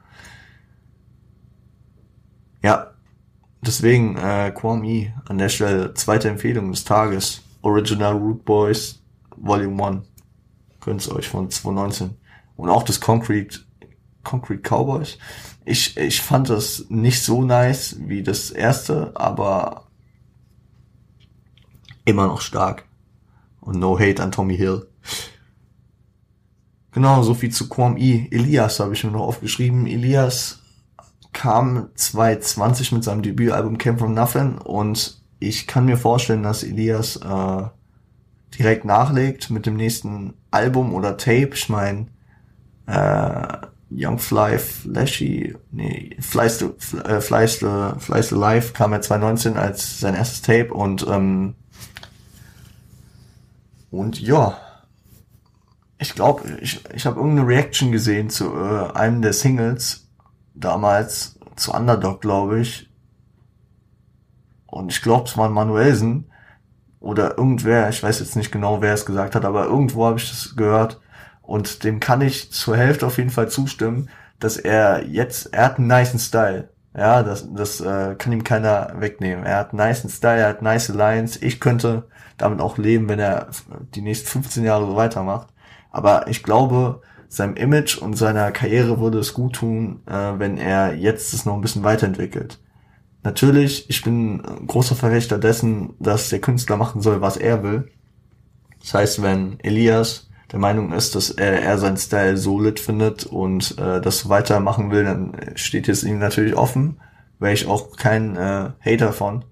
Ja, 2.62 2.92
deswegen 3.62 4.16
äh, 4.16 4.52
Kwame 4.54 5.12
an 5.28 5.38
der 5.38 5.48
Stelle 5.48 5.94
zweite 5.94 6.28
Empfehlung 6.28 6.70
des 6.70 6.84
Tages. 6.84 7.42
Original 7.62 8.16
Root 8.16 8.44
Boys 8.44 9.00
Volume 9.36 9.84
1. 9.84 10.04
Könnt 10.80 11.08
euch 11.10 11.28
von 11.28 11.50
2019. 11.50 12.16
Und 12.56 12.70
auch 12.70 12.82
das 12.82 13.00
Concrete, 13.00 13.60
Concrete 14.24 14.62
Cowboys. 14.62 15.18
Ich, 15.64 15.96
ich 15.96 16.20
fand 16.20 16.48
das 16.50 16.86
nicht 16.88 17.22
so 17.22 17.42
nice 17.42 17.96
wie 18.00 18.22
das 18.22 18.50
erste, 18.50 19.12
aber 19.14 19.87
immer 22.08 22.26
noch 22.26 22.40
stark. 22.40 22.84
Und 23.60 23.78
no 23.78 23.98
hate 23.98 24.22
an 24.22 24.32
Tommy 24.32 24.56
Hill. 24.56 24.86
Genau, 26.92 27.22
so 27.22 27.34
viel 27.34 27.50
zu 27.50 27.68
Quam 27.68 27.96
E. 27.96 28.26
Elias 28.30 28.80
habe 28.80 28.94
ich 28.94 29.04
mir 29.04 29.10
noch 29.10 29.26
aufgeschrieben. 29.26 29.86
Elias 29.86 30.60
kam 31.32 31.90
2020 31.94 32.92
mit 32.92 33.04
seinem 33.04 33.22
Debütalbum 33.22 33.78
Came 33.78 33.98
From 33.98 34.14
Nothing 34.14 34.58
und 34.58 35.22
ich 35.38 35.66
kann 35.66 35.84
mir 35.84 35.96
vorstellen, 35.96 36.42
dass 36.42 36.64
Elias 36.64 37.16
äh, 37.16 37.62
direkt 38.58 38.84
nachlegt 38.84 39.50
mit 39.50 39.66
dem 39.66 39.76
nächsten 39.76 40.34
Album 40.50 40.94
oder 40.94 41.16
Tape. 41.16 41.50
Ich 41.52 41.68
meine, 41.68 42.06
äh, 42.86 43.66
Young 43.90 44.18
Fly 44.18 44.58
Flashy, 44.58 45.54
nee, 45.70 46.16
Flies 46.20 46.58
the, 46.58 46.98
äh, 47.04 47.20
Flies 47.20 47.60
the, 47.60 47.92
Flies 47.98 48.30
the 48.30 48.34
Life 48.34 48.72
kam 48.72 48.92
ja 48.92 49.00
2019 49.00 49.56
als 49.56 50.00
sein 50.00 50.14
erstes 50.14 50.42
Tape 50.42 50.72
und 50.72 51.06
ähm, 51.08 51.54
und 53.90 54.20
ja, 54.20 54.58
ich 55.98 56.14
glaube, 56.14 56.58
ich, 56.60 56.84
ich 56.94 57.06
habe 57.06 57.16
irgendeine 57.16 57.48
Reaction 57.48 57.90
gesehen 57.90 58.30
zu 58.30 58.54
äh, 58.54 58.92
einem 58.94 59.20
der 59.20 59.32
Singles 59.32 60.08
damals 60.54 61.38
zu 61.56 61.72
Underdog, 61.72 62.20
glaube 62.20 62.60
ich. 62.60 62.88
Und 64.66 64.92
ich 64.92 65.02
glaube, 65.02 65.24
es 65.28 65.36
war 65.36 65.48
Manuelsen 65.48 66.30
oder 67.00 67.36
irgendwer, 67.36 67.88
ich 67.88 68.02
weiß 68.02 68.20
jetzt 68.20 68.36
nicht 68.36 68.52
genau, 68.52 68.80
wer 68.80 68.94
es 68.94 69.06
gesagt 69.06 69.34
hat, 69.34 69.44
aber 69.44 69.64
irgendwo 69.64 70.06
habe 70.06 70.18
ich 70.18 70.28
das 70.28 70.56
gehört 70.56 71.00
und 71.42 71.84
dem 71.84 72.00
kann 72.00 72.20
ich 72.20 72.52
zur 72.52 72.76
Hälfte 72.76 73.06
auf 73.06 73.18
jeden 73.18 73.30
Fall 73.30 73.48
zustimmen, 73.48 74.10
dass 74.38 74.56
er 74.56 75.06
jetzt, 75.06 75.52
er 75.54 75.64
hat 75.64 75.78
einen 75.78 75.88
niceen 75.88 76.20
Style. 76.20 76.68
Ja, 76.96 77.22
das, 77.22 77.48
das 77.54 77.80
äh, 77.80 78.14
kann 78.16 78.32
ihm 78.32 78.44
keiner 78.44 78.92
wegnehmen. 78.98 79.44
Er 79.44 79.56
hat 79.58 79.72
einen 79.72 79.88
niceen 79.88 80.10
Style, 80.10 80.40
er 80.40 80.48
hat 80.48 80.62
nice 80.62 80.88
Lines. 80.88 81.40
Ich 81.40 81.60
könnte 81.60 82.08
damit 82.38 82.60
auch 82.60 82.78
leben, 82.78 83.08
wenn 83.08 83.18
er 83.18 83.48
die 83.94 84.00
nächsten 84.00 84.28
15 84.28 84.64
Jahre 84.64 84.86
so 84.86 84.96
weitermacht. 84.96 85.48
Aber 85.90 86.28
ich 86.28 86.42
glaube, 86.42 87.02
seinem 87.28 87.56
Image 87.56 87.98
und 87.98 88.16
seiner 88.16 88.50
Karriere 88.52 89.00
würde 89.00 89.18
es 89.18 89.34
gut 89.34 89.56
tun, 89.56 90.00
äh, 90.06 90.38
wenn 90.38 90.56
er 90.56 90.94
jetzt 90.94 91.34
es 91.34 91.44
noch 91.44 91.54
ein 91.54 91.60
bisschen 91.60 91.84
weiterentwickelt. 91.84 92.58
Natürlich, 93.22 93.90
ich 93.90 94.02
bin 94.02 94.42
großer 94.66 94.94
Verfechter 94.94 95.38
dessen, 95.38 95.94
dass 95.98 96.30
der 96.30 96.40
Künstler 96.40 96.76
machen 96.76 97.02
soll, 97.02 97.20
was 97.20 97.36
er 97.36 97.62
will. 97.62 97.90
Das 98.80 98.94
heißt, 98.94 99.22
wenn 99.22 99.60
Elias 99.60 100.30
der 100.52 100.58
Meinung 100.58 100.92
ist, 100.92 101.14
dass 101.14 101.30
er, 101.30 101.60
er 101.62 101.78
seinen 101.78 101.98
Style 101.98 102.38
so 102.38 102.60
lit 102.60 102.80
findet 102.80 103.26
und 103.26 103.76
äh, 103.78 104.00
das 104.00 104.28
weitermachen 104.28 104.90
will, 104.90 105.04
dann 105.04 105.36
steht 105.56 105.88
es 105.88 106.04
ihm 106.04 106.18
natürlich 106.18 106.56
offen. 106.56 107.00
Wäre 107.38 107.52
ich 107.52 107.66
auch 107.66 107.96
kein 107.96 108.36
äh, 108.36 108.70
Hater 108.80 109.12
von. 109.12 109.44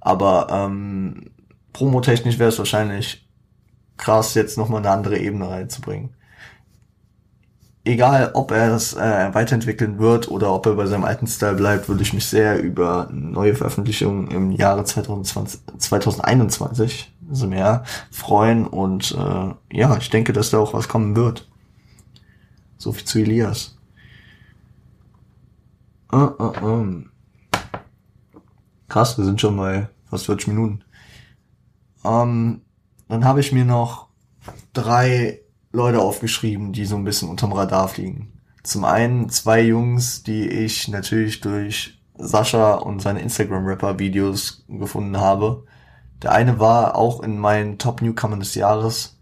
Aber 0.00 0.48
ähm, 0.50 1.30
promotechnisch 1.72 2.38
wäre 2.38 2.50
es 2.50 2.58
wahrscheinlich 2.58 3.26
krass, 3.96 4.34
jetzt 4.34 4.58
nochmal 4.58 4.80
eine 4.80 4.90
andere 4.90 5.18
Ebene 5.18 5.48
reinzubringen 5.48 6.14
egal 7.84 8.30
ob 8.34 8.50
er 8.50 8.70
das 8.70 8.94
äh, 8.94 9.34
weiterentwickeln 9.34 9.98
wird 9.98 10.28
oder 10.28 10.52
ob 10.52 10.66
er 10.66 10.74
bei 10.74 10.86
seinem 10.86 11.04
alten 11.04 11.26
Style 11.26 11.54
bleibt, 11.54 11.88
würde 11.88 12.02
ich 12.02 12.12
mich 12.12 12.26
sehr 12.26 12.62
über 12.62 13.08
neue 13.10 13.54
Veröffentlichungen 13.54 14.30
im 14.30 14.52
Jahre 14.52 14.84
2020, 14.84 15.60
2021 15.78 17.12
also 17.28 17.46
mehr 17.46 17.84
freuen 18.10 18.66
und 18.66 19.12
äh, 19.12 19.76
ja, 19.76 19.96
ich 19.96 20.10
denke, 20.10 20.32
dass 20.32 20.50
da 20.50 20.58
auch 20.58 20.74
was 20.74 20.88
kommen 20.88 21.16
wird. 21.16 21.48
So 22.76 22.92
viel 22.92 23.04
zu 23.04 23.20
Elias. 23.20 23.76
Uh, 26.12 26.30
uh, 26.38 26.52
uh. 26.62 27.02
Krass, 28.88 29.16
wir 29.16 29.24
sind 29.24 29.40
schon 29.40 29.56
bei 29.56 29.88
fast 30.10 30.26
40 30.26 30.48
Minuten. 30.48 30.84
Ähm, 32.04 32.62
dann 33.08 33.24
habe 33.24 33.40
ich 33.40 33.52
mir 33.52 33.64
noch 33.64 34.08
drei 34.72 35.40
Leute 35.72 36.00
aufgeschrieben, 36.00 36.72
die 36.72 36.86
so 36.86 36.96
ein 36.96 37.04
bisschen 37.04 37.28
unterm 37.28 37.52
Radar 37.52 37.88
fliegen. 37.88 38.32
Zum 38.62 38.84
einen 38.84 39.28
zwei 39.28 39.62
Jungs, 39.62 40.22
die 40.22 40.48
ich 40.48 40.88
natürlich 40.88 41.40
durch 41.40 41.98
Sascha 42.16 42.74
und 42.74 43.00
seine 43.00 43.20
Instagram-Rapper-Videos 43.20 44.64
gefunden 44.68 45.18
habe. 45.18 45.64
Der 46.22 46.32
eine 46.32 46.60
war 46.60 46.94
auch 46.94 47.20
in 47.22 47.38
meinen 47.38 47.78
Top-Newcomern 47.78 48.40
des 48.40 48.54
Jahres, 48.54 49.18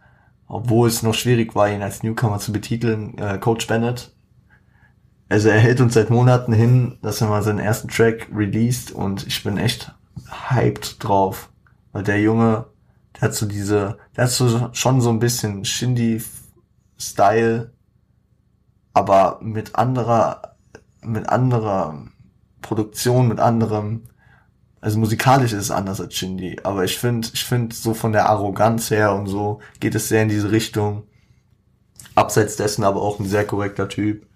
obwohl 0.47 0.89
es 0.89 1.03
noch 1.03 1.14
schwierig 1.14 1.55
war, 1.55 1.70
ihn 1.70 1.83
als 1.83 2.03
Newcomer 2.03 2.39
zu 2.39 2.53
betiteln, 2.53 3.16
äh, 3.16 3.39
Coach 3.39 3.66
Bennett. 3.66 4.12
Also 5.28 5.49
er 5.49 5.61
hält 5.61 5.81
uns 5.81 5.95
seit 5.95 6.11
Monaten 6.11 6.53
hin, 6.53 6.99
dass 7.03 7.20
er 7.20 7.28
mal 7.28 7.43
seinen 7.43 7.61
ersten 7.61 7.89
Track 7.89 8.28
released 8.35 8.91
und 8.91 9.26
ich 9.26 9.43
bin 9.45 9.57
echt 9.57 9.95
hyped 10.51 11.03
drauf, 11.03 11.51
weil 11.93 12.03
der 12.03 12.20
Junge, 12.20 12.66
der 13.21 13.29
hat 13.29 13.35
so 13.35 13.47
diese, 13.47 13.99
der 14.16 14.25
hat 14.25 14.31
so 14.31 14.71
schon 14.73 15.01
so 15.01 15.11
ein 15.11 15.18
bisschen 15.18 15.64
Shindy 15.64 16.23
Style, 16.99 17.73
aber 18.95 19.41
mit 19.43 19.77
anderer, 19.77 20.57
mit 21.03 21.29
anderer 21.29 22.07
Produktion, 22.62 23.29
mit 23.29 23.39
anderem, 23.39 24.05
also 24.81 24.99
musikalisch 24.99 25.53
ist 25.53 25.64
es 25.64 25.71
anders 25.71 26.01
als 26.01 26.14
Shindy, 26.14 26.61
aber 26.62 26.85
ich 26.85 26.99
finde, 26.99 27.29
ich 27.35 27.45
finde 27.45 27.75
so 27.75 27.93
von 27.93 28.12
der 28.12 28.29
Arroganz 28.31 28.91
her 28.91 29.14
und 29.14 29.27
so 29.27 29.61
geht 29.81 29.95
es 29.95 30.09
sehr 30.09 30.23
in 30.23 30.31
diese 30.31 30.51
Richtung. 30.51 31.03
Abseits 32.14 32.57
dessen 32.57 32.85
aber 32.85 33.03
auch 33.03 33.21
ein 33.21 33.27
sehr 33.27 33.47
korrekter 33.47 33.89
Typ. 33.89 34.27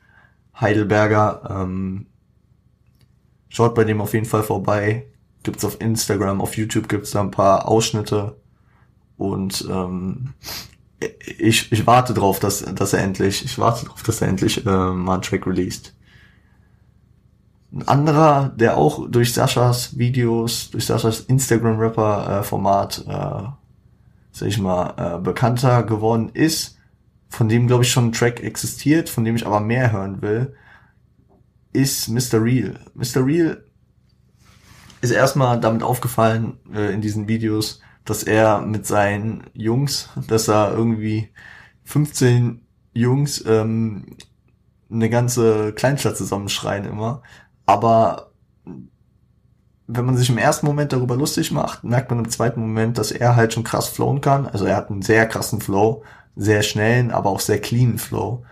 Heidelberger, 0.61 1.43
ähm, 1.51 2.07
schaut 3.49 3.75
bei 3.75 3.85
dem 3.85 4.01
auf 4.01 4.13
jeden 4.13 4.27
Fall 4.27 4.43
vorbei. 4.43 5.07
Gibt's 5.43 5.65
auf 5.65 5.81
Instagram, 5.81 6.41
auf 6.41 6.57
YouTube 6.57 6.89
gibt's 6.89 7.11
da 7.11 7.21
ein 7.21 7.31
paar 7.31 7.67
Ausschnitte 7.67 8.37
und 9.17 9.67
ähm, 9.71 10.35
ich, 11.39 11.71
ich 11.71 11.87
warte 11.87 12.15
drauf, 12.15 12.41
dass, 12.41 12.65
dass 12.65 12.93
er 12.93 13.01
endlich, 13.01 13.45
ich 13.45 13.59
warte 13.59 13.87
drauf, 13.87 14.03
dass 14.03 14.21
er 14.21 14.29
endlich 14.29 14.65
äh, 14.65 14.69
mal 14.69 15.15
einen 15.15 15.23
Track 15.23 15.47
released. 15.47 15.95
Ein 17.73 17.89
anderer, 17.89 18.51
der 18.57 18.77
auch 18.77 19.11
durch 19.11 19.33
Saschas 19.33 19.99
Videos, 19.99 20.71
durch 20.71 20.87
Saschas 20.87 21.21
Instagram-Rapper-Format, 21.21 23.05
äh, 23.09 23.49
sag 24.33 24.49
ich 24.49 24.59
mal, 24.59 24.95
äh, 24.97 25.21
bekannter 25.21 25.83
geworden 25.83 26.31
ist, 26.33 26.79
von 27.29 27.49
dem, 27.49 27.67
glaube 27.67 27.83
ich, 27.83 27.91
schon 27.91 28.09
ein 28.09 28.13
Track 28.13 28.41
existiert, 28.41 29.09
von 29.09 29.25
dem 29.25 29.35
ich 29.35 29.47
aber 29.47 29.61
mehr 29.61 29.91
hören 29.91 30.23
will, 30.23 30.55
ist 31.73 32.09
Mr. 32.09 32.43
Real. 32.43 32.79
Mr. 32.95 33.27
Real 33.27 33.65
ist 35.01 35.11
erstmal 35.11 35.61
damit 35.61 35.83
aufgefallen 35.83 36.59
äh, 36.73 36.95
in 36.95 37.01
diesen 37.01 37.27
Videos, 37.27 37.81
dass 38.05 38.23
er 38.23 38.61
mit 38.61 38.87
seinen 38.87 39.45
Jungs, 39.55 40.11
dass 40.29 40.49
er 40.49 40.73
irgendwie 40.73 41.31
15 41.85 42.61
Jungs 42.93 43.45
ähm, 43.47 44.17
eine 44.91 45.11
ganze 45.11 45.73
Kleinstadt 45.73 46.17
zusammenschreien 46.17 46.85
immer. 46.85 47.23
Aber 47.67 48.31
wenn 49.87 50.05
man 50.05 50.17
sich 50.17 50.31
im 50.31 50.39
ersten 50.39 50.67
Moment 50.67 50.93
darüber 50.93 51.17
lustig 51.17 51.51
macht, 51.51 51.85
merkt 51.85 52.11
man 52.11 52.21
im 52.21 52.31
zweiten 52.31 52.61
Moment, 52.61 52.97
dass 52.99 53.11
er 53.11 53.37
halt 53.37 53.53
schon 53.53 53.65
krass 53.65 53.89
flowen 53.89 54.21
kann. 54.21 54.47
Also 54.47 54.65
er 54.65 54.77
hat 54.77 54.91
einen 54.91 55.03
sehr 55.03 55.27
krassen 55.27 55.61
Flow, 55.61 56.03
sehr 56.37 56.63
schnellen, 56.63 57.11
aber 57.11 57.31
auch 57.31 57.41
sehr 57.41 57.61
cleanen 57.61 57.99
Flow. 57.99 58.45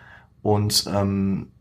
Und 0.42 0.84
ähm, 0.92 1.53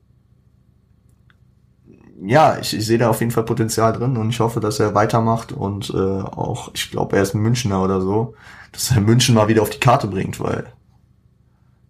ja, 2.24 2.60
ich, 2.60 2.76
ich 2.76 2.86
sehe 2.86 2.98
da 3.00 3.10
auf 3.10 3.20
jeden 3.20 3.32
Fall 3.32 3.46
Potenzial 3.46 3.94
drin 3.94 4.16
und 4.16 4.30
ich 4.30 4.40
hoffe, 4.40 4.60
dass 4.60 4.80
er 4.80 4.94
weitermacht 4.94 5.52
und 5.52 5.90
äh, 5.90 5.98
auch, 5.98 6.72
ich 6.74 6.92
glaube, 6.92 7.16
er 7.16 7.24
ist 7.24 7.34
ein 7.34 7.42
Münchner 7.42 7.84
oder 7.84 8.00
so, 8.00 8.36
dass 8.72 8.92
er 8.92 9.02
München 9.02 9.36
mal 9.36 9.48
wieder 9.48 9.64
auf 9.64 9.72
die 9.72 9.80
Karte 9.80 10.08
bringt, 10.08 10.40
weil 10.40 10.72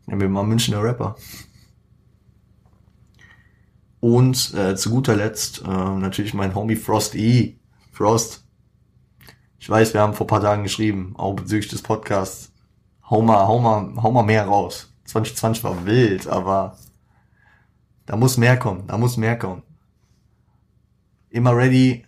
nehmen 0.05 0.21
wir 0.21 0.29
mal 0.29 0.43
Münchner 0.43 0.81
Rapper. 0.81 1.15
Und 3.99 4.53
äh, 4.55 4.75
zu 4.75 4.89
guter 4.89 5.15
Letzt 5.15 5.63
äh, 5.63 5.67
natürlich 5.67 6.33
mein 6.33 6.55
Homie 6.55 6.75
Frost 6.75 7.13
E. 7.15 7.57
Frost. 7.91 8.43
Ich 9.59 9.69
weiß, 9.69 9.93
wir 9.93 10.01
haben 10.01 10.13
vor 10.13 10.27
paar 10.27 10.41
Tagen 10.41 10.63
geschrieben, 10.63 11.13
auch 11.17 11.33
bezüglich 11.33 11.67
des 11.67 11.83
Podcasts. 11.83 12.51
Hau 13.09 13.21
mal, 13.21 13.47
hau 13.47 13.59
mal, 13.59 14.01
hau 14.01 14.11
mal 14.11 14.23
mehr 14.23 14.45
raus. 14.45 14.91
2020 15.05 15.63
war 15.63 15.85
wild, 15.85 16.27
aber 16.27 16.77
da 18.05 18.15
muss 18.15 18.37
mehr 18.37 18.57
kommen, 18.57 18.87
da 18.87 18.97
muss 18.97 19.17
mehr 19.17 19.37
kommen 19.37 19.61
immer 21.31 21.55
ready, 21.55 22.05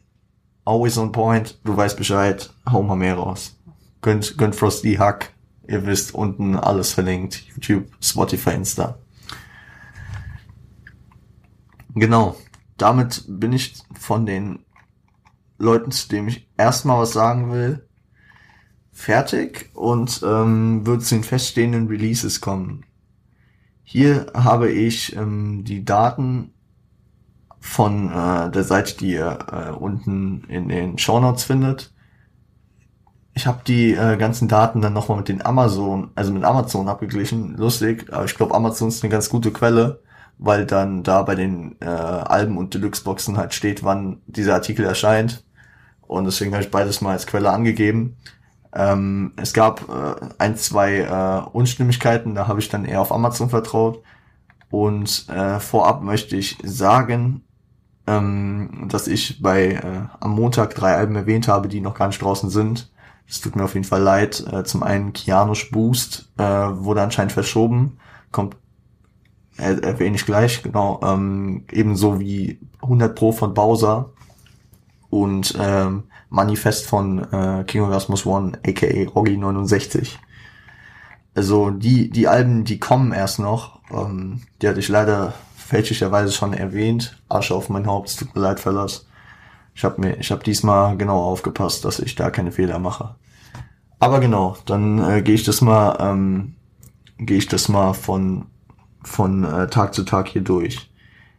always 0.66 0.98
on 0.98 1.12
point, 1.12 1.60
du 1.64 1.76
weißt 1.76 1.98
Bescheid, 1.98 2.54
hau 2.70 2.84
mal 2.84 2.96
mehr 2.96 3.16
raus. 3.16 3.58
Gönnt, 4.02 4.38
gönnt 4.38 4.56
Frosty 4.56 4.96
Hack, 4.96 5.34
ihr 5.68 5.86
wisst, 5.86 6.14
unten 6.14 6.56
alles 6.56 6.92
verlinkt, 6.94 7.44
YouTube, 7.48 7.88
Spotify, 8.02 8.52
Insta. 8.52 9.00
Genau, 11.96 12.36
damit 12.78 13.24
bin 13.28 13.54
ich 13.54 13.76
von 14.00 14.26
den 14.26 14.60
Leuten, 15.58 15.92
zu 15.92 16.10
dem 16.10 16.28
ich 16.28 16.50
erstmal 16.58 17.00
was 17.00 17.14
sagen 17.14 17.52
will, 17.52 17.88
fertig 18.92 19.70
und 19.74 20.22
ähm, 20.24 20.86
wird 20.86 21.04
zu 21.04 21.16
den 21.16 21.24
feststehenden 21.24 21.88
Releases 21.88 22.42
kommen. 22.42 22.86
Hier 23.84 24.32
habe 24.34 24.72
ich 24.72 25.16
ähm, 25.16 25.64
die 25.64 25.86
Daten 25.86 26.53
von 27.64 28.12
äh, 28.12 28.52
der 28.52 28.66
Seite, 28.66 28.98
die 28.98 29.14
ihr 29.14 29.40
äh, 29.52 29.72
unten 29.72 30.44
in 30.50 30.68
den 30.68 30.98
Show 30.98 31.20
Notes 31.22 31.46
findet. 31.46 31.94
Ich 33.34 33.48
habe 33.48 33.62
die 33.66 33.94
äh, 33.94 34.18
ganzen 34.18 34.50
Daten 34.50 34.82
dann 34.82 34.92
nochmal 34.92 35.18
mit 35.18 35.30
den 35.30 35.44
Amazon, 35.44 36.12
also 36.14 36.34
mit 36.34 36.44
Amazon 36.44 36.90
abgeglichen. 36.90 37.56
Lustig, 37.56 38.12
aber 38.12 38.26
ich 38.26 38.36
glaube, 38.36 38.54
Amazon 38.54 38.90
ist 38.90 39.02
eine 39.02 39.10
ganz 39.10 39.30
gute 39.30 39.52
Quelle, 39.52 40.02
weil 40.38 40.66
dann 40.66 41.04
da 41.04 41.24
bei 41.24 41.36
den 41.36 41.78
äh, 41.80 41.86
Alben 41.86 42.58
und 42.58 42.74
Deluxe-Boxen 42.74 43.38
halt 43.38 43.54
steht, 43.54 43.82
wann 43.84 44.22
dieser 44.28 44.56
Artikel 44.56 44.86
erscheint. 44.86 45.46
Und 46.02 46.26
deswegen 46.26 46.52
habe 46.52 46.64
ich 46.64 46.70
beides 46.70 47.00
mal 47.00 47.14
als 47.14 47.26
Quelle 47.26 47.50
angegeben. 47.50 48.18
Ähm, 48.74 49.32
es 49.38 49.54
gab 49.54 49.88
äh, 49.88 50.16
ein, 50.38 50.58
zwei 50.58 50.98
äh, 51.00 51.50
Unstimmigkeiten, 51.50 52.36
da 52.36 52.50
habe 52.50 52.60
ich 52.60 52.68
dann 52.68 52.84
eher 52.84 53.00
auf 53.00 53.14
Amazon 53.14 53.50
vertraut. 53.50 54.04
Und 54.70 55.30
äh, 55.30 55.60
vorab 55.62 56.04
möchte 56.04 56.36
ich 56.36 56.58
sagen, 56.64 57.44
ähm, 58.08 58.88
dass 58.90 59.08
ich 59.08 59.42
bei 59.42 59.74
äh, 59.74 60.02
am 60.20 60.32
Montag 60.32 60.76
drei 60.76 60.96
Alben 60.96 61.16
erwähnt 61.16 61.48
habe, 61.48 61.68
die 61.68 61.82
noch 61.82 61.96
gar 61.96 62.08
nicht 62.08 62.22
draußen 62.22 62.50
sind. 62.50 62.92
Es 63.28 63.40
tut 63.42 63.56
mir 63.56 63.64
auf 63.64 63.74
jeden 63.74 63.86
Fall 63.86 64.02
leid. 64.02 64.46
Äh, 64.52 64.64
zum 64.64 64.84
einen 64.84 65.14
Kianosch 65.14 65.72
Boost 65.72 66.30
äh, 66.38 66.44
wurde 66.44 67.02
anscheinend 67.02 67.32
verschoben, 67.32 67.98
kommt 68.32 68.58
äh, 69.58 69.76
erwähne 69.82 70.16
ich 70.16 70.26
gleich, 70.26 70.64
genau, 70.64 71.00
ähm, 71.04 71.66
ebenso 71.72 72.20
wie 72.20 72.60
100 72.82 73.16
Pro 73.16 73.32
von 73.32 73.54
Bowser 73.54 74.10
und 75.10 75.56
ähm, 75.60 76.04
Manifest 76.30 76.88
von 76.88 77.20
äh, 77.32 77.64
King 77.66 77.84
Orgasmus 77.84 78.26
One, 78.26 78.54
aka 78.66 78.88
Roggy 79.16 79.38
69. 79.38 80.20
Also 81.36 81.70
die, 81.70 82.10
die 82.10 82.28
Alben, 82.28 82.64
die 82.64 82.80
kommen 82.80 83.12
erst 83.12 83.40
noch. 83.40 83.80
Ähm, 83.92 84.42
die 84.62 84.68
hatte 84.68 84.80
ich 84.80 84.90
leider 84.90 85.34
fälschlicherweise 85.64 86.32
schon 86.32 86.54
erwähnt. 86.54 87.18
Asche 87.30 87.56
auf 87.56 87.70
mein 87.70 87.88
Haupt, 87.88 88.10
es 88.10 88.16
tut 88.16 88.36
mir 88.36 88.42
leid, 88.42 88.60
Verlass. 88.60 89.08
Ich 89.76 89.84
habe 89.84 90.02
mir, 90.02 90.18
ich 90.18 90.32
habe 90.32 90.44
diesmal 90.44 90.98
genau 90.98 91.20
aufgepasst, 91.24 91.84
dass 91.86 92.00
ich 92.00 92.16
da 92.16 92.30
keine 92.30 92.52
Fehler 92.52 92.80
mache. 92.80 93.16
Aber 94.00 94.20
genau, 94.20 94.58
dann 94.66 95.00
äh, 95.00 95.22
gehe 95.22 95.36
ich 95.36 95.44
das 95.44 95.62
mal, 95.62 95.98
ähm, 96.00 96.56
gehe 97.18 97.38
ich 97.38 97.48
das 97.48 97.70
mal 97.70 97.94
von 97.94 98.46
von 99.04 99.44
äh, 99.44 99.68
Tag 99.68 99.94
zu 99.94 100.04
Tag 100.04 100.30
hier 100.30 100.42
durch. 100.42 100.90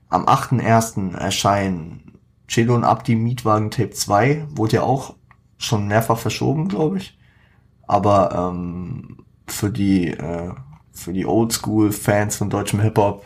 Am 0.08 0.26
8.1. 0.26 1.16
erscheinen 1.16 2.18
Cello 2.46 2.74
und 2.74 2.84
Abdi 2.84 3.16
Mietwagen 3.16 3.70
Tape 3.70 3.90
2 3.90 4.46
wurde 4.50 4.76
ja 4.76 4.82
auch 4.82 5.14
schon 5.56 5.88
mehrfach 5.88 6.18
verschoben, 6.18 6.68
glaube 6.68 6.98
ich. 6.98 7.18
Aber 7.86 8.50
ähm, 8.52 9.24
für 9.46 9.70
die 9.70 10.08
äh, 10.08 10.52
für 10.94 11.12
die 11.12 11.26
Oldschool-Fans 11.26 12.36
von 12.36 12.50
deutschem 12.50 12.80
Hip-Hop 12.80 13.24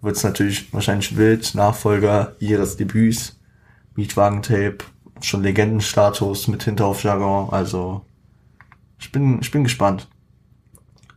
wird 0.00 0.16
es 0.16 0.24
natürlich 0.24 0.72
wahrscheinlich 0.72 1.16
wild. 1.16 1.54
Nachfolger 1.54 2.36
ihres 2.38 2.76
Debüts, 2.76 3.38
Mietwagen 3.94 4.42
Tape, 4.42 4.78
schon 5.20 5.42
Legendenstatus 5.42 6.48
mit 6.48 6.62
Hinterhofjargon. 6.62 7.50
Also 7.50 8.04
ich 8.98 9.12
bin 9.12 9.40
ich 9.40 9.50
bin 9.50 9.64
gespannt. 9.64 10.08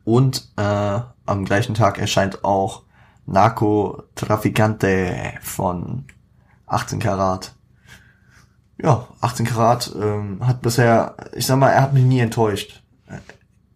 Und 0.03 0.49
äh, 0.57 0.99
am 1.25 1.45
gleichen 1.45 1.75
Tag 1.75 1.99
erscheint 1.99 2.43
auch 2.43 2.83
Narco 3.25 4.03
Traficante 4.15 5.33
von 5.41 6.05
18 6.65 6.99
Karat. 6.99 7.55
Ja, 8.81 9.07
18 9.21 9.45
Karat 9.45 9.93
ähm, 10.01 10.39
hat 10.45 10.61
bisher, 10.61 11.15
ich 11.33 11.45
sag 11.45 11.57
mal, 11.57 11.69
er 11.69 11.83
hat 11.83 11.93
mich 11.93 12.05
nie 12.05 12.19
enttäuscht. 12.19 12.78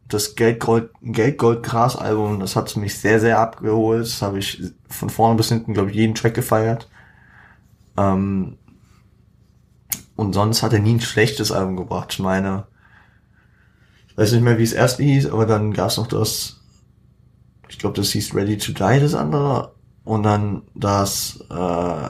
Das 0.07 0.35
Geldgold, 0.35 0.91
Geldgold 1.01 1.63
Gras 1.63 1.95
Album, 1.95 2.39
das 2.39 2.55
hat 2.55 2.75
mich 2.75 2.97
sehr, 2.99 3.19
sehr 3.19 3.39
abgeholt. 3.39 4.01
Das 4.03 4.21
habe 4.21 4.39
ich 4.39 4.61
von 4.87 5.09
vorne 5.09 5.35
bis 5.35 5.49
hinten, 5.49 5.73
glaube 5.73 5.89
ich, 5.89 5.95
jeden 5.95 6.15
Track 6.15 6.33
gefeiert. 6.33 6.89
Ähm, 7.97 8.57
und 10.15 10.33
sonst 10.33 10.61
hat 10.61 10.73
er 10.73 10.79
nie 10.79 10.95
ein 10.95 11.01
schlechtes 11.01 11.51
Album 11.51 11.77
gebracht. 11.77 12.09
Ich 12.11 12.19
meine, 12.19 12.67
ich 14.07 14.17
weiß 14.17 14.33
nicht 14.33 14.43
mehr, 14.43 14.59
wie 14.59 14.63
es 14.63 14.73
erst 14.73 14.99
hieß, 14.99 15.31
aber 15.31 15.45
dann 15.45 15.73
gab 15.73 15.89
es 15.89 15.97
noch 15.97 16.07
das, 16.07 16.59
ich 17.69 17.79
glaube, 17.79 17.95
das 17.95 18.11
hieß 18.11 18.35
Ready 18.35 18.57
to 18.57 18.73
Die, 18.73 18.99
das 18.99 19.15
andere. 19.15 19.73
Und 20.03 20.23
dann 20.23 20.63
das 20.75 21.43
äh, 21.49 22.09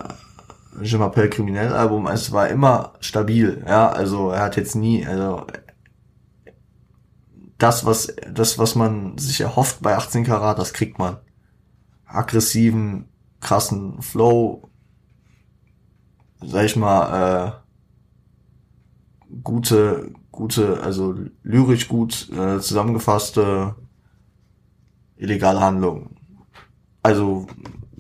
Je 0.82 0.98
m'appelle 0.98 1.30
Kriminell 1.30 1.72
Album, 1.72 2.08
es 2.08 2.32
war 2.32 2.50
immer 2.50 2.94
stabil, 3.00 3.64
ja, 3.68 3.90
also 3.90 4.32
er 4.32 4.42
hat 4.42 4.58
jetzt 4.58 4.76
nie, 4.76 5.06
also 5.06 5.46
das, 7.58 7.86
was, 7.86 8.14
das, 8.32 8.58
was 8.58 8.76
man 8.76 9.18
sich 9.18 9.42
erhofft 9.42 9.82
bei 9.82 9.96
18 9.96 10.24
Karat, 10.24 10.60
das 10.60 10.74
kriegt 10.74 11.00
man. 11.00 11.18
Aggressiven, 12.06 13.10
krassen 13.40 14.02
Flow, 14.02 14.70
sag 16.42 16.66
ich 16.66 16.76
mal, 16.76 17.62
äh, 19.30 19.36
gute, 19.44 20.14
gute, 20.32 20.82
also 20.82 21.16
lyrisch 21.44 21.88
gut 21.88 22.30
äh, 22.32 22.60
zusammengefasste 22.60 23.76
illegale 25.16 25.62
Handlung. 25.62 26.18
Also 27.02 27.48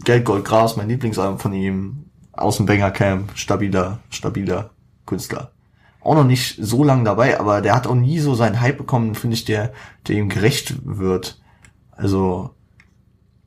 Geld, 0.03 0.25
Gold, 0.25 0.45
Gras, 0.45 0.75
mein 0.75 0.89
Lieblingsalbum 0.89 1.39
von 1.39 1.53
ihm, 1.53 2.05
aus 2.33 2.57
dem 2.57 2.65
Banger 2.65 2.91
Camp, 2.91 3.31
stabiler, 3.35 3.99
stabiler 4.09 4.71
Künstler. 5.05 5.51
Auch 6.03 6.15
noch 6.15 6.25
nicht 6.25 6.57
so 6.59 6.83
lang 6.83 7.05
dabei, 7.05 7.39
aber 7.39 7.61
der 7.61 7.75
hat 7.75 7.87
auch 7.87 7.95
nie 7.95 8.19
so 8.19 8.35
seinen 8.35 8.59
Hype 8.59 8.77
bekommen, 8.77 9.15
finde 9.15 9.35
ich, 9.35 9.45
der, 9.45 9.71
der 10.07 10.17
ihm 10.17 10.29
gerecht 10.29 10.75
wird. 10.83 11.41
Also 11.91 12.51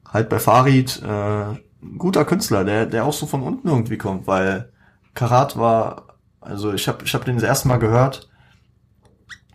halt 0.09 0.29
bei 0.29 0.39
Farid, 0.39 1.03
äh, 1.03 1.55
guter 1.99 2.25
Künstler, 2.25 2.65
der, 2.65 2.87
der 2.87 3.05
auch 3.05 3.13
so 3.13 3.27
von 3.27 3.43
unten 3.43 3.69
irgendwie 3.69 3.99
kommt, 3.99 4.27
weil 4.27 4.73
Karat 5.15 5.59
war, 5.59 6.19
also 6.41 6.73
ich 6.73 6.89
habe 6.89 7.05
ich 7.05 7.15
hab 7.15 7.25
den 7.25 7.37
das 7.37 7.45
erste 7.45 7.69
Mal 7.69 7.79
gehört, 7.79 8.31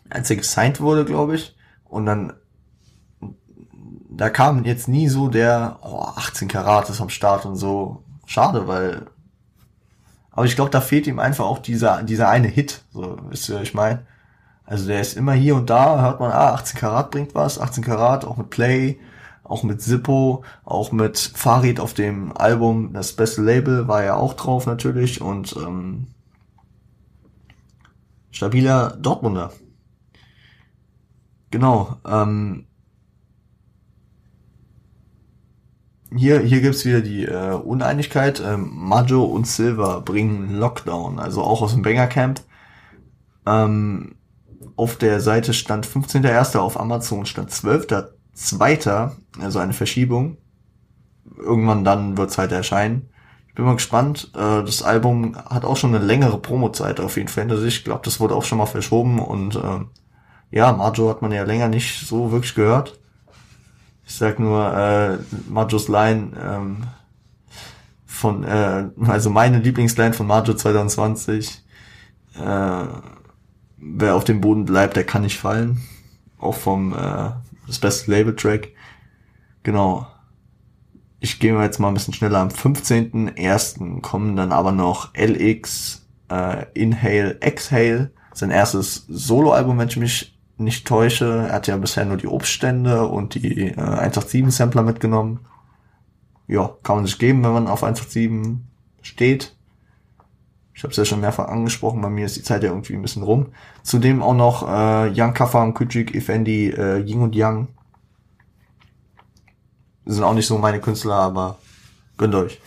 als 0.10 0.30
er 0.30 0.36
gesigned 0.36 0.80
wurde, 0.82 1.06
glaube 1.06 1.36
ich, 1.36 1.56
und 1.86 2.06
dann 2.06 2.34
da 4.12 4.30
kam 4.30 4.66
jetzt 4.66 4.88
nie 4.88 5.08
so 5.08 5.30
der 5.30 5.80
oh, 5.82 6.02
18 6.02 6.47
Karat 6.47 6.89
ist 6.89 7.02
am 7.02 7.10
Start 7.10 7.45
und 7.45 7.56
so. 7.56 8.04
Schade, 8.26 8.68
weil 8.68 9.08
aber 10.32 10.45
ich 10.45 10.55
glaube, 10.55 10.71
da 10.71 10.82
fehlt 10.82 11.07
ihm 11.07 11.19
einfach 11.19 11.45
auch 11.45 11.59
dieser, 11.59 12.03
dieser 12.03 12.29
eine 12.29 12.47
Hit. 12.47 12.84
So, 12.91 13.17
wisst 13.29 13.49
ihr, 13.49 13.61
ich 13.61 13.73
meine? 13.73 14.05
Also 14.65 14.88
der 14.88 15.01
ist 15.01 15.17
immer 15.17 15.34
hier 15.34 15.55
und 15.55 15.69
da, 15.69 16.01
hört 16.01 16.19
man, 16.19 16.32
ah, 16.32 16.53
18 16.53 16.79
Karat 16.79 17.11
bringt 17.11 17.36
was, 17.36 17.59
18 17.59 17.84
Karat, 17.84 18.23
auch 18.23 18.38
mit 18.38 18.49
Play, 18.49 18.99
auch 19.43 19.63
mit 19.63 19.82
Zippo, 19.82 20.43
auch 20.63 20.93
mit 20.93 21.17
Farid 21.17 21.79
auf 21.82 21.93
dem 21.93 22.36
Album, 22.38 22.93
das 22.93 23.13
beste 23.13 23.41
Label 23.41 23.89
war 23.89 24.03
ja 24.03 24.15
auch 24.15 24.34
drauf 24.34 24.65
natürlich 24.65 25.21
und 25.21 25.55
ähm, 25.57 26.07
stabiler 28.32 28.95
Dortmunder. 29.01 29.51
Genau, 31.49 31.97
ähm, 32.07 32.65
hier, 36.16 36.39
hier 36.41 36.62
gibt's 36.62 36.86
wieder 36.86 37.01
die 37.01 37.26
äh, 37.26 37.53
Uneinigkeit. 37.53 38.41
Ähm, 38.45 38.70
Majo 38.74 39.24
und 39.24 39.47
Silva 39.47 39.99
bringen 39.99 40.57
Lockdown, 40.57 41.20
also 41.20 41.41
auch 41.41 41.62
aus 41.62 41.74
dem 41.74 41.82
Banger 41.82 42.07
Camp. 42.07 42.41
Ähm, 43.45 44.16
auf 44.76 44.97
der 44.97 45.20
Seite 45.22 45.53
stand 45.53 45.88
15.01. 45.88 46.57
auf 46.57 46.80
Amazon 46.80 47.26
stand 47.26 47.51
12.02. 47.51 49.12
Also 49.39 49.59
eine 49.59 49.74
Verschiebung. 49.74 50.38
Irgendwann 51.38 51.84
dann 51.84 52.18
wird's 52.18 52.38
halt 52.38 52.51
erscheinen. 52.51 53.09
Ich 53.47 53.55
bin 53.55 53.66
mal 53.66 53.76
gespannt. 53.76 54.32
Äh, 54.36 54.64
das 54.64 54.84
Album 54.84 55.36
hat 55.36 55.66
auch 55.66 55.78
schon 55.78 55.95
eine 55.95 56.03
längere 56.03 56.39
Promozeit 56.39 56.99
auf 56.99 57.18
jeden 57.18 57.30
Fall 57.30 57.43
hinter 57.43 57.57
sich. 57.57 57.78
Ich 57.78 57.84
glaube, 57.84 58.01
das 58.03 58.20
wurde 58.20 58.36
auch 58.36 58.43
schon 58.43 58.57
mal 58.57 58.66
verschoben 58.66 59.20
und 59.20 59.55
äh, 59.55 59.80
ja, 60.51 60.74
Majo 60.74 61.09
hat 61.09 61.22
man 61.22 61.32
ja 61.32 61.43
länger 61.43 61.70
nicht 61.70 62.05
so 62.05 62.32
wirklich 62.32 62.55
gehört. 62.55 63.01
Ich 64.12 64.18
sag 64.18 64.39
nur 64.39 64.78
äh, 64.78 65.20
Majos 65.49 65.88
Line 65.88 66.34
ähm, 66.38 66.84
von, 68.05 68.43
äh, 68.43 68.89
also 69.07 69.30
meine 69.30 69.59
Lieblingsline 69.59 70.12
von 70.12 70.28
Majo 70.28 70.53
2020. 70.53 71.64
Äh, 72.36 72.84
wer 73.78 74.16
auf 74.16 74.26
dem 74.26 74.41
Boden 74.41 74.66
bleibt, 74.66 74.97
der 74.97 75.05
kann 75.05 75.22
nicht 75.22 75.39
fallen. 75.39 75.82
Auch 76.39 76.55
vom 76.55 76.91
äh, 76.91 77.30
das 77.68 77.80
beste 77.80 78.12
Label-Track. 78.12 78.74
Genau. 79.64 80.05
Ich 81.22 81.39
gehe 81.39 81.57
jetzt 81.62 81.80
mal 81.80 81.88
ein 81.88 81.93
bisschen 81.93 82.14
schneller. 82.14 82.39
Am 82.39 82.49
15.01. 82.49 84.01
kommen 84.01 84.36
dann 84.36 84.51
aber 84.51 84.74
noch 84.74 85.16
LX, 85.16 86.05
äh, 86.30 86.66
Inhale, 86.74 87.39
Exhale. 87.39 88.12
Sein 88.34 88.51
erstes 88.51 89.05
Solo-Album, 89.07 89.78
wenn 89.78 89.88
ich 89.88 89.95
mich 89.95 90.40
nicht 90.62 90.88
täusche. 90.88 91.47
Er 91.49 91.53
hat 91.53 91.68
ja 91.68 91.78
bisher 91.78 92.05
nur 92.05 92.18
die 92.18 92.28
Obststände 92.28 93.07
und 93.07 93.36
die 93.36 93.70
äh, 93.70 93.78
187 93.78 94.51
Sampler 94.51 94.84
mitgenommen. 94.84 95.39
Ja, 96.47 96.72
kann 96.84 96.97
man 96.97 97.05
sich 97.05 97.20
geben, 97.20 97.43
wenn 97.43 97.53
man 97.53 97.68
auf 97.68 97.84
187 97.84 98.59
steht. 99.01 99.55
Ich 100.74 100.84
habe 100.84 100.91
es 100.91 100.97
ja 100.97 101.05
schon 101.05 101.22
mehrfach 101.22 101.47
angesprochen, 101.47 102.01
bei 102.01 102.09
mir 102.09 102.26
ist 102.26 102.38
die 102.38 102.43
Zeit 102.43 102.64
ja 102.64 102.70
irgendwie 102.70 102.93
ein 102.93 103.01
bisschen 103.01 103.24
rum. 103.24 103.47
Zudem 103.84 104.24
auch 104.24 104.34
noch 104.34 104.68
äh, 104.68 105.12
Young 105.14 105.34
Kafam, 105.34 105.74
Kuchik, 105.74 106.16
Effendi, 106.16 106.70
äh, 106.70 106.97
Ying 106.99 107.22
und 107.22 107.36
Yang. 107.36 107.68
Sind 110.05 110.24
auch 110.24 110.34
nicht 110.34 110.47
so 110.47 110.57
meine 110.57 110.80
Künstler, 110.80 111.16
aber 111.16 111.57
gönnt 112.18 112.34
euch. 112.36 112.59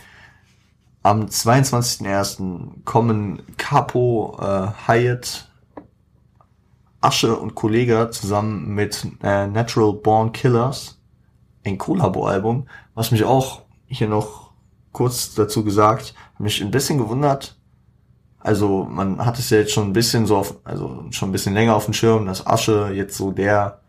Am 1.03 1.27
22.01. 1.27 2.85
kommen 2.85 3.43
Capo, 3.57 4.39
äh, 4.41 4.69
Hyatt, 4.87 5.51
Asche 7.05 7.37
und 7.37 7.55
Kollega 7.55 8.11
zusammen 8.11 8.75
mit 8.75 9.07
äh, 9.23 9.47
Natural 9.47 9.93
Born 9.93 10.33
Killers 10.33 10.99
ein 11.65 11.79
Collabo-Album, 11.79 12.67
was 12.95 13.11
mich 13.11 13.25
auch 13.25 13.63
hier 13.87 14.09
noch 14.09 14.51
kurz 14.93 15.35
dazu 15.35 15.65
gesagt, 15.65 16.15
mich 16.39 16.63
ein 16.63 16.71
bisschen 16.71 16.99
gewundert. 16.99 17.57
Also 18.39 18.85
man 18.85 19.25
hat 19.25 19.39
es 19.39 19.51
ja 19.51 19.59
jetzt 19.59 19.73
schon 19.73 19.89
ein 19.89 19.93
bisschen 19.93 20.27
so 20.27 20.37
auf, 20.37 20.57
also 20.65 21.05
schon 21.11 21.31
ein 21.31 21.33
bisschen 21.33 21.55
länger 21.55 21.75
auf 21.75 21.87
dem 21.87 21.95
Schirm, 21.95 22.27
dass 22.27 22.47
Asche 22.47 22.91
jetzt 22.95 23.17
so 23.17 23.33
der 23.33 23.81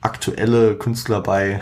aktuelle 0.00 0.76
Künstler 0.76 1.20
bei 1.20 1.60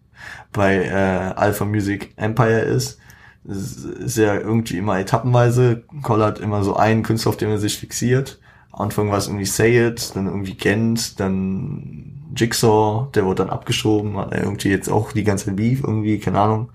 bei 0.52 0.84
äh, 0.84 1.34
Alpha 1.34 1.64
Music 1.64 2.12
Empire 2.16 2.60
ist. 2.60 2.98
Ist 3.44 4.16
ja 4.18 4.34
irgendwie 4.34 4.78
immer 4.78 5.00
etappenweise, 5.00 5.82
kollert 6.02 6.38
immer 6.38 6.62
so 6.62 6.76
einen 6.76 7.02
Künstler, 7.02 7.30
auf 7.30 7.36
den 7.36 7.50
er 7.50 7.58
sich 7.58 7.76
fixiert 7.76 8.38
Anfang 8.72 9.10
war 9.10 9.18
es 9.18 9.26
irgendwie 9.26 9.46
Say 9.46 9.88
It, 9.88 10.16
dann 10.16 10.26
irgendwie 10.26 10.54
Gent, 10.54 11.20
dann 11.20 12.32
Jigsaw, 12.34 13.08
der 13.14 13.24
wurde 13.24 13.44
dann 13.44 13.50
abgeschoben, 13.50 14.16
hat 14.16 14.32
irgendwie 14.32 14.70
jetzt 14.70 14.88
auch 14.88 15.12
die 15.12 15.24
ganze 15.24 15.52
Beef 15.52 15.82
irgendwie, 15.82 16.18
keine 16.18 16.40
Ahnung. 16.40 16.70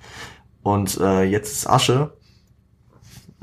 Und 0.61 0.99
äh, 0.99 1.23
jetzt 1.23 1.53
ist 1.53 1.69
Asche. 1.69 2.13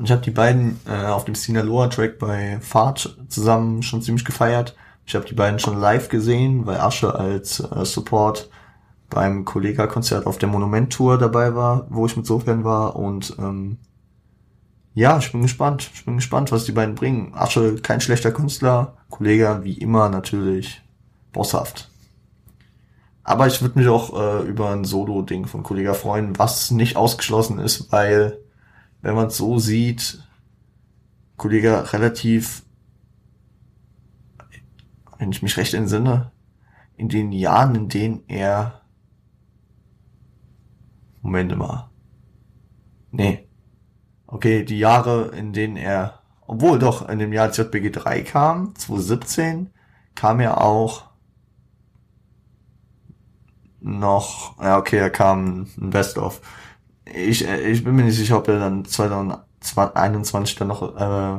Ich 0.02 0.10
habe 0.10 0.22
die 0.22 0.30
beiden 0.30 0.80
äh, 0.86 1.06
auf 1.06 1.24
dem 1.24 1.34
Sinaloa 1.34 1.88
Track 1.88 2.18
bei 2.18 2.58
Fahrt 2.60 3.16
zusammen 3.28 3.82
schon 3.82 4.02
ziemlich 4.02 4.24
gefeiert. 4.24 4.76
Ich 5.06 5.14
habe 5.14 5.24
die 5.24 5.34
beiden 5.34 5.58
schon 5.58 5.78
live 5.78 6.08
gesehen, 6.08 6.66
weil 6.66 6.78
Asche 6.78 7.14
als 7.14 7.60
äh, 7.60 7.84
Support 7.84 8.50
beim 9.10 9.44
Kollega-Konzert 9.44 10.26
auf 10.26 10.38
der 10.38 10.48
Monument-Tour 10.48 11.18
dabei 11.18 11.54
war, 11.54 11.86
wo 11.90 12.06
ich 12.06 12.16
mit 12.16 12.26
Sofern 12.26 12.64
war 12.64 12.96
und 12.96 13.36
ähm, 13.38 13.78
ja, 14.94 15.18
ich 15.18 15.32
bin 15.32 15.42
gespannt. 15.42 15.90
Ich 15.94 16.04
bin 16.04 16.16
gespannt, 16.16 16.52
was 16.52 16.64
die 16.64 16.72
beiden 16.72 16.94
bringen. 16.94 17.34
Asche, 17.34 17.76
kein 17.76 18.00
schlechter 18.00 18.32
Künstler. 18.32 18.96
Kollege, 19.10 19.60
wie 19.62 19.78
immer, 19.78 20.08
natürlich 20.08 20.82
bosshaft. 21.32 21.90
Aber 23.24 23.46
ich 23.46 23.60
würde 23.60 23.78
mich 23.78 23.88
auch 23.88 24.14
äh, 24.18 24.46
über 24.46 24.70
ein 24.70 24.84
Solo-Ding 24.84 25.46
von 25.46 25.62
Kollega 25.62 25.94
freuen, 25.94 26.38
was 26.38 26.70
nicht 26.70 26.96
ausgeschlossen 26.96 27.58
ist, 27.58 27.90
weil, 27.90 28.38
wenn 29.02 29.14
man 29.14 29.28
es 29.28 29.36
so 29.36 29.58
sieht, 29.58 30.22
Kollege 31.36 31.92
relativ, 31.92 32.62
wenn 35.18 35.32
ich 35.32 35.42
mich 35.42 35.56
recht 35.56 35.74
entsinne, 35.74 36.30
in 36.96 37.08
den 37.08 37.32
Jahren, 37.32 37.74
in 37.74 37.88
denen 37.88 38.22
er 38.28 38.82
Moment 41.24 41.56
mal. 41.56 41.88
Nee, 43.10 43.43
okay, 44.34 44.64
die 44.64 44.80
Jahre, 44.80 45.28
in 45.28 45.52
denen 45.52 45.76
er, 45.76 46.18
obwohl 46.46 46.80
doch 46.80 47.08
in 47.08 47.20
dem 47.20 47.32
Jahr 47.32 47.50
JBG 47.50 47.90
3 47.90 48.22
kam, 48.22 48.74
2017, 48.74 49.70
kam 50.16 50.40
er 50.40 50.60
auch 50.60 51.04
noch, 53.80 54.60
ja 54.60 54.76
okay, 54.78 54.98
er 54.98 55.10
kam 55.10 55.68
ein 55.78 55.90
Best-of. 55.90 56.40
Ich, 57.04 57.46
ich 57.46 57.84
bin 57.84 57.94
mir 57.94 58.02
nicht 58.02 58.16
sicher, 58.16 58.38
ob 58.38 58.48
er 58.48 58.58
dann 58.58 58.84
2021 58.84 60.56
dann 60.56 60.68
noch 60.68 60.96
äh, 60.96 61.38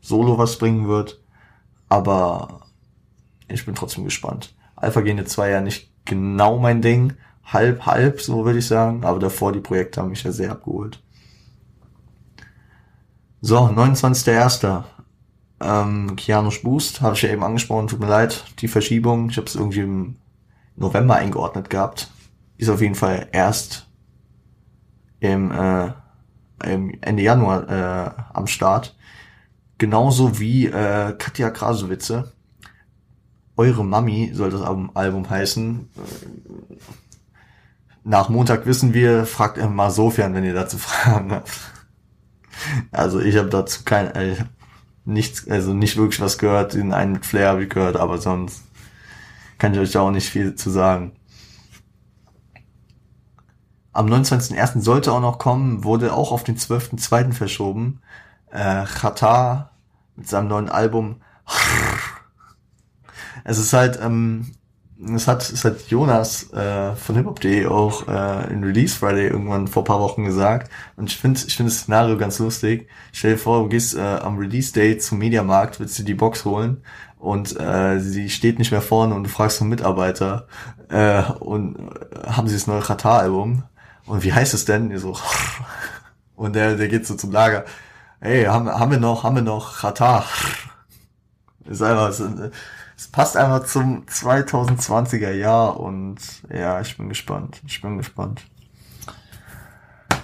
Solo 0.00 0.38
was 0.38 0.58
bringen 0.58 0.86
wird, 0.86 1.20
aber 1.88 2.60
ich 3.48 3.66
bin 3.66 3.74
trotzdem 3.74 4.04
gespannt. 4.04 4.54
Alpha 4.76 5.00
Gene 5.00 5.24
2 5.24 5.50
ja 5.50 5.60
nicht 5.60 5.90
genau 6.04 6.58
mein 6.58 6.82
Ding, 6.82 7.14
halb, 7.44 7.84
halb, 7.84 8.20
so 8.20 8.44
würde 8.44 8.60
ich 8.60 8.66
sagen, 8.68 9.04
aber 9.04 9.18
davor 9.18 9.52
die 9.52 9.60
Projekte 9.60 10.00
haben 10.00 10.10
mich 10.10 10.22
ja 10.22 10.30
sehr 10.30 10.52
abgeholt. 10.52 11.02
So, 13.40 13.58
29.01. 13.58 14.82
Ähm, 15.60 16.16
Kianos 16.16 16.62
Boost, 16.62 17.00
habe 17.00 17.14
ich 17.14 17.22
ja 17.22 17.30
eben 17.30 17.44
angesprochen, 17.44 17.86
tut 17.86 18.00
mir 18.00 18.08
leid, 18.08 18.44
die 18.58 18.68
Verschiebung. 18.68 19.30
Ich 19.30 19.36
habe 19.36 19.46
es 19.46 19.54
irgendwie 19.54 19.80
im 19.80 20.16
November 20.74 21.16
eingeordnet 21.16 21.70
gehabt. 21.70 22.10
Ist 22.56 22.68
auf 22.68 22.80
jeden 22.80 22.96
Fall 22.96 23.28
erst 23.30 23.88
im, 25.20 25.52
äh, 25.52 25.92
im 26.64 26.98
Ende 27.00 27.22
Januar 27.22 27.68
äh, 27.68 28.10
am 28.34 28.48
Start. 28.48 28.96
Genauso 29.78 30.40
wie 30.40 30.66
äh, 30.66 31.14
Katja 31.16 31.50
Krasowitze. 31.50 32.32
Eure 33.56 33.84
Mami 33.84 34.32
soll 34.34 34.50
das 34.50 34.62
Album, 34.62 34.90
Album 34.94 35.30
heißen. 35.30 35.88
Nach 38.02 38.28
Montag 38.28 38.66
wissen 38.66 38.94
wir, 38.94 39.26
fragt 39.26 39.58
mal 39.70 39.90
Sofian, 39.90 40.34
wenn 40.34 40.44
ihr 40.44 40.54
dazu 40.54 40.78
Fragen 40.78 41.30
habt. 41.30 41.50
Also 42.90 43.20
ich 43.20 43.36
habe 43.36 43.48
dazu 43.48 43.82
kein, 43.84 44.14
äh, 44.14 44.36
nichts, 45.04 45.48
also 45.48 45.74
nicht 45.74 45.96
wirklich 45.96 46.20
was 46.20 46.38
gehört. 46.38 46.74
Den 46.74 46.92
einen 46.92 47.12
mit 47.12 47.26
Flair 47.26 47.48
habe 47.48 47.64
ich 47.64 47.70
gehört, 47.70 47.96
aber 47.96 48.18
sonst 48.18 48.62
kann 49.58 49.74
ich 49.74 49.80
euch 49.80 49.92
da 49.92 50.00
auch 50.00 50.10
nicht 50.10 50.28
viel 50.28 50.54
zu 50.54 50.70
sagen. 50.70 51.12
Am 53.92 54.06
29.01. 54.06 54.80
sollte 54.80 55.12
auch 55.12 55.20
noch 55.20 55.38
kommen, 55.38 55.82
wurde 55.82 56.12
auch 56.12 56.30
auf 56.30 56.44
den 56.44 56.56
12.02. 56.56 57.32
verschoben. 57.32 58.00
Äh, 58.50 58.84
Chata 58.84 59.70
mit 60.14 60.28
seinem 60.28 60.48
neuen 60.48 60.68
Album. 60.68 61.20
es 63.44 63.58
ist 63.58 63.72
halt, 63.72 63.98
ähm, 64.00 64.52
es 65.14 65.28
hat, 65.28 65.48
es 65.48 65.64
hat 65.64 65.80
Jonas 65.88 66.52
äh, 66.52 66.94
von 66.96 67.14
hiphop.de 67.14 67.66
auch 67.66 68.08
äh, 68.08 68.52
in 68.52 68.64
Release 68.64 68.96
Friday 68.96 69.28
irgendwann 69.28 69.68
vor 69.68 69.84
paar 69.84 70.00
Wochen 70.00 70.24
gesagt. 70.24 70.70
Und 70.96 71.10
ich 71.10 71.16
finde 71.16 71.40
ich 71.46 71.56
finde 71.56 71.70
das 71.70 71.80
Szenario 71.80 72.18
ganz 72.18 72.38
lustig. 72.40 72.88
Stell 73.12 73.32
dir 73.32 73.38
vor, 73.38 73.62
du 73.62 73.68
gehst 73.68 73.96
äh, 73.96 74.00
am 74.00 74.38
Release 74.38 74.72
Day 74.72 74.98
zum 74.98 75.18
Mediamarkt, 75.18 75.78
willst 75.78 75.98
dir 75.98 76.04
die 76.04 76.14
Box 76.14 76.44
holen 76.44 76.82
und 77.18 77.58
äh, 77.60 78.00
sie 78.00 78.28
steht 78.28 78.58
nicht 78.58 78.72
mehr 78.72 78.82
vorne 78.82 79.14
und 79.14 79.24
du 79.24 79.30
fragst 79.30 79.60
einen 79.60 79.70
Mitarbeiter 79.70 80.48
äh, 80.88 81.22
und 81.40 81.76
äh, 81.76 82.30
haben 82.30 82.48
sie 82.48 82.54
das 82.54 82.66
neue 82.66 82.80
Qatar-Album? 82.80 83.62
Und 84.06 84.24
wie 84.24 84.32
heißt 84.32 84.54
es 84.54 84.64
denn? 84.64 84.96
so, 84.98 85.16
und 86.36 86.56
der, 86.56 86.76
der 86.76 86.88
geht 86.88 87.06
so 87.06 87.14
zum 87.14 87.30
Lager. 87.30 87.64
Hey, 88.20 88.44
haben, 88.46 88.68
haben 88.68 88.90
wir 88.90 88.98
noch, 88.98 89.22
haben 89.22 89.36
wir 89.36 89.42
noch 89.42 89.78
Qatar? 89.80 90.24
Ist 91.66 91.82
einfach, 91.82 92.08
ist, 92.08 92.22
es 92.98 93.06
passt 93.06 93.36
einfach 93.36 93.64
zum 93.64 94.04
2020er 94.06 95.30
Jahr 95.30 95.78
und 95.78 96.18
ja, 96.52 96.80
ich 96.80 96.96
bin 96.96 97.08
gespannt. 97.08 97.62
Ich 97.64 97.80
bin 97.80 97.96
gespannt. 97.96 98.44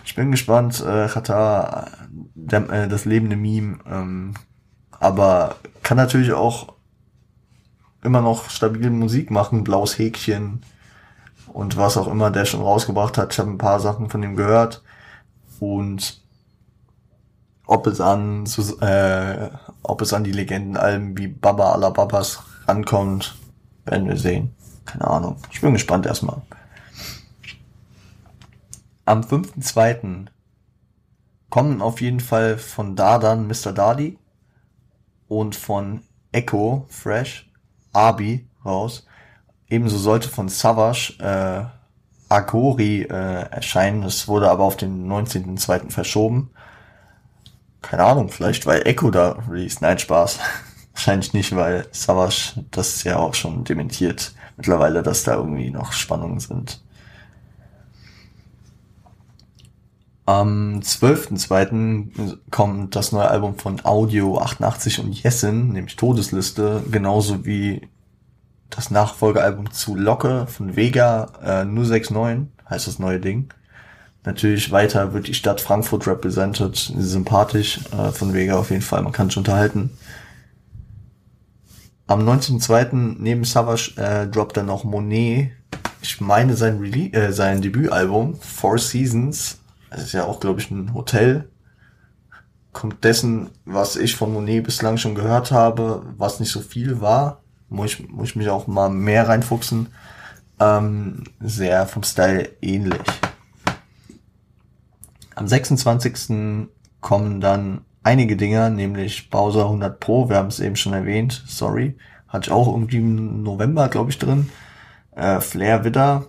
Ich 0.05 0.17
bin 0.17 0.33
gespannt, 0.33 0.81
äh, 0.85 1.07
Katar, 1.07 1.87
der, 2.35 2.69
äh, 2.71 2.89
das 2.89 3.05
lebende 3.05 3.37
Meme, 3.37 3.79
ähm, 3.87 4.35
aber 4.91 5.55
kann 5.85 5.97
natürlich 5.97 6.33
auch 6.33 6.75
immer 8.03 8.21
noch 8.21 8.51
stabile 8.51 8.91
Musik 8.91 9.31
machen, 9.31 9.63
blaues 9.63 9.97
Häkchen 9.97 10.63
und 11.53 11.77
was 11.77 11.97
auch 11.97 12.09
immer 12.09 12.33
der 12.33 12.45
schon 12.45 12.61
rausgebracht 12.61 13.19
hat. 13.19 13.33
Ich 13.33 13.39
habe 13.39 13.51
ein 13.51 13.59
paar 13.59 13.79
Sachen 13.79 14.11
von 14.11 14.23
ihm 14.25 14.35
gehört 14.35 14.83
und 15.61 16.21
ob 17.67 17.87
es 17.87 18.01
an 18.01 18.47
äh, 18.81 19.49
ob 19.85 20.03
es 20.03 20.13
an 20.13 20.25
die 20.25 20.33
Legendenalben 20.33 21.17
wie 21.17 21.29
Baba 21.29 21.73
aller 21.73 21.93
Babas 21.93 22.43
rankommt, 22.67 23.37
werden 23.85 24.09
wir 24.09 24.17
sehen. 24.17 24.55
Keine 24.85 25.07
Ahnung. 25.07 25.37
Ich 25.51 25.61
bin 25.61 25.73
gespannt 25.73 26.07
erstmal. 26.07 26.43
Am 29.07 29.21
5.2. 29.21 30.27
kommen 31.51 31.83
auf 31.83 32.01
jeden 32.01 32.21
Fall 32.21 32.59
von 32.59 32.97
Dardan 32.97 33.47
Mr. 33.47 33.73
Dardy 33.73 34.19
und 35.29 35.57
von 35.57 36.03
Echo 36.33 36.87
Fresh 36.89 37.51
Abi 37.93 38.49
raus. 38.65 39.07
Ebenso 39.69 39.99
sollte 39.99 40.29
von 40.29 40.49
Savage 40.49 41.15
äh, 41.19 41.65
Agori 42.33 43.03
äh, 43.03 43.49
erscheinen. 43.51 44.03
Das 44.03 44.27
wurde 44.29 44.51
aber 44.51 44.65
auf 44.65 44.77
den 44.77 45.07
19.2. 45.11 45.91
verschoben. 45.91 46.51
Keine 47.83 48.05
Ahnung, 48.05 48.29
vielleicht 48.31 48.67
weil 48.67 48.87
Echo 48.87 49.11
da 49.11 49.37
released. 49.49 49.83
Nein, 49.83 49.99
Spaß. 49.99 50.39
Wahrscheinlich 50.95 51.33
nicht, 51.33 51.55
weil 51.55 51.87
Savage 51.91 52.65
das 52.71 53.03
ja 53.05 53.17
auch 53.17 53.35
schon 53.35 53.65
dementiert 53.65 54.33
mittlerweile, 54.57 55.03
dass 55.03 55.25
da 55.25 55.35
irgendwie 55.35 55.71
noch 55.71 55.93
Spannungen 55.93 56.41
sind. 56.41 56.81
Am 60.27 60.81
12.02. 60.81 62.39
kommt 62.51 62.97
das 62.97 63.13
neue 63.13 63.29
Album 63.29 63.59
von 63.59 63.85
Audio 63.85 64.39
88 64.39 65.01
und 65.01 65.23
Jessen, 65.23 65.73
nämlich 65.73 65.97
Todesliste, 65.97 66.83
genauso 66.91 67.45
wie 67.45 67.89
das 68.71 68.91
Nachfolgealbum 68.91 69.71
zu 69.71 69.97
Locke 69.97 70.47
von 70.47 70.77
Vega 70.77 71.33
äh, 71.43 71.65
069, 71.65 72.49
heißt 72.71 72.87
das 72.87 72.99
neue 72.99 73.21
Ding. 73.21 73.53
Natürlich 74.25 74.71
weiter 74.71 75.13
wird 75.13 75.27
die 75.27 75.35
Stadt 75.35 75.61
Frankfurt 75.61 76.07
represented, 76.07 76.75
sympathisch, 76.75 77.81
äh, 77.93 78.11
von 78.11 78.33
Vega 78.33 78.57
auf 78.57 78.71
jeden 78.71 78.83
Fall, 78.83 79.03
man 79.03 79.13
kann 79.13 79.29
sich 79.29 79.37
unterhalten. 79.37 79.91
Am 82.07 82.29
19.02. 82.29 83.17
neben 83.19 83.45
Savage 83.45 83.95
äh, 83.97 84.27
droppt 84.27 84.59
dann 84.59 84.67
noch 84.67 84.85
Monet, 84.85 85.53
ich 86.03 86.21
meine 86.21 86.55
sein, 86.55 86.79
Rele 86.79 87.11
äh, 87.13 87.33
sein 87.33 87.63
Debütalbum, 87.63 88.37
Four 88.37 88.79
Seasons, 88.79 89.59
das 89.91 90.05
ist 90.05 90.13
ja 90.13 90.25
auch, 90.25 90.39
glaube 90.39 90.61
ich, 90.61 90.71
ein 90.71 90.93
Hotel, 90.93 91.49
kommt 92.75 93.05
dessen, 93.05 93.51
was 93.65 93.97
ich 93.97 94.17
von 94.17 94.35
Monet 94.35 94.65
bislang 94.65 94.99
schon 94.99 95.15
gehört 95.15 95.51
habe, 95.51 96.05
was 96.19 96.41
nicht 96.41 96.53
so 96.53 96.61
viel 96.61 97.01
war, 97.01 97.43
muss 97.71 97.95
ich, 97.95 98.09
muss 98.11 98.31
ich 98.31 98.37
mich 98.37 98.51
auch 98.51 98.67
mal 98.67 98.91
mehr 98.91 99.27
reinfuchsen, 99.27 99.89
ähm, 100.61 101.25
sehr 101.41 101.87
vom 101.87 102.03
Style 102.03 102.51
ähnlich. 102.61 103.01
Am 105.37 105.49
26. 105.49 106.69
kommen 107.01 107.41
dann 107.41 107.81
einige 108.05 108.37
Dinger, 108.37 108.71
nämlich 108.71 109.31
Bowser 109.31 109.65
100 109.65 109.99
Pro, 109.99 110.29
wir 110.29 110.37
haben 110.37 110.49
es 110.49 110.61
eben 110.61 110.77
schon 110.77 110.93
erwähnt, 110.93 111.43
sorry, 111.47 111.97
hatte 112.29 112.49
ich 112.49 112.53
auch 112.53 112.69
irgendwie 112.69 112.99
im 112.99 113.43
November, 113.43 113.89
glaube 113.89 114.11
ich, 114.11 114.19
drin. 114.19 114.51
Äh, 115.17 115.41
Flair 115.41 115.85
Widder, 115.85 116.27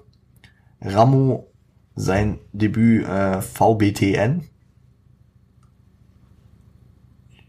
Ramo, 0.81 1.51
sein 1.95 2.39
Debüt 2.51 3.05
äh, 3.05 3.41
VBTN. 3.41 4.43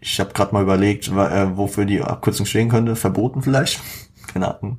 Ich 0.01 0.20
habe 0.20 0.33
gerade 0.33 0.53
mal 0.53 0.62
überlegt, 0.62 1.09
äh, 1.09 1.57
wofür 1.57 1.85
die 1.85 2.01
Abkürzung 2.01 2.47
stehen 2.47 2.68
könnte. 2.68 2.97
Verboten 2.97 3.43
vielleicht? 3.43 3.81
Keine 4.27 4.57
Ahnung. 4.57 4.79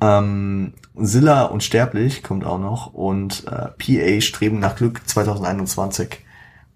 Ähm, 0.00 0.74
Silla 0.94 1.44
Unsterblich 1.44 2.22
kommt 2.22 2.44
auch 2.44 2.58
noch 2.58 2.94
und 2.94 3.44
äh, 3.46 3.68
PA 3.76 4.20
Streben 4.20 4.58
nach 4.58 4.76
Glück 4.76 5.06
2021. 5.06 6.24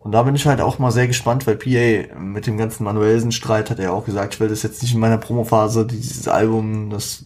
Und 0.05 0.13
da 0.13 0.23
bin 0.23 0.35
ich 0.35 0.47
halt 0.47 0.61
auch 0.61 0.79
mal 0.79 0.91
sehr 0.91 1.07
gespannt, 1.07 1.47
weil 1.47 1.57
PA 1.57 2.15
mit 2.19 2.47
dem 2.47 2.59
ganzen 2.59 2.85
Manuelsen-Streit 2.85 3.71
hat 3.71 3.79
er 3.79 3.95
auch 3.95 4.05
gesagt, 4.05 4.35
ich 4.35 4.41
will 4.41 4.51
das 4.51 4.63
jetzt 4.63 4.83
nicht 4.83 4.93
in 4.93 5.01
meiner 5.01 5.17
Promophase, 5.17 5.87
dieses 5.87 6.29
Album, 6.29 6.91
das, 6.91 7.25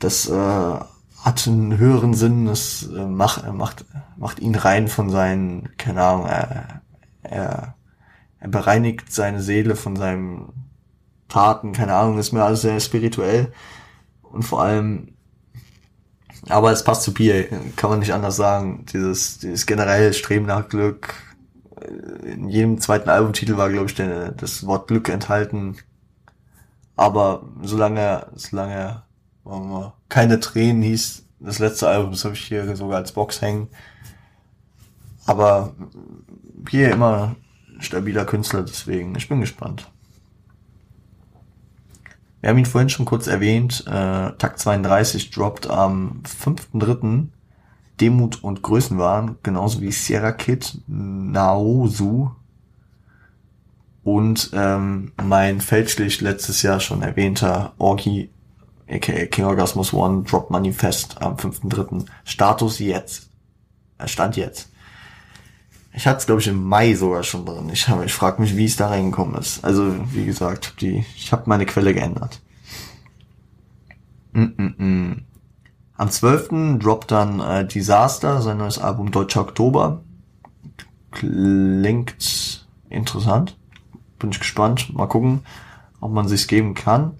das 0.00 0.28
äh, 0.28 0.32
hat 0.32 1.46
einen 1.46 1.78
höheren 1.78 2.14
Sinn, 2.14 2.46
das 2.46 2.88
äh, 2.92 3.06
macht, 3.06 3.46
macht, 3.52 3.84
macht 4.16 4.40
ihn 4.40 4.56
rein 4.56 4.88
von 4.88 5.08
seinen, 5.08 5.68
keine 5.78 6.02
Ahnung, 6.02 6.26
er, 6.26 6.82
er, 7.22 7.74
er 8.40 8.48
bereinigt 8.48 9.12
seine 9.12 9.40
Seele 9.40 9.76
von 9.76 9.94
seinen 9.94 10.52
Taten, 11.28 11.72
keine 11.72 11.94
Ahnung, 11.94 12.18
ist 12.18 12.32
mir 12.32 12.42
alles 12.42 12.62
sehr 12.62 12.80
spirituell. 12.80 13.52
Und 14.20 14.42
vor 14.42 14.62
allem, 14.62 15.14
aber 16.48 16.72
es 16.72 16.82
passt 16.82 17.04
zu 17.04 17.14
PA, 17.14 17.44
kann 17.76 17.90
man 17.90 18.00
nicht 18.00 18.14
anders 18.14 18.34
sagen. 18.34 18.84
Dieses, 18.92 19.38
dieses 19.38 19.64
generell 19.64 20.12
Streben 20.12 20.46
nach 20.46 20.68
Glück, 20.68 21.14
in 22.22 22.48
jedem 22.48 22.80
zweiten 22.80 23.10
Albumtitel 23.10 23.56
war, 23.56 23.70
glaube 23.70 23.86
ich, 23.86 23.94
der, 23.94 24.32
das 24.32 24.66
Wort 24.66 24.88
Glück 24.88 25.08
enthalten. 25.08 25.76
Aber 26.96 27.44
solange, 27.62 28.26
solange 28.34 29.02
wir, 29.44 29.92
keine 30.08 30.40
Tränen 30.40 30.82
hieß, 30.82 31.24
das 31.40 31.58
letzte 31.58 31.88
Album, 31.88 32.12
das 32.12 32.24
habe 32.24 32.34
ich 32.34 32.44
hier 32.44 32.74
sogar 32.76 32.98
als 32.98 33.12
Box 33.12 33.42
hängen. 33.42 33.68
Aber 35.26 35.74
hier 36.70 36.90
immer 36.90 37.36
stabiler 37.78 38.24
Künstler, 38.24 38.62
deswegen, 38.62 39.14
ich 39.16 39.28
bin 39.28 39.40
gespannt. 39.40 39.90
Wir 42.40 42.50
haben 42.50 42.58
ihn 42.58 42.66
vorhin 42.66 42.88
schon 42.88 43.06
kurz 43.06 43.26
erwähnt, 43.26 43.84
äh, 43.86 44.32
Takt 44.32 44.58
32 44.58 45.30
droppt 45.30 45.68
am 45.68 46.22
5.3. 46.24 47.28
Demut 48.00 48.42
und 48.42 48.62
Größenwahn, 48.62 49.36
genauso 49.42 49.80
wie 49.80 49.92
Sierra 49.92 50.32
Kid, 50.32 50.78
Naosu 50.86 52.30
und 54.06 54.50
ähm, 54.52 55.12
mein 55.22 55.60
fälschlich 55.60 56.20
letztes 56.20 56.62
Jahr 56.62 56.78
schon 56.78 57.02
erwähnter 57.02 57.72
Orgi, 57.78 58.30
aka 58.88 59.26
King 59.26 59.46
Orgasmus 59.46 59.92
One, 59.92 60.22
Drop 60.22 60.50
Manifest 60.50 61.20
am 61.20 61.34
5.3. 61.34 62.06
Status 62.24 62.78
jetzt. 62.78 63.30
Er 63.98 64.08
stand 64.08 64.36
jetzt. 64.36 64.70
Ich 65.92 66.06
hatte 66.06 66.18
es, 66.18 66.26
glaube 66.26 66.40
ich, 66.42 66.46
im 66.46 66.62
Mai 66.62 66.94
sogar 66.94 67.22
schon 67.22 67.46
drin. 67.46 67.70
Ich, 67.72 67.88
hab, 67.88 68.04
ich 68.04 68.12
frage 68.12 68.42
mich, 68.42 68.56
wie 68.56 68.66
es 68.66 68.76
da 68.76 68.90
reingekommen 68.90 69.34
ist. 69.40 69.64
Also, 69.64 69.92
wie 70.12 70.26
gesagt, 70.26 70.80
die, 70.82 71.04
ich 71.16 71.32
habe 71.32 71.44
meine 71.46 71.64
Quelle 71.64 71.94
geändert. 71.94 72.42
Mm 74.32 74.42
-mm 74.42 74.76
-mm. 74.76 75.16
Am 75.98 76.10
12. 76.10 76.78
droppt 76.78 77.10
dann 77.10 77.40
äh, 77.40 77.66
Disaster, 77.66 78.42
sein 78.42 78.58
neues 78.58 78.78
Album 78.78 79.10
Deutscher 79.10 79.40
Oktober. 79.40 80.02
Klingt 81.10 82.66
interessant. 82.90 83.56
Bin 84.18 84.30
ich 84.30 84.38
gespannt. 84.38 84.92
Mal 84.92 85.06
gucken, 85.06 85.40
ob 86.00 86.12
man 86.12 86.28
sich's 86.28 86.46
geben 86.46 86.74
kann. 86.74 87.14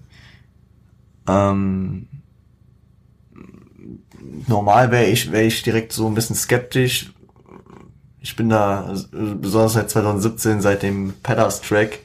Ähm, 1.27 2.07
normal 4.47 4.91
wäre 4.91 5.05
ich, 5.05 5.31
wäre 5.31 5.45
ich 5.45 5.63
direkt 5.63 5.91
so 5.91 6.07
ein 6.07 6.13
bisschen 6.13 6.35
skeptisch. 6.35 7.13
Ich 8.19 8.35
bin 8.35 8.49
da 8.49 8.93
besonders 9.11 9.73
seit 9.73 9.89
2017, 9.89 10.61
seit 10.61 10.83
dem 10.83 11.13
Pedders 11.23 11.61
Track, 11.61 11.99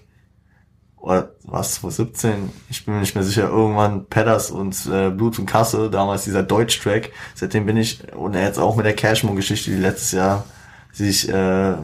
oder 1.03 1.33
was, 1.43 1.75
2017, 1.75 2.51
ich 2.71 2.85
bin 2.85 2.95
mir 2.95 3.01
nicht 3.01 3.17
mehr 3.17 3.25
sicher, 3.25 3.49
irgendwann 3.49 4.07
Pedders 4.07 4.53
und 4.53 4.87
äh, 4.87 5.11
Blut 5.11 5.37
und 5.39 5.47
Kasse, 5.47 5.91
damals 5.91 6.23
dieser 6.25 6.45
Deutsch-Track, 6.45 7.11
seitdem 7.35 7.67
bin 7.67 7.77
ich, 7.77 8.15
und 8.15 8.35
jetzt 8.35 8.59
auch 8.59 8.77
mit 8.77 8.87
der 8.87 8.95
Cashmo-Geschichte, 8.95 9.73
die 9.73 9.79
letztes 9.79 10.13
Jahr 10.13 10.45
sich 10.93 11.29
äh, 11.29 11.75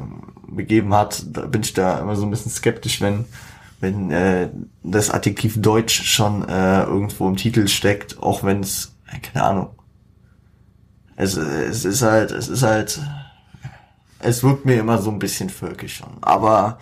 begeben 0.46 0.94
hat, 0.94 1.24
da 1.32 1.46
bin 1.46 1.62
ich 1.62 1.74
da 1.74 1.98
immer 1.98 2.14
so 2.14 2.24
ein 2.24 2.30
bisschen 2.30 2.52
skeptisch, 2.52 3.00
wenn 3.00 3.24
wenn 3.80 4.10
äh, 4.10 4.48
das 4.82 5.10
Adjektiv 5.10 5.60
Deutsch 5.60 6.02
schon 6.02 6.48
äh, 6.48 6.82
irgendwo 6.82 7.28
im 7.28 7.36
Titel 7.36 7.68
steckt, 7.68 8.20
auch 8.20 8.42
wenn 8.42 8.60
es, 8.60 8.96
keine 9.22 9.44
Ahnung. 9.44 9.70
Es, 11.14 11.36
es 11.36 11.84
ist 11.84 12.02
halt, 12.02 12.32
es 12.32 12.48
ist 12.48 12.62
halt, 12.62 13.00
es 14.18 14.42
wirkt 14.42 14.64
mir 14.64 14.80
immer 14.80 14.98
so 14.98 15.10
ein 15.10 15.20
bisschen 15.20 15.48
völkisch 15.48 15.98
schon. 15.98 16.16
Aber 16.22 16.78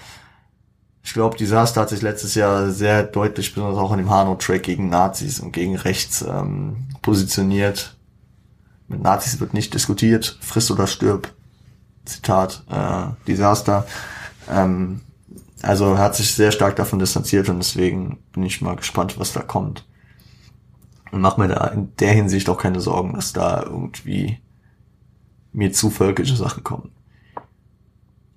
ich 1.07 1.13
glaube, 1.13 1.37
Disaster 1.37 1.83
hat 1.83 1.91
sich 1.91 2.03
letztes 2.03 2.35
Jahr 2.35 2.73
sehr 2.73 3.05
deutlich, 3.05 3.55
besonders 3.55 3.79
auch 3.79 3.93
in 3.93 3.99
dem 3.99 4.11
Hanau-Track 4.11 4.65
gegen 4.65 4.89
Nazis 4.89 5.39
und 5.39 5.53
gegen 5.53 5.77
rechts 5.77 6.21
ähm, 6.29 6.89
positioniert. 7.01 7.97
Mit 8.89 9.03
Nazis 9.03 9.39
wird 9.39 9.55
nicht 9.55 9.73
diskutiert, 9.73 10.37
friss 10.41 10.69
oder 10.69 10.89
stirb. 10.89 11.33
Zitat, 12.07 12.65
äh, 12.69 13.05
Disaster. 13.29 13.87
Ähm, 14.51 15.01
also 15.63 15.97
hat 15.97 16.17
sich 16.17 16.35
sehr 16.35 16.51
stark 16.51 16.75
davon 16.75 16.99
distanziert 16.99 17.49
und 17.49 17.59
deswegen 17.59 18.19
bin 18.33 18.43
ich 18.43 18.61
mal 18.61 18.75
gespannt, 18.75 19.17
was 19.17 19.33
da 19.33 19.43
kommt. 19.43 19.87
Und 21.13 21.21
mach 21.21 21.37
mir 21.37 21.47
da 21.47 21.69
in 21.69 21.95
der 22.01 22.15
Hinsicht 22.15 22.49
auch 22.49 22.59
keine 22.59 22.81
Sorgen, 22.81 23.15
dass 23.15 23.33
da 23.33 23.63
irgendwie 23.63 24.41
mir 25.53 25.71
zu 25.73 25.89
völkische 25.89 26.35
Sachen 26.35 26.65
kommen. 26.65 26.91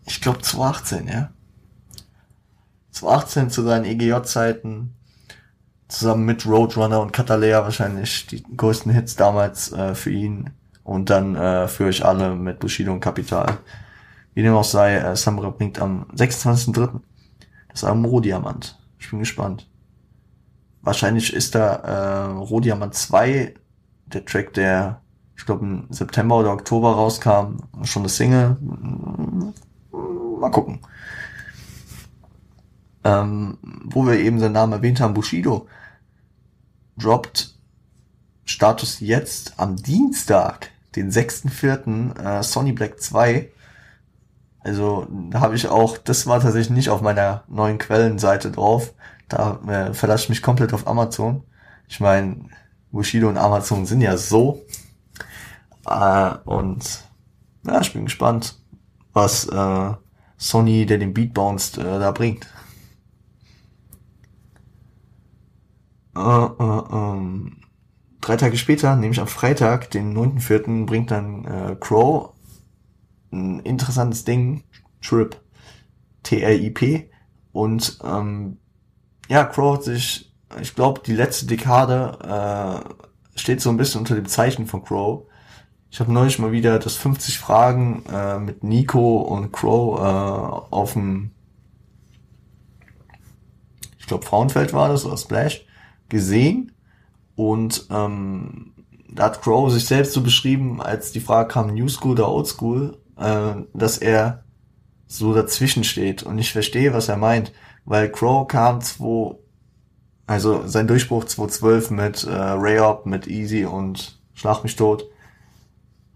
Ich 0.06 0.20
glaube 0.20 0.40
2018, 0.40 1.08
ja. 1.08 1.30
2018 2.92 3.50
zu 3.50 3.62
seinen 3.62 3.84
EGJ-Zeiten, 3.84 4.94
zusammen 5.88 6.24
mit 6.24 6.46
Roadrunner 6.46 7.00
und 7.00 7.12
Catalea 7.12 7.64
wahrscheinlich 7.64 8.26
die 8.26 8.44
größten 8.56 8.92
Hits 8.92 9.16
damals 9.16 9.72
äh, 9.72 9.96
für 9.96 10.10
ihn. 10.10 10.50
Und 10.84 11.10
dann 11.10 11.36
äh, 11.36 11.68
für 11.68 11.84
euch 11.86 12.04
alle 12.04 12.34
mit 12.34 12.58
Bushido 12.58 12.92
und 12.92 12.98
Kapital. 13.00 13.58
Wie 14.34 14.42
dem 14.42 14.54
auch 14.54 14.64
sei, 14.64 14.96
äh, 14.96 15.16
Samra 15.16 15.50
bringt 15.50 15.78
am 15.78 16.06
26.03. 16.14 17.00
das 17.68 17.84
Album 17.84 18.06
Rohdiamant. 18.06 18.78
Ich 18.98 19.10
bin 19.10 19.18
gespannt. 19.18 19.68
Wahrscheinlich 20.80 21.32
ist 21.32 21.54
da 21.54 21.74
äh, 21.74 22.32
Rohdiamant 22.32 22.94
2 22.94 23.54
der 24.06 24.24
Track, 24.24 24.54
der 24.54 25.00
ich 25.36 25.46
glaube 25.46 25.64
im 25.64 25.86
September 25.90 26.38
oder 26.38 26.52
Oktober 26.52 26.92
rauskam, 26.92 27.56
schon 27.82 28.02
eine 28.02 28.08
Single. 28.08 28.56
Mal 29.90 30.50
gucken. 30.50 30.80
Ähm, 33.04 33.58
wo 33.84 34.06
wir 34.06 34.20
eben 34.20 34.38
seinen 34.38 34.52
Namen 34.52 34.72
erwähnt 34.72 35.00
haben, 35.00 35.14
Bushido 35.14 35.66
droppt 36.96 37.56
Status 38.44 39.00
jetzt 39.00 39.54
am 39.58 39.76
Dienstag, 39.76 40.70
den 40.94 41.10
6.4. 41.10 42.18
Äh, 42.20 42.42
Sony 42.42 42.72
Black 42.72 43.00
2 43.00 43.50
also 44.64 45.06
da 45.30 45.40
habe 45.40 45.56
ich 45.56 45.68
auch, 45.68 45.98
das 45.98 46.26
war 46.26 46.40
tatsächlich 46.40 46.70
nicht 46.70 46.90
auf 46.90 47.00
meiner 47.00 47.44
neuen 47.48 47.78
Quellenseite 47.78 48.50
drauf. 48.50 48.94
Da 49.28 49.60
äh, 49.66 49.94
verlasse 49.94 50.24
ich 50.24 50.28
mich 50.28 50.42
komplett 50.42 50.72
auf 50.72 50.86
Amazon. 50.86 51.42
Ich 51.88 52.00
meine, 52.00 52.48
Bushido 52.92 53.28
und 53.28 53.38
Amazon 53.38 53.86
sind 53.86 54.00
ja 54.00 54.16
so. 54.16 54.62
Äh, 55.86 56.34
und 56.44 57.04
ja, 57.66 57.80
ich 57.80 57.92
bin 57.92 58.04
gespannt, 58.04 58.60
was 59.12 59.46
äh, 59.46 59.92
Sony, 60.36 60.86
der 60.86 60.98
den 60.98 61.14
Beat 61.14 61.34
bounced, 61.34 61.78
äh, 61.78 61.98
da 61.98 62.12
bringt. 62.12 62.46
Äh, 66.16 66.20
äh, 66.20 66.82
ähm, 66.92 67.56
drei 68.20 68.36
Tage 68.36 68.56
später, 68.56 68.94
nämlich 68.96 69.20
am 69.20 69.26
Freitag, 69.26 69.90
den 69.90 70.16
9.4., 70.16 70.86
bringt 70.86 71.10
dann 71.10 71.44
äh, 71.44 71.76
Crow 71.80 72.32
ein 73.32 73.60
interessantes 73.60 74.24
Ding, 74.24 74.64
Trip, 75.00 75.40
T-R-I-P. 76.22 77.10
Und 77.52 77.98
ähm, 78.04 78.58
ja, 79.28 79.44
Crow 79.44 79.76
hat 79.76 79.84
sich, 79.84 80.32
ich 80.60 80.74
glaube, 80.74 81.00
die 81.04 81.14
letzte 81.14 81.46
Dekade 81.46 82.84
äh, 83.34 83.38
steht 83.38 83.60
so 83.60 83.70
ein 83.70 83.76
bisschen 83.76 84.00
unter 84.00 84.14
dem 84.14 84.26
Zeichen 84.26 84.66
von 84.66 84.84
Crow. 84.84 85.24
Ich 85.90 86.00
habe 86.00 86.12
neulich 86.12 86.38
mal 86.38 86.52
wieder 86.52 86.78
das 86.78 86.96
50 86.96 87.38
Fragen 87.38 88.04
äh, 88.10 88.38
mit 88.38 88.64
Nico 88.64 89.18
und 89.18 89.52
Crow 89.52 89.98
äh, 89.98 90.74
auf 90.74 90.94
dem, 90.94 91.32
ich 93.98 94.06
glaube 94.06 94.24
Frauenfeld 94.24 94.72
war 94.72 94.88
das 94.88 95.04
oder 95.04 95.18
Splash, 95.18 95.66
gesehen. 96.08 96.72
Und 97.34 97.86
ähm, 97.90 98.72
da 99.10 99.24
hat 99.24 99.42
Crow 99.42 99.70
sich 99.70 99.84
selbst 99.84 100.12
so 100.12 100.22
beschrieben, 100.22 100.80
als 100.80 101.12
die 101.12 101.20
Frage 101.20 101.48
kam, 101.48 101.74
New 101.74 101.88
School 101.88 102.12
oder 102.12 102.30
Old 102.30 102.46
School, 102.46 102.98
äh, 103.16 103.54
dass 103.74 103.98
er 103.98 104.44
so 105.06 105.34
dazwischen 105.34 105.84
steht. 105.84 106.22
Und 106.22 106.38
ich 106.38 106.52
verstehe, 106.52 106.94
was 106.94 107.08
er 107.08 107.16
meint, 107.16 107.52
weil 107.84 108.10
Crow 108.10 108.46
kam 108.46 108.80
2, 108.80 109.36
also 110.26 110.66
sein 110.66 110.86
Durchbruch 110.86 111.24
2012 111.24 111.90
mit 111.90 112.24
äh, 112.24 112.30
Rayop, 112.30 113.06
mit 113.06 113.26
Easy 113.26 113.64
und 113.64 114.18
Schlag 114.34 114.62
mich 114.62 114.76
tot, 114.76 115.04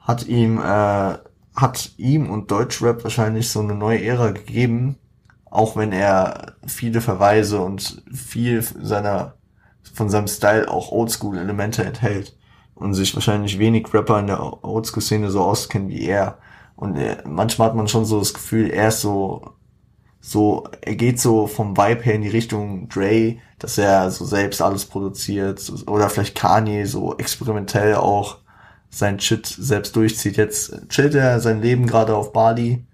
hat 0.01 0.27
ihm, 0.27 0.59
äh, 0.59 1.15
hat 1.55 1.91
ihm 1.97 2.31
und 2.31 2.51
Deutschrap 2.51 3.05
wahrscheinlich 3.05 3.51
so 3.51 3.61
eine 3.61 3.75
neue 3.75 4.03
Ära 4.03 4.31
gegeben, 4.31 4.97
auch 5.45 5.77
wenn 5.77 5.93
er 5.93 6.55
viele 6.67 7.01
Verweise 7.01 7.61
und 7.61 8.03
viel 8.13 8.63
seiner, 8.63 9.35
von 9.93 10.09
seinem 10.09 10.29
Style 10.29 10.71
auch 10.71 10.93
Oldschool-Elemente 10.93 11.85
enthält 11.85 12.37
und 12.75 12.95
sich 12.95 13.15
wahrscheinlich 13.15 13.59
wenig 13.59 13.93
Rapper 13.93 14.19
in 14.19 14.29
der 14.29 14.65
Oldschool-Szene 14.65 15.31
so 15.31 15.43
auskennen 15.43 15.89
wie 15.89 16.05
er. 16.07 16.39
Und 16.77 16.97
er, 16.97 17.27
manchmal 17.27 17.69
hat 17.69 17.77
man 17.77 17.89
schon 17.89 18.05
so 18.05 18.19
das 18.19 18.35
Gefühl, 18.35 18.71
er 18.71 18.89
ist 18.89 19.01
so, 19.01 19.55
so, 20.21 20.69
er 20.83 20.95
geht 20.95 21.21
so 21.21 21.47
vom 21.47 21.77
Vibe 21.77 22.03
her 22.03 22.15
in 22.15 22.23
die 22.23 22.29
Richtung 22.29 22.89
Dre, 22.89 23.37
dass 23.59 23.79
er 23.79 24.11
so 24.11 24.25
selbst 24.25 24.61
alles 24.61 24.85
produziert 24.85 25.73
oder 25.87 26.11
vielleicht 26.11 26.37
Kanye 26.37 26.85
so 26.85 27.17
experimentell 27.17 27.95
auch 27.95 28.39
sein 28.91 29.19
Shit 29.21 29.47
selbst 29.47 29.97
durchzieht. 29.97 30.37
Jetzt 30.37 30.89
chillt 30.89 31.15
er 31.15 31.41
sein 31.41 31.63
Leben 31.63 31.87
gerade 31.87 32.15
auf 32.15 32.33
Bali 32.33 32.85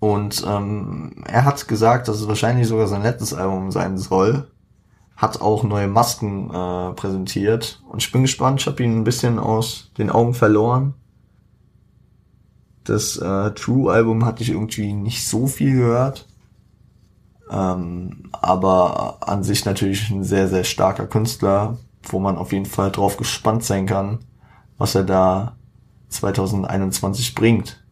und 0.00 0.44
ähm, 0.46 1.24
er 1.26 1.44
hat 1.44 1.66
gesagt, 1.66 2.08
dass 2.08 2.20
es 2.20 2.28
wahrscheinlich 2.28 2.68
sogar 2.68 2.86
sein 2.86 3.02
letztes 3.02 3.34
Album 3.34 3.72
sein 3.72 3.98
soll. 3.98 4.48
Hat 5.16 5.40
auch 5.40 5.64
neue 5.64 5.88
Masken 5.88 6.50
äh, 6.50 6.92
präsentiert 6.92 7.82
und 7.88 8.02
ich 8.02 8.12
bin 8.12 8.22
gespannt. 8.22 8.60
Ich 8.60 8.66
habe 8.66 8.82
ihn 8.82 8.98
ein 8.98 9.04
bisschen 9.04 9.38
aus 9.38 9.90
den 9.98 10.10
Augen 10.10 10.34
verloren. 10.34 10.94
Das 12.88 13.16
äh, 13.18 13.50
True-Album 13.52 14.24
hatte 14.24 14.42
ich 14.42 14.50
irgendwie 14.50 14.92
nicht 14.92 15.26
so 15.26 15.46
viel 15.46 15.76
gehört. 15.76 16.26
Ähm, 17.50 18.30
aber 18.32 19.18
an 19.20 19.42
sich 19.42 19.64
natürlich 19.64 20.10
ein 20.10 20.24
sehr, 20.24 20.48
sehr 20.48 20.64
starker 20.64 21.06
Künstler, 21.06 21.78
wo 22.02 22.18
man 22.18 22.36
auf 22.36 22.52
jeden 22.52 22.66
Fall 22.66 22.90
drauf 22.90 23.16
gespannt 23.16 23.64
sein 23.64 23.86
kann, 23.86 24.20
was 24.76 24.94
er 24.94 25.04
da 25.04 25.56
2021 26.08 27.34
bringt. 27.34 27.82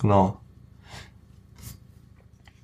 Genau. 0.00 0.40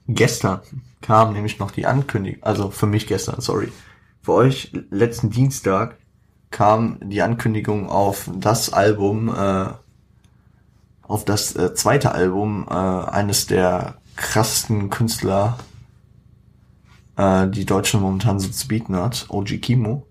Gestern 0.08 0.60
kam 1.00 1.32
nämlich 1.32 1.58
noch 1.58 1.70
die 1.70 1.86
Ankündigung, 1.86 2.42
also 2.42 2.70
für 2.70 2.86
mich 2.86 3.06
gestern, 3.06 3.40
sorry. 3.40 3.70
Für 4.22 4.32
euch 4.32 4.72
letzten 4.90 5.30
Dienstag 5.30 5.96
kam 6.50 6.98
die 7.02 7.22
Ankündigung 7.22 7.88
auf 7.88 8.30
das 8.34 8.72
Album 8.72 9.28
äh, 9.34 9.68
auf 11.10 11.24
das 11.24 11.56
äh, 11.56 11.74
zweite 11.74 12.12
Album 12.12 12.66
äh, 12.70 12.72
eines 12.72 13.46
der 13.46 13.96
krassesten 14.14 14.90
Künstler, 14.90 15.58
äh, 17.16 17.48
die 17.48 17.66
Deutschland 17.66 18.04
momentan 18.04 18.38
so 18.38 18.48
zu 18.48 18.68
bieten 18.68 18.96
hat, 18.96 19.26
OG 19.28 19.60
Kimo. 19.60 20.06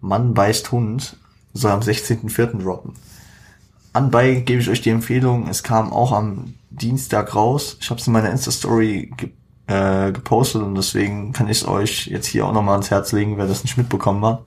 Mann 0.00 0.34
beißt 0.34 0.72
Hund, 0.72 1.16
soll 1.52 1.70
am 1.70 1.80
16.04. 1.80 2.62
droppen. 2.62 2.94
Anbei 3.92 4.34
gebe 4.34 4.60
ich 4.60 4.68
euch 4.68 4.82
die 4.82 4.90
Empfehlung, 4.90 5.48
es 5.48 5.62
kam 5.62 5.92
auch 5.92 6.10
am 6.10 6.54
Dienstag 6.70 7.36
raus. 7.36 7.76
Ich 7.80 7.90
habe 7.90 8.00
es 8.00 8.06
in 8.08 8.12
meiner 8.12 8.30
Insta-Story 8.30 9.12
ge 9.16 9.30
äh, 9.66 10.12
gepostet 10.12 10.60
und 10.60 10.74
deswegen 10.74 11.32
kann 11.32 11.48
ich 11.48 11.62
es 11.62 11.68
euch 11.68 12.06
jetzt 12.08 12.26
hier 12.26 12.44
auch 12.44 12.52
nochmal 12.52 12.74
ans 12.74 12.90
Herz 12.90 13.12
legen, 13.12 13.38
wer 13.38 13.46
das 13.46 13.62
nicht 13.62 13.78
mitbekommen 13.78 14.22
hat. 14.24 14.44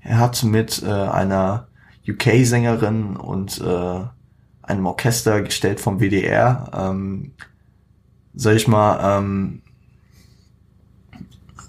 Er 0.00 0.18
hat 0.18 0.42
mit 0.44 0.82
äh, 0.82 0.90
einer 0.90 1.66
UK-Sängerin 2.08 3.16
und 3.16 3.60
äh, 3.60 4.04
einem 4.66 4.86
Orchester 4.86 5.42
gestellt 5.42 5.80
vom 5.80 6.00
WDR, 6.00 6.70
ähm, 6.74 7.32
sag 8.34 8.56
ich 8.56 8.68
mal, 8.68 9.18
ähm, 9.18 9.62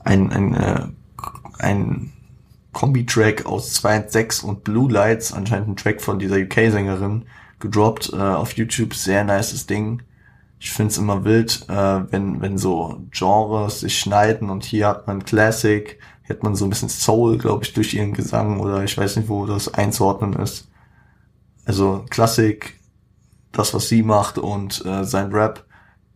ein, 0.03 0.31
ein, 0.31 0.53
äh, 0.53 0.87
ein 1.59 2.13
Kombi-Track 2.73 3.45
aus 3.45 3.73
2 3.73 3.99
und 4.01 4.11
6 4.11 4.43
und 4.43 4.63
Blue 4.63 4.91
Lights, 4.91 5.33
anscheinend 5.33 5.69
ein 5.69 5.75
Track 5.75 6.01
von 6.01 6.19
dieser 6.19 6.37
UK-Sängerin, 6.37 7.25
gedroppt 7.59 8.11
äh, 8.13 8.17
auf 8.17 8.53
YouTube, 8.53 8.93
sehr 8.93 9.23
nices 9.23 9.65
Ding. 9.65 10.01
Ich 10.59 10.71
find's 10.71 10.97
immer 10.97 11.23
wild, 11.23 11.65
äh, 11.69 12.11
wenn, 12.11 12.41
wenn 12.41 12.57
so 12.57 13.01
Genres 13.11 13.81
sich 13.81 13.99
schneiden 13.99 14.49
und 14.49 14.63
hier 14.63 14.87
hat 14.87 15.07
man 15.07 15.23
Classic, 15.23 15.99
hier 16.25 16.35
hat 16.35 16.43
man 16.43 16.55
so 16.55 16.65
ein 16.65 16.69
bisschen 16.69 16.89
Soul, 16.89 17.37
glaube 17.37 17.63
ich, 17.63 17.73
durch 17.73 17.93
ihren 17.93 18.13
Gesang 18.13 18.59
oder 18.59 18.83
ich 18.83 18.97
weiß 18.97 19.17
nicht, 19.17 19.29
wo 19.29 19.45
das 19.45 19.73
einzuordnen 19.73 20.33
ist. 20.33 20.67
Also 21.65 22.05
Klassik, 22.09 22.79
das, 23.57 23.73
was 23.73 23.89
sie 23.89 24.03
macht 24.03 24.37
und 24.37 24.85
äh, 24.85 25.03
sein 25.03 25.31
Rap, 25.31 25.65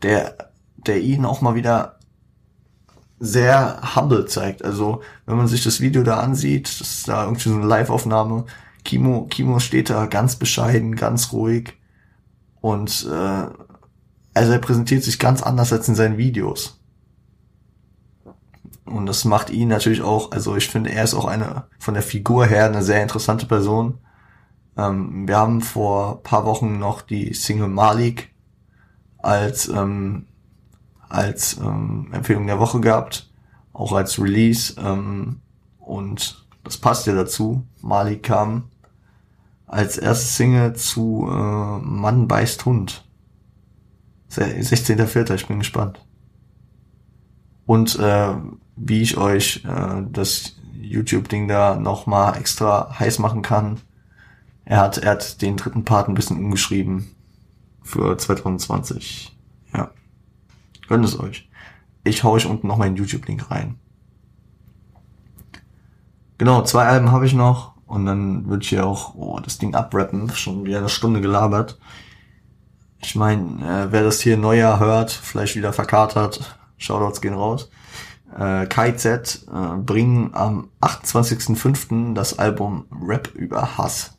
der, 0.01 0.51
der 0.75 1.01
ihn 1.01 1.25
auch 1.25 1.41
mal 1.41 1.55
wieder 1.55 1.99
sehr 3.19 3.95
humble 3.95 4.25
zeigt. 4.25 4.63
Also, 4.63 5.01
wenn 5.25 5.37
man 5.37 5.47
sich 5.47 5.63
das 5.63 5.81
Video 5.81 6.03
da 6.03 6.19
ansieht, 6.19 6.67
das 6.67 6.81
ist 6.81 7.07
da 7.07 7.23
irgendwie 7.23 7.49
so 7.49 7.55
eine 7.55 7.65
Live-Aufnahme, 7.65 8.45
Kimo, 8.85 9.27
Kimo 9.29 9.59
steht 9.59 9.89
da 9.89 10.05
ganz 10.05 10.37
bescheiden, 10.37 10.95
ganz 10.95 11.33
ruhig 11.33 11.73
und 12.61 13.07
äh, 13.11 13.47
also 14.33 14.51
er 14.53 14.59
präsentiert 14.59 15.03
sich 15.03 15.19
ganz 15.19 15.41
anders 15.41 15.73
als 15.73 15.87
in 15.87 15.95
seinen 15.95 16.17
Videos. 16.17 16.79
Und 18.85 19.05
das 19.05 19.25
macht 19.25 19.49
ihn 19.49 19.67
natürlich 19.67 20.01
auch, 20.01 20.31
also 20.31 20.55
ich 20.55 20.67
finde, 20.67 20.91
er 20.91 21.03
ist 21.03 21.13
auch 21.13 21.25
eine, 21.25 21.65
von 21.77 21.93
der 21.93 22.03
Figur 22.03 22.45
her, 22.45 22.65
eine 22.65 22.81
sehr 22.81 23.01
interessante 23.01 23.45
Person. 23.45 23.99
Ähm, 24.80 25.27
wir 25.27 25.38
haben 25.38 25.61
vor 25.61 26.23
paar 26.23 26.45
Wochen 26.45 26.80
noch 26.80 27.01
die 27.01 27.34
Single 27.34 27.67
Malik 27.67 28.34
als, 29.17 29.67
ähm, 29.67 30.27
als 31.09 31.57
ähm, 31.57 32.09
Empfehlung 32.13 32.47
der 32.47 32.59
Woche 32.59 32.80
gehabt, 32.80 33.30
auch 33.73 33.91
als 33.91 34.19
Release. 34.19 34.75
Ähm, 34.80 35.41
und 35.80 36.47
das 36.63 36.77
passt 36.77 37.07
ja 37.07 37.15
dazu. 37.15 37.65
Malik 37.82 38.23
kam 38.23 38.69
als 39.67 39.97
erste 39.97 40.25
Single 40.25 40.75
zu 40.75 41.27
äh, 41.30 41.80
Mann 41.80 42.27
beißt 42.27 42.65
Hund. 42.65 43.05
16.04. 44.32 45.34
Ich 45.34 45.47
bin 45.47 45.59
gespannt. 45.59 46.05
Und 47.65 47.97
äh, 47.99 48.34
wie 48.75 49.01
ich 49.01 49.17
euch 49.17 49.65
äh, 49.65 50.03
das 50.11 50.55
YouTube-Ding 50.73 51.47
da 51.47 51.75
nochmal 51.75 52.38
extra 52.38 52.97
heiß 52.99 53.19
machen 53.19 53.41
kann, 53.41 53.82
er 54.66 54.78
hat, 54.78 54.97
er 54.99 55.12
hat 55.12 55.41
den 55.41 55.57
dritten 55.57 55.86
Part 55.86 56.07
ein 56.07 56.16
bisschen 56.16 56.38
umgeschrieben 56.38 57.16
für 57.82 58.18
2020. 58.18 59.36
Ja. 59.74 59.91
Gönnt 60.88 61.05
es 61.05 61.20
euch. 61.20 61.49
Ich 62.03 62.24
hau 62.24 62.32
euch 62.32 62.45
unten 62.45 62.68
noch 62.68 62.78
meinen 62.78 62.95
YouTube-Link 62.95 63.49
rein. 63.51 63.80
Genau, 66.38 66.64
zwei 66.64 66.86
Alben 66.86 67.12
habe 67.12 67.26
ich 67.26 67.34
noch 67.34 67.74
und 67.86 68.05
dann 68.05 68.47
würde 68.47 68.64
ich 68.64 68.70
hier 68.70 68.86
auch 68.86 69.16
oh, 69.16 69.39
das 69.39 69.57
Ding 69.57 69.76
abrappen. 69.76 70.30
Schon 70.30 70.66
wieder 70.66 70.78
eine 70.78 70.89
Stunde 70.89 71.20
gelabert. 71.20 71.80
Ich 73.01 73.16
meine, 73.16 73.41
äh, 73.66 73.91
wer 73.91 74.03
das 74.03 74.22
hier 74.22 74.38
Neujahr 74.38 74.80
hört, 74.80 75.12
vielleicht 75.12 75.55
wieder 75.55 75.74
verkatert, 75.74 76.57
Shoutouts 76.78 77.22
gehen 77.22 77.34
raus. 77.34 77.70
Äh, 78.38 78.68
KZ 78.68 79.47
äh, 79.51 79.78
bringen 79.78 80.30
am 80.34 80.70
28.05. 80.82 82.14
das 82.14 82.38
Album 82.38 82.86
Rap 82.91 83.34
über 83.34 83.78
Hass 83.78 84.18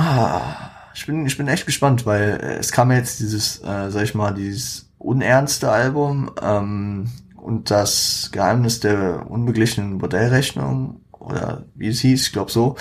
Ah, 0.00 0.70
ich 0.94 1.06
bin, 1.06 1.26
ich 1.26 1.36
bin 1.36 1.48
echt 1.48 1.66
gespannt, 1.66 2.06
weil 2.06 2.38
äh, 2.40 2.58
es 2.58 2.70
kam 2.70 2.92
jetzt 2.92 3.18
dieses, 3.18 3.58
äh, 3.64 3.90
sag 3.90 4.04
ich 4.04 4.14
mal, 4.14 4.32
dieses 4.32 4.92
unernste 4.98 5.72
Album 5.72 6.30
ähm, 6.40 7.10
und 7.34 7.72
das 7.72 8.28
Geheimnis 8.30 8.78
der 8.78 9.28
unbeglichenen 9.28 9.98
Bordellrechnung 9.98 11.00
oder 11.10 11.64
wie 11.74 11.88
es 11.88 11.98
hieß, 12.00 12.28
ich 12.28 12.32
glaube 12.32 12.52
so, 12.52 12.76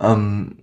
Ähm, 0.00 0.56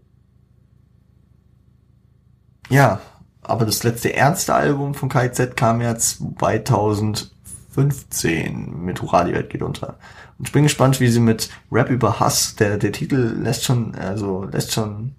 ja, 2.70 3.00
aber 3.42 3.66
das 3.66 3.84
letzte 3.84 4.14
ernste 4.14 4.54
Album 4.56 4.94
von 4.94 5.10
KZ 5.10 5.56
kam 5.56 5.82
ja 5.82 5.98
2015 5.98 8.84
mit 8.84 9.02
Hurra, 9.02 9.24
die 9.24 9.34
Welt 9.34 9.50
geht 9.50 9.62
unter. 9.62 9.98
Und 10.38 10.48
ich 10.50 10.54
bin 10.54 10.64
gespannt, 10.64 11.00
wie 11.00 11.08
sie 11.08 11.20
mit 11.22 11.50
Rap 11.72 11.90
über 11.90 12.20
Hass, 12.20 12.56
der, 12.56 12.78
der 12.78 12.92
Titel 12.92 13.38
lässt 13.42 13.64
schon, 13.64 13.96
also 13.96 14.44
lässt 14.46 14.74
schon, 14.74 15.16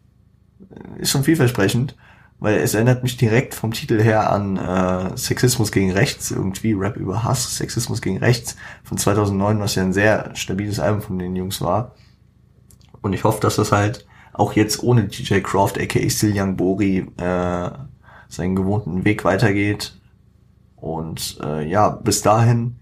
ist 0.98 1.10
schon 1.10 1.24
vielversprechend, 1.24 1.96
weil 2.40 2.58
es 2.58 2.74
erinnert 2.74 3.02
mich 3.02 3.16
direkt 3.16 3.54
vom 3.54 3.72
Titel 3.72 4.00
her 4.00 4.30
an 4.30 4.56
äh, 4.56 5.16
Sexismus 5.16 5.72
gegen 5.72 5.92
Rechts, 5.92 6.30
irgendwie 6.30 6.72
Rap 6.72 6.96
über 6.96 7.24
Hass, 7.24 7.56
Sexismus 7.56 8.00
gegen 8.00 8.18
Rechts 8.18 8.56
von 8.84 8.96
2009, 8.96 9.58
was 9.60 9.74
ja 9.74 9.82
ein 9.82 9.92
sehr 9.92 10.34
stabiles 10.34 10.78
Album 10.78 11.02
von 11.02 11.18
den 11.18 11.34
Jungs 11.34 11.60
war. 11.60 11.94
Und 13.00 13.12
ich 13.12 13.24
hoffe, 13.24 13.40
dass 13.40 13.56
das 13.56 13.72
halt 13.72 14.06
auch 14.32 14.52
jetzt 14.52 14.82
ohne 14.82 15.04
DJ 15.04 15.40
Croft, 15.40 15.80
aka 15.80 16.08
Still 16.08 16.32
Young 16.34 16.56
Bori, 16.56 17.06
äh, 17.16 17.70
seinen 18.28 18.56
gewohnten 18.56 19.04
Weg 19.04 19.24
weitergeht. 19.24 19.98
Und 20.76 21.38
äh, 21.42 21.68
ja, 21.68 21.88
bis 21.88 22.22
dahin 22.22 22.76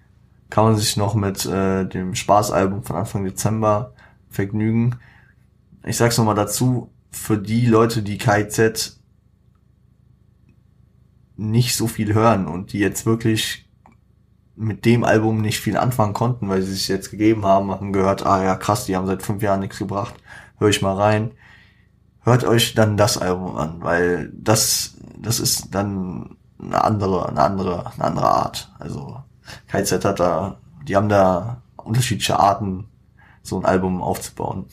kann 0.51 0.64
man 0.64 0.76
sich 0.76 0.97
noch 0.97 1.14
mit 1.14 1.47
äh, 1.47 1.87
dem 1.87 2.14
Spaßalbum 2.14 2.82
von 2.82 2.97
Anfang 2.97 3.24
Dezember 3.24 3.95
vergnügen. 4.28 4.97
Ich 5.84 5.97
sag's 5.97 6.18
nochmal 6.18 6.34
dazu, 6.34 6.91
für 7.17 7.39
die 7.39 7.67
Leute, 7.67 8.03
die 8.03 8.19
KZ 8.19 9.01
nicht 11.37 11.77
so 11.77 11.87
viel 11.87 12.14
hören 12.14 12.47
und 12.47 12.73
die 12.73 12.79
jetzt 12.79 13.07
wirklich 13.07 13.69
mit 14.55 14.85
dem 14.85 15.05
Album 15.05 15.41
nicht 15.41 15.61
viel 15.61 15.77
anfangen 15.77 16.14
konnten, 16.14 16.49
weil 16.49 16.62
sie 16.62 16.73
sich 16.73 16.89
jetzt 16.89 17.11
gegeben 17.11 17.45
haben, 17.45 17.71
haben 17.71 17.93
gehört, 17.93 18.25
ah 18.25 18.43
ja 18.43 18.57
krass, 18.57 18.87
die 18.87 18.97
haben 18.97 19.07
seit 19.07 19.23
fünf 19.23 19.43
Jahren 19.43 19.61
nichts 19.61 19.79
gebracht, 19.79 20.14
höre 20.59 20.71
ich 20.71 20.83
mal 20.83 20.95
rein. 20.95 21.33
Hört 22.23 22.45
euch 22.45 22.75
dann 22.75 22.97
das 22.97 23.19
Album 23.19 23.57
an, 23.57 23.83
weil 23.83 24.33
das, 24.33 24.97
das 25.19 25.41
ist 25.41 25.75
dann 25.75 26.37
eine 26.59 26.83
andere, 26.83 27.29
eine 27.29 27.41
andere, 27.41 27.93
eine 27.93 28.05
andere 28.05 28.29
Art. 28.29 28.73
Also 28.79 29.23
KZ 29.69 30.05
hat 30.05 30.21
da, 30.21 30.59
die 30.89 30.97
haben 30.97 31.09
da 31.09 31.62
unterschiedliche 31.77 32.39
Arten, 32.39 32.89
so 33.43 33.59
ein 33.59 33.64
Album 33.64 34.03
aufzubauen. 34.03 34.67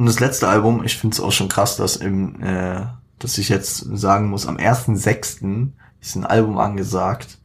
Und 0.00 0.06
das 0.06 0.18
letzte 0.18 0.48
Album, 0.48 0.82
ich 0.82 0.96
finde 0.96 1.12
es 1.14 1.20
auch 1.20 1.30
schon 1.30 1.50
krass, 1.50 1.76
dass 1.76 1.96
im, 1.96 2.42
äh, 2.42 2.86
dass 3.18 3.36
ich 3.36 3.50
jetzt 3.50 3.76
sagen 3.76 4.30
muss, 4.30 4.46
am 4.46 4.56
1.6. 4.56 5.72
ist 6.00 6.16
ein 6.16 6.24
Album 6.24 6.56
angesagt, 6.56 7.36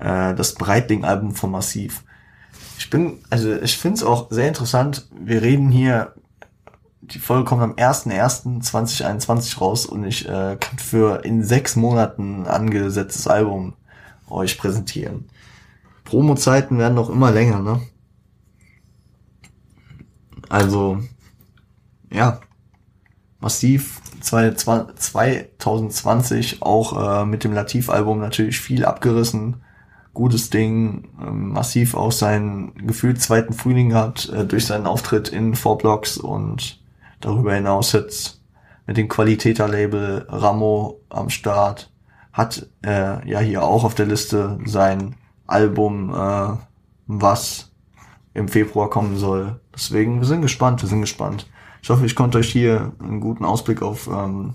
äh, 0.00 0.34
das 0.34 0.54
Breitling-Album 0.54 1.36
von 1.36 1.52
Massiv. 1.52 2.02
Ich 2.78 2.90
bin, 2.90 3.20
also 3.30 3.54
ich 3.54 3.78
finde 3.78 3.98
es 3.98 4.02
auch 4.02 4.28
sehr 4.32 4.48
interessant, 4.48 5.06
wir 5.12 5.40
reden 5.40 5.70
hier, 5.70 6.16
die 7.00 7.20
Folge 7.20 7.44
kommt 7.44 7.62
am 7.62 7.74
1.1.2021 7.74 9.60
raus 9.60 9.86
und 9.86 10.02
ich 10.02 10.26
äh, 10.28 10.56
kann 10.58 10.78
für 10.80 11.24
in 11.24 11.44
sechs 11.44 11.76
Monaten 11.76 12.44
angesetztes 12.48 13.28
Album 13.28 13.74
euch 14.28 14.58
präsentieren. 14.58 15.28
Promo-Zeiten 16.02 16.78
werden 16.78 16.96
doch 16.96 17.08
immer 17.08 17.30
länger, 17.30 17.60
ne? 17.60 17.80
Also, 20.48 20.98
ja, 22.12 22.40
massiv 23.40 24.00
2020 24.20 26.62
auch 26.62 27.22
äh, 27.22 27.26
mit 27.26 27.42
dem 27.44 27.52
Latif-Album 27.52 28.18
natürlich 28.20 28.60
viel 28.60 28.84
abgerissen. 28.84 29.62
Gutes 30.14 30.50
Ding, 30.50 31.08
äh, 31.20 31.30
massiv 31.30 31.94
auch 31.94 32.12
seinen 32.12 32.74
gefühlt 32.86 33.20
zweiten 33.20 33.54
Frühling 33.54 33.88
gehabt 33.90 34.28
äh, 34.28 34.44
durch 34.44 34.66
seinen 34.66 34.86
Auftritt 34.86 35.28
in 35.28 35.56
Four 35.56 35.78
Blocks 35.78 36.18
und 36.18 36.80
darüber 37.20 37.54
hinaus 37.54 37.92
jetzt 37.92 38.40
mit 38.86 38.96
dem 38.96 39.08
Qualitäter-Label 39.08 40.26
Ramo 40.28 41.00
am 41.08 41.30
Start. 41.30 41.90
Hat 42.32 42.68
äh, 42.84 43.28
ja 43.28 43.40
hier 43.40 43.64
auch 43.64 43.82
auf 43.84 43.94
der 43.94 44.06
Liste 44.06 44.58
sein 44.64 45.16
Album, 45.46 46.14
äh, 46.14 46.56
was 47.06 47.72
im 48.34 48.48
Februar 48.48 48.88
kommen 48.88 49.18
soll. 49.18 49.60
Deswegen, 49.74 50.20
wir 50.20 50.26
sind 50.26 50.42
gespannt, 50.42 50.82
wir 50.82 50.88
sind 50.88 51.00
gespannt. 51.00 51.46
Ich 51.82 51.90
hoffe, 51.90 52.06
ich 52.06 52.14
konnte 52.14 52.38
euch 52.38 52.50
hier 52.50 52.92
einen 53.00 53.20
guten 53.20 53.44
Ausblick 53.44 53.82
auf 53.82 54.06
ähm, 54.06 54.54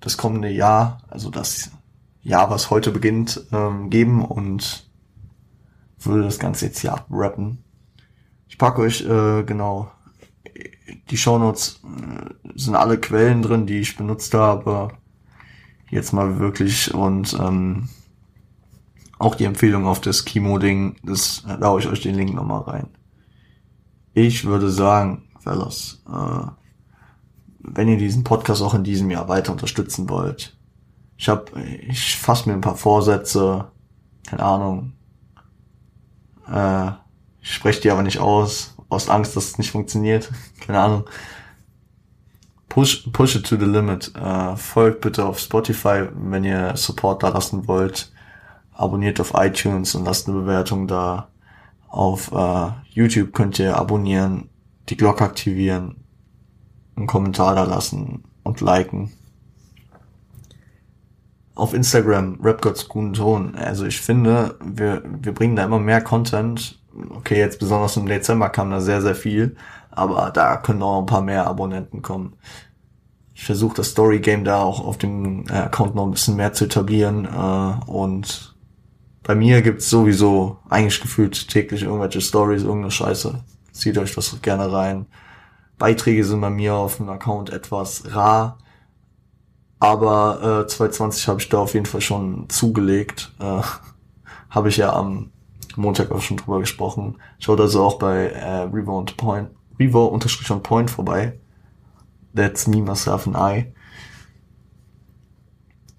das 0.00 0.18
kommende 0.18 0.50
Jahr, 0.50 1.02
also 1.08 1.30
das 1.30 1.70
Jahr, 2.22 2.50
was 2.50 2.68
heute 2.68 2.90
beginnt, 2.90 3.46
ähm, 3.52 3.88
geben 3.88 4.22
und 4.22 4.90
würde 5.98 6.24
das 6.24 6.38
Ganze 6.38 6.66
jetzt 6.66 6.80
hier 6.80 6.92
abrappen. 6.92 7.64
Ich 8.48 8.58
packe 8.58 8.82
euch 8.82 9.00
äh, 9.00 9.44
genau 9.44 9.90
die 11.10 11.16
Shownotes 11.16 11.80
äh, 11.84 12.50
sind 12.54 12.74
alle 12.74 12.98
Quellen 12.98 13.40
drin, 13.40 13.66
die 13.66 13.80
ich 13.80 13.96
benutzt 13.96 14.34
habe. 14.34 14.90
Jetzt 15.90 16.12
mal 16.12 16.38
wirklich 16.38 16.92
und 16.92 17.34
ähm, 17.40 17.88
auch 19.18 19.34
die 19.34 19.44
Empfehlung 19.44 19.86
auf 19.86 20.02
das 20.02 20.26
Kimo-Ding, 20.26 20.96
das 21.02 21.44
da 21.46 21.68
haue 21.68 21.80
ich 21.80 21.86
euch 21.86 22.02
den 22.02 22.16
Link 22.16 22.34
nochmal 22.34 22.62
rein. 22.62 22.88
Ich 24.12 24.44
würde 24.44 24.70
sagen, 24.70 25.25
Fellas, 25.46 26.02
äh, 26.08 26.46
wenn 27.60 27.88
ihr 27.88 27.98
diesen 27.98 28.24
Podcast 28.24 28.62
auch 28.62 28.74
in 28.74 28.82
diesem 28.82 29.10
Jahr 29.12 29.28
weiter 29.28 29.52
unterstützen 29.52 30.08
wollt, 30.10 30.56
ich 31.16 31.28
hab, 31.28 31.56
ich 31.56 32.16
fasse 32.16 32.48
mir 32.48 32.54
ein 32.54 32.60
paar 32.60 32.76
Vorsätze, 32.76 33.70
keine 34.26 34.42
Ahnung, 34.42 34.92
äh, 36.52 36.90
ich 37.40 37.54
spreche 37.54 37.80
die 37.80 37.90
aber 37.92 38.02
nicht 38.02 38.18
aus, 38.18 38.74
aus 38.88 39.08
Angst, 39.08 39.36
dass 39.36 39.44
es 39.44 39.58
nicht 39.58 39.70
funktioniert, 39.70 40.32
keine 40.66 40.80
Ahnung. 40.80 41.04
Push, 42.68 43.08
push 43.12 43.36
it 43.36 43.46
to 43.46 43.56
the 43.56 43.64
limit. 43.64 44.12
Äh, 44.16 44.56
folgt 44.56 45.00
bitte 45.00 45.24
auf 45.24 45.38
Spotify, 45.38 46.08
wenn 46.12 46.42
ihr 46.42 46.76
Support 46.76 47.22
da 47.22 47.28
lassen 47.28 47.68
wollt. 47.68 48.12
Abonniert 48.72 49.20
auf 49.20 49.32
iTunes 49.34 49.94
und 49.94 50.04
lasst 50.04 50.28
eine 50.28 50.40
Bewertung 50.40 50.88
da. 50.88 51.28
Auf 51.88 52.32
äh, 52.32 52.72
YouTube 52.90 53.32
könnt 53.32 53.60
ihr 53.60 53.76
abonnieren 53.76 54.50
die 54.88 54.96
Glocke 54.96 55.24
aktivieren, 55.24 55.96
einen 56.96 57.06
Kommentar 57.06 57.54
da 57.54 57.64
lassen 57.64 58.24
und 58.42 58.60
liken. 58.60 59.12
Auf 61.54 61.74
Instagram, 61.74 62.38
RapGods 62.42 62.88
guten 62.88 63.14
Ton. 63.14 63.54
Also 63.54 63.86
ich 63.86 64.00
finde, 64.00 64.56
wir, 64.62 65.02
wir 65.04 65.32
bringen 65.32 65.56
da 65.56 65.64
immer 65.64 65.78
mehr 65.78 66.02
Content. 66.02 66.78
Okay, 67.10 67.38
jetzt 67.38 67.58
besonders 67.58 67.96
im 67.96 68.06
Dezember 68.06 68.50
kam 68.50 68.70
da 68.70 68.80
sehr, 68.80 69.00
sehr 69.00 69.14
viel. 69.14 69.56
Aber 69.90 70.30
da 70.30 70.56
können 70.58 70.82
auch 70.82 71.00
ein 71.00 71.06
paar 71.06 71.22
mehr 71.22 71.46
Abonnenten 71.46 72.02
kommen. 72.02 72.34
Ich 73.34 73.44
versuche 73.44 73.76
das 73.76 73.90
Story 73.90 74.20
Game 74.20 74.44
da 74.44 74.62
auch 74.62 74.84
auf 74.84 74.98
dem 74.98 75.46
äh, 75.48 75.52
Account 75.52 75.94
noch 75.94 76.04
ein 76.04 76.10
bisschen 76.10 76.36
mehr 76.36 76.52
zu 76.52 76.66
etablieren. 76.66 77.24
Äh, 77.24 77.90
und 77.90 78.54
bei 79.22 79.34
mir 79.34 79.62
gibt's 79.62 79.90
sowieso 79.90 80.58
eigentlich 80.68 81.00
gefühlt 81.00 81.48
täglich 81.48 81.82
irgendwelche 81.82 82.20
Stories, 82.20 82.62
irgendeine 82.62 82.90
Scheiße. 82.90 83.42
Zieht 83.76 83.98
euch 83.98 84.14
das 84.14 84.40
gerne 84.40 84.72
rein. 84.72 85.06
Beiträge 85.78 86.24
sind 86.24 86.40
bei 86.40 86.50
mir 86.50 86.74
auf 86.74 86.96
dem 86.96 87.08
Account 87.08 87.50
etwas 87.50 88.14
rar. 88.14 88.58
Aber 89.78 90.62
äh, 90.64 90.66
2020 90.66 91.28
habe 91.28 91.40
ich 91.40 91.48
da 91.50 91.58
auf 91.58 91.74
jeden 91.74 91.84
Fall 91.84 92.00
schon 92.00 92.48
zugelegt. 92.48 93.34
Äh, 93.38 93.60
habe 94.50 94.68
ich 94.70 94.78
ja 94.78 94.94
am 94.94 95.30
Montag 95.76 96.10
auch 96.10 96.22
schon 96.22 96.38
drüber 96.38 96.60
gesprochen. 96.60 97.18
Schaut 97.38 97.60
also 97.60 97.84
auch 97.84 97.98
bei 97.98 98.28
äh, 98.28 98.62
Revo 98.62 98.98
und 98.98 99.18
Point, 99.18 99.50
Revo 99.78 100.06
unterstrich 100.06 100.50
on 100.50 100.62
Point 100.62 100.90
vorbei. 100.90 101.38
That's 102.34 102.66
me, 102.66 102.80
myself 102.80 103.26
and 103.26 103.36
I. 103.36 103.72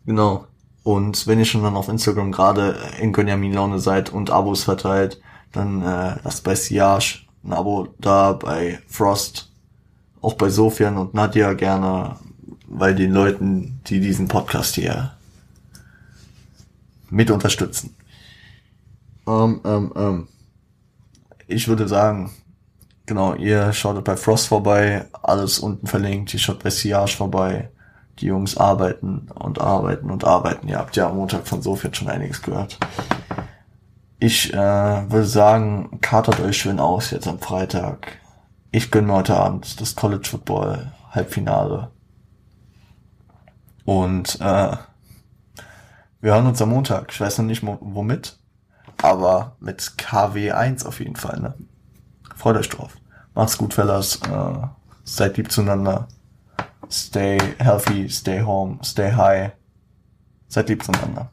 Genau. 0.05 0.47
Und 0.81 1.27
wenn 1.27 1.37
ihr 1.37 1.45
schon 1.45 1.63
dann 1.63 1.75
auf 1.75 1.89
Instagram 1.89 2.31
gerade 2.31 2.77
in 2.99 3.13
Gönjamin 3.13 3.53
Laune 3.53 3.77
seid 3.77 4.11
und 4.11 4.31
Abos 4.31 4.63
verteilt, 4.63 5.21
dann 5.51 5.81
äh, 5.81 6.15
lasst 6.23 6.43
bei 6.43 6.55
Siage 6.55 7.26
ein 7.47 7.53
Abo 7.53 7.87
da 7.99 8.33
bei 8.33 8.79
Frost, 8.87 9.49
auch 10.21 10.33
bei 10.33 10.49
Sofian 10.49 10.97
und 10.97 11.13
Nadja 11.13 11.53
gerne, 11.53 12.17
weil 12.67 12.93
den 12.93 13.11
Leuten, 13.11 13.79
die 13.87 13.99
diesen 13.99 14.27
Podcast 14.27 14.75
hier 14.75 15.13
mit 17.09 17.31
unterstützen. 17.31 17.95
Ähm, 19.27 19.61
ähm, 19.63 19.93
ähm. 19.95 20.27
Ich 21.49 21.69
würde 21.69 21.87
sagen, 21.87 22.31
genau, 23.05 23.33
ihr 23.33 23.71
schaut 23.71 24.03
bei 24.03 24.17
Frost 24.17 24.47
vorbei, 24.47 25.05
alles 25.23 25.59
unten 25.59 25.87
verlinkt, 25.87 26.33
ihr 26.33 26.39
schaut 26.39 26.61
bei 26.61 26.69
Siage 26.69 27.15
vorbei. 27.15 27.69
Die 28.19 28.25
Jungs 28.25 28.57
arbeiten 28.57 29.29
und 29.35 29.61
arbeiten 29.61 30.09
und 30.09 30.23
arbeiten. 30.25 30.67
Ihr 30.67 30.79
habt 30.79 30.95
ja 30.95 31.07
am 31.07 31.17
Montag 31.17 31.47
von 31.47 31.61
Sofian 31.61 31.93
schon 31.93 32.09
einiges 32.09 32.41
gehört. 32.41 32.79
Ich 34.19 34.51
äh, 34.51 34.57
würde 35.11 35.27
sagen, 35.27 35.99
kartet 36.01 36.39
euch 36.39 36.57
schön 36.57 36.79
aus 36.79 37.11
jetzt 37.11 37.27
am 37.27 37.37
Freitag. 37.37 38.17
Ich 38.71 38.89
gönne 38.89 39.13
heute 39.13 39.37
Abend 39.37 39.79
das 39.79 39.95
College 39.95 40.27
Football 40.27 40.91
Halbfinale. 41.11 41.91
Und 43.85 44.41
äh, 44.41 44.75
wir 46.19 46.33
hören 46.33 46.47
uns 46.47 46.61
am 46.63 46.69
Montag. 46.69 47.11
Ich 47.11 47.21
weiß 47.21 47.37
noch 47.37 47.45
nicht 47.45 47.61
womit, 47.63 48.39
aber 49.03 49.55
mit 49.59 49.81
KW1 49.81 50.87
auf 50.87 50.99
jeden 50.99 51.15
Fall. 51.15 51.39
Ne? 51.39 51.53
Freut 52.35 52.57
euch 52.57 52.69
drauf. 52.69 52.97
Macht's 53.35 53.59
gut, 53.59 53.75
Fellas. 53.75 54.19
Äh, 54.23 54.67
seid 55.03 55.37
lieb 55.37 55.51
zueinander. 55.51 56.07
Stay 56.89 57.37
healthy, 57.59 58.09
stay 58.09 58.41
home, 58.41 58.79
stay 58.83 59.11
high. 59.11 59.51
Seid 60.47 60.69
lieb 60.69 60.83
zueinander. 60.83 61.29